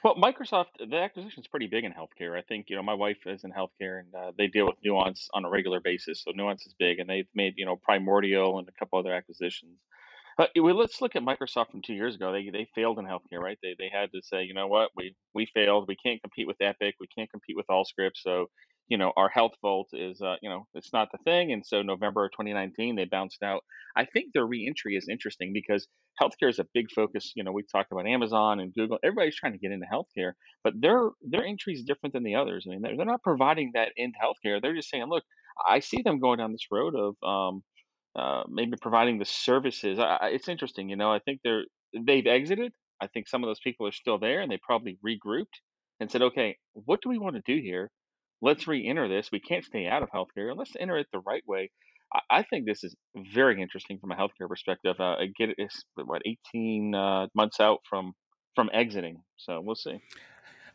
Well, 0.03 0.17
Microsoft, 0.17 0.91
the 0.91 0.97
acquisition 0.97 1.41
is 1.41 1.47
pretty 1.47 1.69
big 1.69 1.85
in 1.85 1.93
healthcare. 1.93 2.37
I 2.37 2.43
think 2.43 2.67
you 2.69 2.75
know 2.75 2.83
my 2.83 2.95
wife 2.95 3.19
is 3.25 3.45
in 3.45 3.53
healthcare, 3.53 4.01
and 4.01 4.15
uh, 4.15 4.33
they 4.37 4.49
deal 4.49 4.67
with 4.67 4.75
Nuance 4.85 5.29
on 5.33 5.45
a 5.45 5.49
regular 5.49 5.79
basis. 5.79 6.23
So 6.23 6.33
Nuance 6.35 6.67
is 6.67 6.75
big, 6.77 6.99
and 6.99 7.09
they've 7.09 7.29
made 7.35 7.55
you 7.57 7.65
know 7.65 7.77
Primordial 7.77 8.59
and 8.59 8.69
a 8.69 8.73
couple 8.73 8.99
other 8.99 9.15
acquisitions. 9.15 9.79
But 10.37 10.51
well, 10.57 10.75
let's 10.75 11.01
look 11.01 11.17
at 11.17 11.23
Microsoft 11.23 11.71
from 11.71 11.83
two 11.83 11.95
years 11.95 12.17
ago. 12.17 12.33
They 12.33 12.51
they 12.51 12.69
failed 12.75 12.99
in 12.99 13.07
healthcare, 13.07 13.41
right? 13.41 13.59
They 13.63 13.75
they 13.79 13.89
had 13.93 14.11
to 14.13 14.21
say, 14.23 14.43
you 14.43 14.55
know 14.55 14.67
what, 14.67 14.91
we 14.97 15.15
we 15.35 15.47
failed. 15.47 15.87
We 15.89 15.97
can't 15.97 16.21
compete 16.21 16.47
with 16.47 16.61
Epic. 16.61 16.97
We 17.01 17.07
can't 17.07 17.31
compete 17.31 17.57
with 17.57 17.67
Allscripts. 17.69 18.23
So, 18.23 18.51
you 18.89 18.99
know, 18.99 19.13
our 19.17 19.29
Health 19.29 19.53
Vault 19.63 19.89
is, 19.93 20.21
uh, 20.21 20.37
you 20.43 20.49
know, 20.51 20.67
it's 20.75 20.93
not 20.93 21.09
the 21.13 21.19
thing. 21.25 21.53
And 21.53 21.65
so 21.67 21.83
November 21.83 22.25
of 22.27 22.33
2019, 22.33 22.97
they 22.97 23.05
bounced 23.05 23.43
out. 23.43 23.63
I 23.97 24.05
think 24.05 24.33
their 24.33 24.47
reentry 24.47 24.97
is 24.97 25.09
interesting 25.09 25.53
because 25.53 25.89
healthcare 26.21 26.51
is 26.51 26.59
a 26.61 26.67
big 26.75 26.91
focus. 26.95 27.33
You 27.37 27.45
know, 27.45 27.53
we 27.53 27.65
talked 27.65 27.93
about 27.93 28.07
Amazon 28.07 28.61
and 28.61 28.73
Google. 28.75 28.99
Everybody's 29.05 29.37
trying 29.37 29.53
to 29.53 29.59
get 29.59 29.73
into 29.73 29.87
healthcare, 29.87 30.33
but 30.65 30.75
their 30.81 31.11
their 31.23 31.45
entry 31.45 31.75
is 31.75 31.83
different 31.85 32.13
than 32.13 32.25
the 32.25 32.37
others. 32.37 32.65
I 32.67 32.71
mean, 32.71 32.83
they're, 32.83 32.97
they're 32.97 33.07
not 33.07 33.23
providing 33.23 33.73
that 33.75 33.93
into 33.97 34.19
healthcare. 34.23 34.61
They're 34.63 34.75
just 34.77 34.91
saying, 34.91 35.07
look, 35.09 35.25
I 35.69 35.81
see 35.81 36.03
them 36.03 36.21
going 36.21 36.39
down 36.39 36.53
this 36.53 36.69
road 36.71 36.95
of 36.95 37.17
um, 37.29 37.63
uh, 38.15 38.45
maybe 38.49 38.77
providing 38.81 39.19
the 39.19 39.25
services. 39.25 39.99
I, 39.99 40.31
it's 40.33 40.49
interesting, 40.49 40.89
you 40.91 40.97
know. 40.97 41.13
I 41.13 41.19
think 41.21 41.41
they're 41.45 41.65
they've 41.99 42.27
exited. 42.27 42.73
I 43.01 43.09
think 43.09 43.29
some 43.29 43.43
of 43.45 43.49
those 43.49 43.61
people 43.61 43.87
are 43.87 43.93
still 43.93 44.19
there, 44.19 44.41
and 44.41 44.51
they 44.51 44.59
probably 44.63 44.99
regrouped. 45.07 45.59
and 46.01 46.11
said, 46.11 46.23
okay, 46.23 46.57
what 46.75 47.01
do 47.03 47.09
we 47.09 47.19
want 47.19 47.37
to 47.37 47.43
do 47.47 47.61
here? 47.61 47.91
Let's 48.43 48.67
re-enter 48.69 49.09
this. 49.09 49.31
We 49.33 49.41
can't 49.41 49.65
stay 49.65 49.87
out 49.87 50.03
of 50.03 50.11
healthcare. 50.11 50.57
Let's 50.57 50.73
enter 50.79 50.99
it 50.99 51.07
the 51.13 51.21
right 51.21 51.43
way. 51.47 51.71
I, 52.13 52.21
I 52.31 52.43
think 52.43 52.67
this 52.67 52.85
is 52.85 52.95
very 53.35 53.61
interesting 53.61 53.99
from 53.99 54.13
a 54.13 54.17
healthcare 54.17 54.49
perspective. 54.49 54.97
Uh, 55.01 55.15
I 55.15 55.27
get 55.37 55.51
it, 55.51 55.57
it's 55.59 55.85
what 55.97 56.23
18 56.27 56.95
uh, 56.95 57.27
months 57.35 57.61
out 57.61 57.81
from 57.89 58.13
from 58.55 58.71
exiting, 58.73 59.23
so 59.37 59.61
we'll 59.61 59.75
see. 59.75 59.99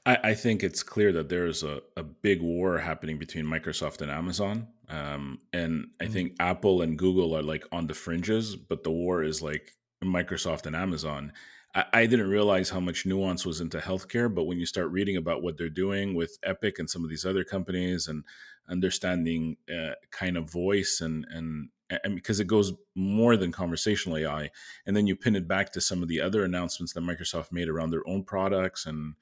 I, 0.06 0.18
I 0.24 0.34
think 0.34 0.64
it's 0.64 0.84
clear 0.84 1.12
that 1.14 1.30
there 1.30 1.46
is 1.46 1.64
a, 1.64 1.82
a 1.96 2.04
big 2.04 2.42
war 2.42 2.78
happening 2.80 3.18
between 3.20 3.46
Microsoft 3.46 4.02
and 4.02 4.12
Amazon. 4.12 4.68
Um, 4.90 5.40
and 5.54 5.88
I 6.02 6.06
Mm. 6.06 6.14
think 6.14 6.36
Apple 6.40 6.82
and 6.82 6.98
Google 6.98 7.36
are 7.36 7.44
like 7.44 7.66
on 7.72 7.88
the 7.88 7.94
fringes, 7.94 8.56
but 8.56 8.84
the 8.84 8.92
war 8.92 9.24
is 9.24 9.42
like 9.42 9.72
Microsoft 10.04 10.66
and 10.66 10.76
Amazon. 10.76 11.34
I, 11.74 11.86
I 11.94 12.06
didn't 12.06 12.30
realize 12.30 12.70
how 12.70 12.80
much 12.80 13.06
nuance 13.06 13.46
was 13.46 13.62
into 13.62 13.80
healthcare, 13.80 14.34
but 14.34 14.44
when 14.44 14.60
you 14.60 14.66
start 14.66 14.92
reading 14.92 15.18
about 15.18 15.42
what 15.42 15.58
they're 15.58 15.70
doing 15.70 16.16
with 16.16 16.38
Epic 16.44 16.80
and 16.80 16.90
some 16.90 17.04
of 17.04 17.10
these 17.10 17.26
other 17.26 17.44
companies 17.44 18.08
and 18.08 18.24
understanding 18.70 19.58
uh, 19.74 19.94
kind 20.12 20.38
of 20.38 20.52
voice 20.52 21.02
and, 21.02 21.26
and, 21.30 21.70
and 22.04 22.16
because 22.16 22.40
it 22.40 22.48
goes 22.48 22.74
more 22.96 23.36
than 23.36 23.52
conversational 23.52 24.18
AI, 24.18 24.50
and 24.86 24.96
then 24.96 25.08
you 25.08 25.16
pin 25.16 25.36
it 25.36 25.48
back 25.48 25.72
to 25.74 25.82
some 25.82 26.02
of 26.02 26.08
the 26.08 26.22
other 26.22 26.44
announcements 26.44 26.94
that 26.94 27.02
Microsoft 27.02 27.52
made 27.52 27.68
around 27.68 27.92
their 27.92 28.08
own 28.08 28.24
products 28.24 28.86
and 28.86 29.16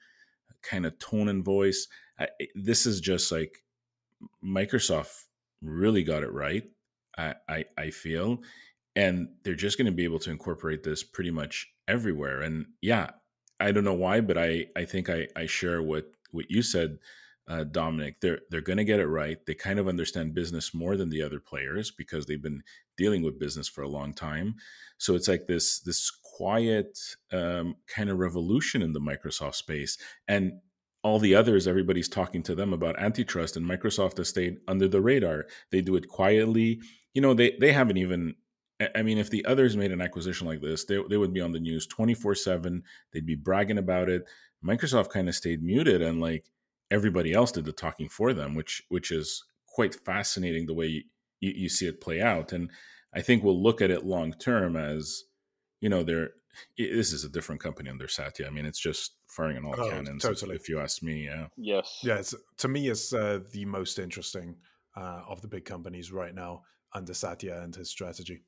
kind 0.62 0.86
of 0.86 0.98
tone 0.98 1.28
and 1.28 1.44
voice. 1.44 1.88
I, 2.18 2.28
this 2.54 2.86
is 2.86 3.00
just 3.00 3.32
like 3.32 3.62
Microsoft 4.44 5.24
really 5.62 6.04
got 6.04 6.22
it 6.22 6.32
right. 6.32 6.64
I, 7.18 7.34
I, 7.48 7.64
I 7.76 7.90
feel, 7.90 8.40
and 8.96 9.28
they're 9.44 9.54
just 9.54 9.78
going 9.78 9.86
to 9.86 9.92
be 9.92 10.04
able 10.04 10.18
to 10.20 10.30
incorporate 10.30 10.82
this 10.82 11.02
pretty 11.02 11.30
much 11.30 11.68
everywhere. 11.88 12.40
And 12.42 12.66
yeah, 12.80 13.10
I 13.58 13.72
don't 13.72 13.84
know 13.84 13.94
why, 13.94 14.20
but 14.20 14.38
I, 14.38 14.66
I 14.76 14.84
think 14.84 15.08
I, 15.10 15.28
I 15.36 15.46
share 15.46 15.82
what 15.82 16.06
what 16.32 16.50
you 16.50 16.62
said, 16.62 16.98
uh, 17.48 17.64
Dominic. 17.64 18.20
They're 18.20 18.40
they're 18.50 18.60
going 18.60 18.78
to 18.78 18.84
get 18.84 19.00
it 19.00 19.06
right. 19.06 19.38
They 19.46 19.54
kind 19.54 19.78
of 19.78 19.88
understand 19.88 20.34
business 20.34 20.72
more 20.74 20.96
than 20.96 21.10
the 21.10 21.22
other 21.22 21.40
players 21.40 21.90
because 21.90 22.26
they've 22.26 22.42
been 22.42 22.62
dealing 22.96 23.22
with 23.22 23.38
business 23.38 23.68
for 23.68 23.82
a 23.82 23.88
long 23.88 24.14
time. 24.14 24.54
So 24.98 25.14
it's 25.14 25.28
like 25.28 25.46
this 25.46 25.80
this 25.80 26.10
quiet 26.10 26.98
um, 27.32 27.76
kind 27.86 28.10
of 28.10 28.18
revolution 28.18 28.82
in 28.82 28.92
the 28.92 29.00
Microsoft 29.00 29.56
space, 29.56 29.98
and 30.28 30.52
all 31.02 31.18
the 31.18 31.34
others, 31.34 31.66
everybody's 31.66 32.08
talking 32.08 32.42
to 32.44 32.54
them 32.54 32.72
about 32.72 32.98
antitrust, 32.98 33.56
and 33.56 33.66
Microsoft 33.66 34.18
has 34.18 34.28
stayed 34.28 34.58
under 34.68 34.86
the 34.86 35.00
radar. 35.00 35.46
They 35.70 35.80
do 35.80 35.96
it 35.96 36.08
quietly. 36.08 36.80
You 37.14 37.22
know, 37.22 37.34
they 37.34 37.56
they 37.60 37.72
haven't 37.72 37.98
even. 37.98 38.36
I 38.94 39.02
mean, 39.02 39.18
if 39.18 39.30
the 39.30 39.44
others 39.44 39.76
made 39.76 39.92
an 39.92 40.00
acquisition 40.00 40.46
like 40.46 40.60
this, 40.60 40.84
they, 40.84 40.98
they 41.08 41.16
would 41.16 41.34
be 41.34 41.40
on 41.40 41.52
the 41.52 41.60
news 41.60 41.86
24 41.86 42.34
7. 42.34 42.82
They'd 43.12 43.26
be 43.26 43.34
bragging 43.34 43.78
about 43.78 44.08
it. 44.08 44.24
Microsoft 44.64 45.10
kind 45.10 45.28
of 45.28 45.34
stayed 45.34 45.62
muted 45.62 46.02
and 46.02 46.20
like 46.20 46.44
everybody 46.90 47.32
else 47.32 47.52
did 47.52 47.64
the 47.64 47.72
talking 47.72 48.08
for 48.08 48.32
them, 48.32 48.54
which 48.54 48.82
which 48.88 49.10
is 49.10 49.44
quite 49.66 49.94
fascinating 49.94 50.66
the 50.66 50.74
way 50.74 50.86
you, 50.86 51.02
you, 51.40 51.52
you 51.56 51.68
see 51.68 51.86
it 51.86 52.00
play 52.00 52.20
out. 52.20 52.52
And 52.52 52.70
I 53.14 53.20
think 53.20 53.42
we'll 53.42 53.62
look 53.62 53.80
at 53.80 53.90
it 53.90 54.04
long 54.04 54.32
term 54.34 54.76
as, 54.76 55.24
you 55.80 55.88
know, 55.88 56.02
they're 56.02 56.30
this 56.76 57.12
is 57.12 57.24
a 57.24 57.28
different 57.28 57.60
company 57.60 57.88
under 57.90 58.08
Satya. 58.08 58.46
I 58.46 58.50
mean, 58.50 58.66
it's 58.66 58.80
just 58.80 59.12
firing 59.28 59.58
on 59.58 59.66
all 59.66 59.76
Oh, 59.78 59.88
cannons. 59.90 60.22
totally. 60.22 60.56
If, 60.56 60.62
if 60.62 60.68
you 60.68 60.80
ask 60.80 61.02
me, 61.02 61.24
yeah. 61.26 61.46
Yes. 61.56 62.00
Yeah, 62.02 62.16
it's, 62.16 62.34
to 62.58 62.68
me, 62.68 62.88
it's 62.88 63.12
uh, 63.12 63.40
the 63.52 63.64
most 63.64 63.98
interesting 63.98 64.56
uh, 64.96 65.22
of 65.28 65.40
the 65.42 65.48
big 65.48 65.64
companies 65.64 66.10
right 66.12 66.34
now 66.34 66.62
under 66.92 67.14
Satya 67.14 67.60
and 67.62 67.74
his 67.74 67.88
strategy. 67.88 68.42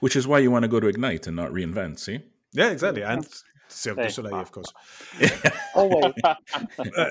Which 0.00 0.16
is 0.16 0.26
why 0.26 0.38
you 0.38 0.50
want 0.50 0.62
to 0.62 0.68
go 0.68 0.80
to 0.80 0.86
Ignite 0.86 1.26
and 1.26 1.36
not 1.36 1.50
reinvent. 1.50 1.98
See. 1.98 2.20
Yeah, 2.52 2.70
exactly. 2.70 3.02
And 3.02 3.26
Cirque 3.68 3.98
du 3.98 4.10
Soleil, 4.10 4.34
of 4.34 4.50
course. 4.52 4.72
Always. 5.74 6.12
Uh, 6.24 7.10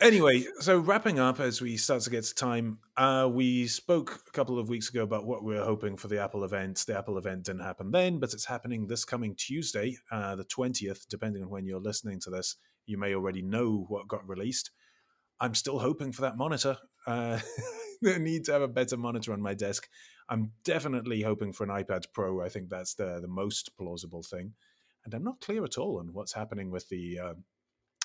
anyway, 0.00 0.44
so 0.60 0.78
wrapping 0.78 1.18
up 1.18 1.40
as 1.40 1.60
we 1.60 1.76
start 1.76 2.02
to 2.02 2.10
get 2.10 2.24
to 2.24 2.34
time, 2.34 2.78
uh, 2.96 3.28
we 3.30 3.66
spoke 3.66 4.20
a 4.26 4.30
couple 4.30 4.58
of 4.58 4.68
weeks 4.68 4.88
ago 4.88 5.02
about 5.02 5.26
what 5.26 5.44
we 5.44 5.54
were 5.54 5.64
hoping 5.64 5.96
for 5.96 6.08
the 6.08 6.20
Apple 6.22 6.44
event. 6.44 6.84
The 6.86 6.96
Apple 6.96 7.18
event 7.18 7.44
didn't 7.44 7.62
happen 7.62 7.90
then, 7.90 8.18
but 8.18 8.32
it's 8.32 8.46
happening 8.46 8.86
this 8.86 9.04
coming 9.04 9.34
Tuesday, 9.34 9.96
uh, 10.10 10.36
the 10.36 10.44
20th, 10.44 11.06
depending 11.08 11.42
on 11.42 11.50
when 11.50 11.66
you're 11.66 11.80
listening 11.80 12.20
to 12.20 12.30
this. 12.30 12.56
You 12.86 12.98
may 12.98 13.14
already 13.14 13.42
know 13.42 13.84
what 13.88 14.08
got 14.08 14.26
released. 14.26 14.70
I'm 15.40 15.54
still 15.54 15.78
hoping 15.78 16.12
for 16.12 16.22
that 16.22 16.36
monitor. 16.36 16.78
Uh, 17.06 17.38
I 18.06 18.18
need 18.18 18.44
to 18.44 18.52
have 18.52 18.62
a 18.62 18.68
better 18.68 18.96
monitor 18.96 19.32
on 19.32 19.40
my 19.42 19.54
desk. 19.54 19.88
I'm 20.28 20.52
definitely 20.64 21.22
hoping 21.22 21.52
for 21.52 21.64
an 21.64 21.70
iPad 21.70 22.06
Pro. 22.12 22.42
I 22.42 22.48
think 22.48 22.68
that's 22.68 22.94
the, 22.94 23.18
the 23.20 23.28
most 23.28 23.76
plausible 23.76 24.22
thing. 24.22 24.52
And 25.04 25.14
I'm 25.14 25.24
not 25.24 25.40
clear 25.40 25.64
at 25.64 25.78
all 25.78 25.98
on 25.98 26.12
what's 26.12 26.32
happening 26.32 26.70
with 26.70 26.88
the 26.88 27.18
uh, 27.18 27.34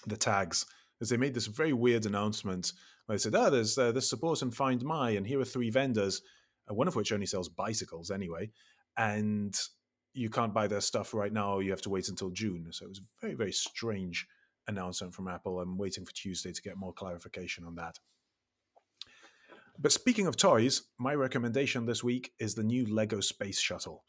the 0.08 0.18
tags 0.18 0.66
is 1.02 1.10
they 1.10 1.18
made 1.18 1.34
this 1.34 1.48
very 1.48 1.74
weird 1.74 2.06
announcement 2.06 2.74
where 3.06 3.18
they 3.18 3.22
said, 3.22 3.36
"Ah, 3.36 3.50
there's 3.50 3.78
uh, 3.78 3.92
there's 3.92 4.10
support 4.10 4.42
in 4.42 4.52
Find 4.52 4.84
My, 4.84 5.12
and 5.12 5.28
here 5.28 5.40
are 5.40 5.46
three 5.46 5.70
vendors, 5.70 6.22
uh, 6.70 6.74
one 6.74 6.88
of 6.88 6.96
which 6.96 7.12
only 7.12 7.26
sells 7.26 7.50
bicycles 7.50 8.10
anyway, 8.10 8.50
and 8.98 9.58
you 10.14 10.30
can't 10.30 10.54
buy 10.54 10.68
their 10.68 10.82
stuff 10.82 11.14
right 11.14 11.34
now. 11.34 11.60
You 11.60 11.72
have 11.72 11.82
to 11.82 11.90
wait 11.90 12.10
until 12.10 12.30
June." 12.30 12.68
So 12.72 12.86
it 12.86 12.90
was 12.90 13.00
a 13.00 13.22
very 13.22 13.34
very 13.34 13.52
strange 13.52 14.28
announcement 14.68 15.14
from 15.14 15.28
Apple. 15.28 15.60
I'm 15.60 15.78
waiting 15.78 16.06
for 16.06 16.14
Tuesday 16.14 16.54
to 16.54 16.62
get 16.62 16.78
more 16.78 16.94
clarification 16.94 17.66
on 17.66 17.76
that. 17.76 18.00
But 19.80 19.92
speaking 19.92 20.28
of 20.28 20.38
toys, 20.38 20.84
my 21.00 21.16
recommendation 21.16 21.86
this 21.86 22.04
week 22.04 22.32
is 22.40 22.56
the 22.56 22.64
new 22.64 22.86
Lego 22.86 23.20
Space 23.20 23.60
Shuttle. 23.60 24.04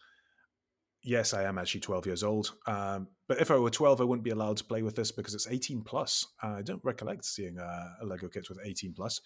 Yes, 1.02 1.34
I 1.34 1.44
am 1.44 1.58
actually 1.58 1.80
12 1.80 2.06
years 2.06 2.22
old. 2.22 2.54
Um, 2.66 3.08
but 3.28 3.40
if 3.40 3.50
I 3.50 3.56
were 3.56 3.70
12, 3.70 4.00
I 4.00 4.04
wouldn't 4.04 4.24
be 4.24 4.30
allowed 4.30 4.56
to 4.58 4.64
play 4.64 4.82
with 4.82 4.96
this 4.96 5.12
because 5.12 5.34
it's 5.34 5.48
18 5.48 5.82
plus. 5.82 6.26
Uh, 6.42 6.54
I 6.58 6.62
don't 6.62 6.82
recollect 6.82 7.24
seeing 7.24 7.58
a, 7.58 7.96
a 8.02 8.06
Lego 8.06 8.28
kit 8.28 8.48
with 8.48 8.58
18 8.64 8.94
plus. 8.94 9.20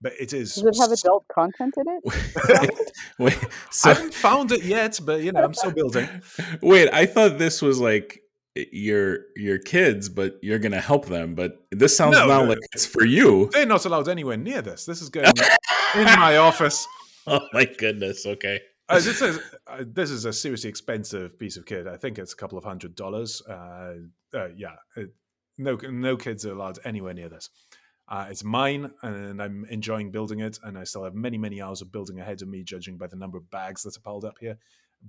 But 0.00 0.14
it 0.18 0.32
is. 0.32 0.54
Does 0.54 0.64
it 0.64 0.82
have 0.82 0.90
adult 0.90 1.24
content 1.28 1.74
in 1.76 1.84
it? 1.86 2.92
wait, 3.18 3.38
I 3.44 3.48
so, 3.70 3.94
haven't 3.94 4.14
found 4.14 4.50
it 4.50 4.64
yet, 4.64 4.98
but 5.04 5.22
you 5.22 5.32
know, 5.32 5.44
I'm 5.44 5.54
still 5.54 5.70
building. 5.70 6.08
wait, 6.60 6.88
I 6.92 7.06
thought 7.06 7.38
this 7.38 7.62
was 7.62 7.78
like 7.78 8.21
your 8.54 9.18
your 9.36 9.58
kids, 9.58 10.08
but 10.08 10.38
you're 10.42 10.58
gonna 10.58 10.80
help 10.80 11.06
them. 11.06 11.34
But 11.34 11.64
this 11.70 11.96
sounds 11.96 12.16
No, 12.16 12.26
now 12.26 12.42
no. 12.42 12.48
like 12.50 12.58
it's 12.72 12.86
for 12.86 13.04
you. 13.04 13.48
They're 13.52 13.66
not 13.66 13.84
allowed 13.84 14.08
anywhere 14.08 14.36
near 14.36 14.62
this. 14.62 14.84
This 14.84 15.00
is 15.02 15.08
going 15.08 15.26
in 15.94 16.04
my 16.04 16.36
office. 16.48 16.86
Oh 17.26 17.40
my 17.52 17.64
goodness. 17.64 18.26
Okay. 18.26 18.60
Uh, 18.88 18.96
this 18.96 19.22
is 19.22 19.38
uh, 19.66 19.84
this 19.86 20.10
is 20.10 20.24
a 20.24 20.32
seriously 20.32 20.68
expensive 20.68 21.38
piece 21.38 21.56
of 21.56 21.64
kit. 21.64 21.86
I 21.86 21.96
think 21.96 22.18
it's 22.18 22.32
a 22.32 22.36
couple 22.36 22.58
of 22.58 22.64
hundred 22.64 22.94
dollars. 22.94 23.40
Uh, 23.48 23.94
uh, 24.34 24.48
yeah, 24.56 24.74
it, 24.96 25.14
no 25.56 25.76
no 25.76 26.16
kids 26.16 26.44
are 26.44 26.52
allowed 26.52 26.78
anywhere 26.84 27.14
near 27.14 27.28
this. 27.28 27.48
Uh, 28.08 28.26
it's 28.28 28.44
mine, 28.44 28.90
and 29.02 29.40
I'm 29.40 29.64
enjoying 29.70 30.10
building 30.10 30.40
it. 30.40 30.58
And 30.62 30.76
I 30.76 30.84
still 30.84 31.04
have 31.04 31.14
many 31.14 31.38
many 31.38 31.62
hours 31.62 31.80
of 31.80 31.90
building 31.90 32.20
ahead 32.20 32.42
of 32.42 32.48
me, 32.48 32.64
judging 32.64 32.98
by 32.98 33.06
the 33.06 33.16
number 33.16 33.38
of 33.38 33.48
bags 33.50 33.82
that 33.84 33.96
are 33.96 34.00
piled 34.00 34.24
up 34.26 34.36
here. 34.40 34.58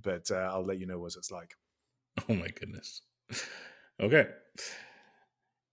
But 0.00 0.30
uh, 0.30 0.48
I'll 0.50 0.64
let 0.64 0.78
you 0.78 0.86
know 0.86 0.98
what 0.98 1.14
it's 1.16 1.30
like. 1.30 1.54
Oh 2.28 2.34
my 2.34 2.48
goodness. 2.48 3.02
Okay. 4.00 4.26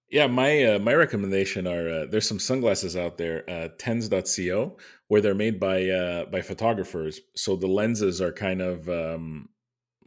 Yeah, 0.10 0.28
my 0.28 0.64
uh, 0.64 0.80
my 0.80 0.94
recommendation 0.94 1.66
are 1.66 1.88
uh, 1.88 2.06
there's 2.06 2.28
some 2.28 2.40
sunglasses 2.40 2.98
out 2.98 3.18
there, 3.18 3.50
uh, 3.50 3.70
tens.co, 3.78 4.78
where 5.08 5.22
they're 5.22 5.34
made 5.34 5.60
by 5.60 5.88
uh, 5.88 6.26
by 6.26 6.42
photographers. 6.42 7.22
So 7.36 7.56
the 7.56 7.68
lenses 7.68 8.22
are 8.22 8.34
kind 8.34 8.62
of 8.62 8.90
um, 8.90 9.48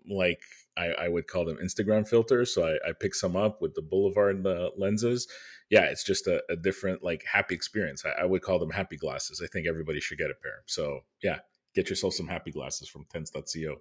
like 0.09 0.43
I, 0.77 0.89
I 0.89 1.09
would 1.09 1.27
call 1.27 1.47
them 1.47 1.57
Instagram 1.57 2.07
filters. 2.07 2.55
So 2.55 2.67
I, 2.67 2.91
I 2.91 2.93
pick 2.93 3.15
some 3.15 3.35
up 3.35 3.63
with 3.63 3.75
the 3.75 3.83
Boulevard 3.83 4.47
uh, 4.47 4.71
lenses. 4.77 5.27
Yeah, 5.71 5.85
it's 5.85 6.05
just 6.05 6.27
a, 6.27 6.43
a 6.51 6.57
different 6.57 7.03
like 7.03 7.25
happy 7.25 7.55
experience. 7.55 8.05
I, 8.05 8.23
I 8.23 8.25
would 8.27 8.43
call 8.43 8.59
them 8.59 8.71
happy 8.71 8.99
glasses. 8.99 9.41
I 9.43 9.47
think 9.47 9.67
everybody 9.67 10.01
should 10.01 10.19
get 10.19 10.31
a 10.31 10.35
pair. 10.43 10.65
So 10.67 11.01
yeah, 11.23 11.39
get 11.75 11.89
yourself 11.89 12.13
some 12.13 12.29
happy 12.29 12.51
glasses 12.51 12.89
from 12.89 13.07
tens.co. 13.11 13.77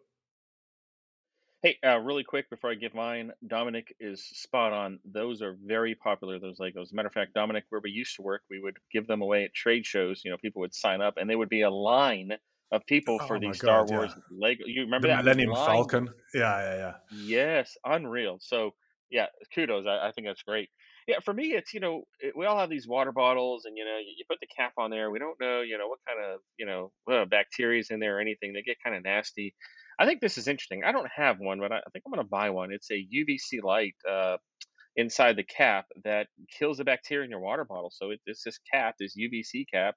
Hey, 1.64 1.80
uh, 1.82 1.98
really 2.00 2.26
quick 2.26 2.50
before 2.50 2.72
I 2.72 2.76
give 2.76 2.94
mine, 2.94 3.32
Dominic 3.48 3.96
is 4.02 4.22
spot 4.22 4.74
on. 4.74 5.00
Those 5.06 5.42
are 5.42 5.56
very 5.64 5.96
popular. 5.96 6.38
Those 6.38 6.60
Legos. 6.60 6.92
Matter 6.92 7.08
of 7.08 7.14
fact, 7.14 7.34
Dominic, 7.34 7.64
where 7.70 7.80
we 7.82 7.90
used 7.90 8.18
to 8.18 8.22
work, 8.22 8.42
we 8.50 8.60
would 8.60 8.76
give 8.92 9.08
them 9.08 9.22
away 9.22 9.46
at 9.46 9.54
trade 9.54 9.86
shows. 9.86 10.24
You 10.26 10.32
know, 10.32 10.38
people 10.38 10.60
would 10.60 10.76
sign 10.76 11.02
up, 11.02 11.16
and 11.16 11.30
there 11.30 11.38
would 11.38 11.48
be 11.48 11.62
a 11.62 11.70
line 11.70 12.34
of 12.74 12.86
people 12.86 13.18
for 13.18 13.38
Oh 13.38 13.40
these 13.40 13.60
Star 13.60 13.86
God, 13.86 13.90
yeah. 13.90 13.96
Wars 13.96 14.14
Lego. 14.30 14.66
You 14.66 14.82
remember 14.82 15.08
the 15.08 15.14
that 15.14 15.24
Millennium? 15.24 15.56
Falcon. 15.56 16.10
Yeah, 16.34 16.60
yeah, 16.60 16.76
yeah. 16.76 16.94
Yes, 17.10 17.78
unreal. 17.86 18.40
So 18.42 18.72
yeah, 19.10 19.28
kudos. 19.56 19.86
I, 19.88 20.10
I 20.10 20.12
think 20.12 20.28
that's 20.28 20.44
great. 20.44 20.70
Yeah, 21.08 21.20
for 21.24 21.34
me, 21.34 21.54
it's 21.54 21.74
you 21.74 21.80
know 21.80 22.04
it, 22.20 22.36
we 22.36 22.46
all 22.46 22.58
have 22.58 22.70
these 22.70 22.88
water 22.88 23.14
bottles, 23.14 23.64
and 23.66 23.78
you 23.78 23.86
know 23.86 24.00
you, 24.00 24.14
you 24.18 24.26
put 24.30 24.40
the 24.42 24.48
cap 24.48 24.74
on 24.78 24.90
there. 24.90 25.12
We 25.12 25.20
don't 25.20 25.40
know 25.40 25.62
you 25.62 25.78
know 25.78 25.88
what 25.88 26.00
kind 26.06 26.20
of 26.20 26.40
you 26.58 26.66
know 26.66 26.92
uh, 27.10 27.24
bacteria 27.26 27.80
is 27.80 27.90
in 27.90 28.02
there 28.02 28.18
or 28.18 28.20
anything. 28.20 28.52
They 28.52 28.64
get 28.64 28.84
kind 28.84 28.96
of 28.96 29.04
nasty. 29.04 29.56
I 30.00 30.06
think 30.06 30.22
this 30.22 30.38
is 30.38 30.48
interesting. 30.48 30.84
I 30.86 30.92
don't 30.92 31.10
have 31.16 31.40
one, 31.40 31.60
but 31.60 31.72
I, 31.72 31.82
think 31.94 32.04
I'm 32.06 32.14
going 32.14 32.26
to 32.26 32.30
buy 32.30 32.50
one. 32.52 32.72
It's 32.74 32.92
a 32.92 32.96
UVC 32.96 33.64
light 33.64 33.96
uh, 34.10 34.38
inside 34.96 35.36
the 35.38 35.44
cap 35.44 35.86
that 36.06 36.28
kills 36.60 36.78
the 36.78 36.84
bacteria 36.86 37.26
in 37.26 37.32
your 37.32 37.40
water 37.42 37.66
bottle. 37.66 37.92
So 37.94 38.12
it, 38.12 38.22
it's 38.26 38.44
this 38.44 38.60
cap, 38.74 38.96
this 39.00 39.16
UVC 39.18 39.66
cap 39.74 39.96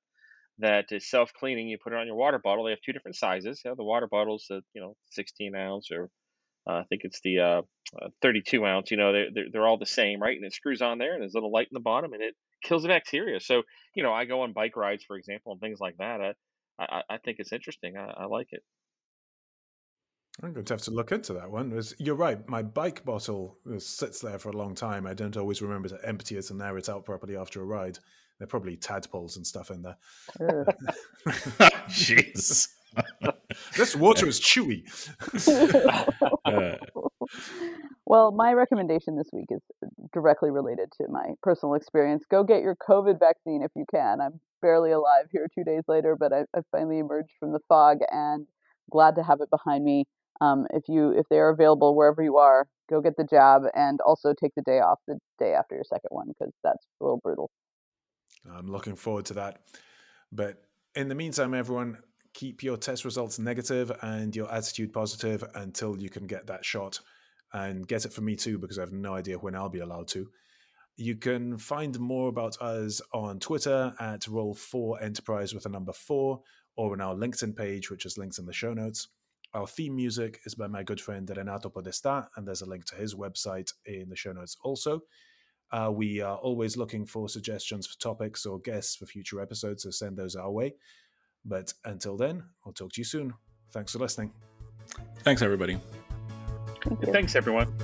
that 0.58 0.86
is 0.92 1.08
self-cleaning. 1.10 1.68
You 1.68 1.78
put 1.82 1.92
it 1.92 1.98
on 1.98 2.06
your 2.06 2.16
water 2.16 2.40
bottle. 2.42 2.64
They 2.64 2.70
have 2.72 2.80
two 2.84 2.92
different 2.92 3.16
sizes. 3.16 3.62
You 3.64 3.70
know, 3.70 3.76
the 3.76 3.84
water 3.84 4.08
bottle's 4.10 4.46
a 4.50 4.60
you 4.74 4.80
know 4.82 4.96
16 5.12 5.54
ounce 5.56 5.90
or 5.92 6.10
Uh, 6.68 6.80
I 6.80 6.84
think 6.88 7.02
it's 7.04 7.20
the 7.22 7.40
uh, 7.40 7.62
uh, 8.02 8.08
32 8.22 8.64
ounce. 8.66 8.90
You 8.90 8.96
know, 8.96 9.12
they're, 9.12 9.28
they're, 9.34 9.44
they're 9.52 9.66
all 9.66 9.78
the 9.78 9.86
same, 9.86 10.20
right? 10.20 10.36
And 10.36 10.44
it 10.46 10.52
screws 10.54 10.82
on 10.82 10.98
there, 10.98 11.12
and 11.14 11.22
there's 11.22 11.34
a 11.34 11.38
little 11.38 11.52
light 11.52 11.68
in 11.70 11.74
the 11.74 11.80
bottom, 11.80 12.12
and 12.12 12.22
it 12.22 12.34
kills 12.64 12.82
the 12.82 12.88
bacteria. 12.88 13.40
So, 13.40 13.62
you 13.94 14.02
know, 14.02 14.12
I 14.12 14.24
go 14.26 14.42
on 14.42 14.52
bike 14.52 14.76
rides, 14.76 15.04
for 15.04 15.16
example, 15.16 15.52
and 15.52 15.60
things 15.60 15.80
like 15.80 15.96
that. 15.98 16.20
I 16.20 16.34
I, 16.78 17.02
I 17.10 17.18
think 17.18 17.38
it's 17.40 17.52
interesting. 17.52 17.96
I, 17.96 18.24
I 18.24 18.26
like 18.26 18.48
it. 18.52 18.62
I'm 20.42 20.52
going 20.52 20.66
to 20.66 20.74
have 20.74 20.82
to 20.82 20.90
look 20.90 21.12
into 21.12 21.32
that 21.34 21.50
one. 21.50 21.80
You're 21.98 22.14
right. 22.14 22.46
My 22.48 22.62
bike 22.62 23.04
bottle 23.04 23.56
uh, 23.70 23.78
sits 23.78 24.20
there 24.20 24.38
for 24.38 24.50
a 24.50 24.56
long 24.56 24.74
time. 24.74 25.06
I 25.06 25.14
don't 25.14 25.36
always 25.36 25.62
remember 25.62 25.88
to 25.88 25.98
empty 26.04 26.36
it 26.36 26.50
and 26.50 26.60
air 26.60 26.76
it 26.76 26.88
out 26.88 27.06
properly 27.06 27.36
after 27.36 27.62
a 27.62 27.64
ride. 27.64 27.98
There 28.38 28.44
are 28.44 28.48
probably 28.48 28.76
tadpoles 28.76 29.36
and 29.36 29.46
stuff 29.46 29.70
in 29.70 29.82
there. 29.82 29.96
Jeez. 31.88 32.68
this 33.76 33.96
water 33.96 34.26
is 34.26 34.40
chewy. 34.40 34.84
Uh. 36.46 36.76
well, 38.06 38.30
my 38.30 38.52
recommendation 38.52 39.16
this 39.16 39.28
week 39.32 39.46
is 39.50 39.60
directly 40.12 40.48
related 40.50 40.88
to 40.96 41.08
my 41.08 41.30
personal 41.42 41.74
experience. 41.74 42.24
Go 42.30 42.44
get 42.44 42.62
your 42.62 42.76
COVID 42.88 43.18
vaccine 43.18 43.62
if 43.64 43.72
you 43.74 43.84
can. 43.90 44.20
I'm 44.20 44.38
barely 44.62 44.92
alive 44.92 45.26
here 45.32 45.48
two 45.52 45.64
days 45.64 45.82
later, 45.88 46.14
but 46.18 46.32
I, 46.32 46.42
I 46.56 46.60
finally 46.70 47.00
emerged 47.00 47.32
from 47.40 47.52
the 47.52 47.58
fog 47.68 47.98
and 48.12 48.46
glad 48.92 49.16
to 49.16 49.24
have 49.24 49.40
it 49.40 49.50
behind 49.50 49.84
me 49.84 50.04
um, 50.40 50.66
if 50.72 50.84
you 50.88 51.10
if 51.10 51.26
they 51.28 51.38
are 51.38 51.50
available 51.50 51.96
wherever 51.96 52.22
you 52.22 52.36
are, 52.36 52.66
go 52.88 53.00
get 53.00 53.16
the 53.16 53.24
jab 53.24 53.62
and 53.74 54.00
also 54.00 54.34
take 54.34 54.54
the 54.54 54.62
day 54.62 54.80
off 54.80 54.98
the 55.06 55.18
day 55.38 55.54
after 55.54 55.74
your 55.74 55.84
second 55.84 56.10
one 56.10 56.28
because 56.28 56.52
that's 56.62 56.86
a 57.00 57.04
little 57.04 57.20
brutal. 57.22 57.50
I'm 58.52 58.70
looking 58.70 58.96
forward 58.96 59.26
to 59.26 59.34
that. 59.34 59.60
But 60.32 60.62
in 60.94 61.08
the 61.08 61.14
meantime, 61.14 61.54
everyone, 61.54 61.98
keep 62.34 62.62
your 62.62 62.76
test 62.76 63.04
results 63.04 63.38
negative 63.38 63.90
and 64.02 64.34
your 64.34 64.52
attitude 64.52 64.92
positive 64.92 65.44
until 65.54 65.96
you 65.96 66.10
can 66.10 66.26
get 66.26 66.46
that 66.46 66.64
shot. 66.64 67.00
And 67.52 67.86
get 67.86 68.04
it 68.04 68.12
for 68.12 68.20
me 68.20 68.36
too, 68.36 68.58
because 68.58 68.78
I 68.78 68.82
have 68.82 68.92
no 68.92 69.14
idea 69.14 69.38
when 69.38 69.54
I'll 69.54 69.70
be 69.70 69.78
allowed 69.78 70.08
to. 70.08 70.28
You 70.96 71.16
can 71.16 71.56
find 71.58 71.98
more 71.98 72.28
about 72.28 72.60
us 72.60 73.00
on 73.12 73.38
Twitter 73.38 73.94
at 73.98 74.22
Roll4 74.22 75.02
Enterprise 75.02 75.54
with 75.54 75.64
a 75.64 75.70
number 75.70 75.92
four, 75.92 76.42
or 76.76 76.92
on 76.92 77.00
our 77.00 77.14
LinkedIn 77.14 77.56
page, 77.56 77.90
which 77.90 78.04
is 78.04 78.18
linked 78.18 78.38
in 78.38 78.46
the 78.46 78.52
show 78.52 78.74
notes. 78.74 79.08
Our 79.54 79.66
theme 79.66 79.96
music 79.96 80.40
is 80.44 80.54
by 80.54 80.66
my 80.66 80.82
good 80.82 81.00
friend 81.00 81.30
Renato 81.34 81.70
Podesta, 81.70 82.28
and 82.36 82.46
there's 82.46 82.62
a 82.62 82.68
link 82.68 82.84
to 82.86 82.94
his 82.94 83.14
website 83.14 83.72
in 83.86 84.08
the 84.08 84.16
show 84.16 84.32
notes 84.32 84.56
also. 84.62 85.00
Uh, 85.72 85.90
we 85.92 86.20
are 86.20 86.36
always 86.36 86.76
looking 86.76 87.06
for 87.06 87.28
suggestions 87.28 87.86
for 87.86 87.98
topics 87.98 88.46
or 88.46 88.60
guests 88.60 88.96
for 88.96 89.06
future 89.06 89.40
episodes, 89.40 89.82
so 89.82 89.90
send 89.90 90.16
those 90.16 90.36
our 90.36 90.50
way. 90.50 90.74
But 91.44 91.72
until 91.84 92.16
then, 92.16 92.42
I'll 92.64 92.72
talk 92.72 92.92
to 92.92 93.00
you 93.00 93.04
soon. 93.04 93.32
Thanks 93.72 93.92
for 93.92 93.98
listening. 93.98 94.32
Thanks, 95.20 95.42
everybody. 95.42 95.78
Thank 96.82 97.12
Thanks, 97.12 97.34
everyone. 97.34 97.74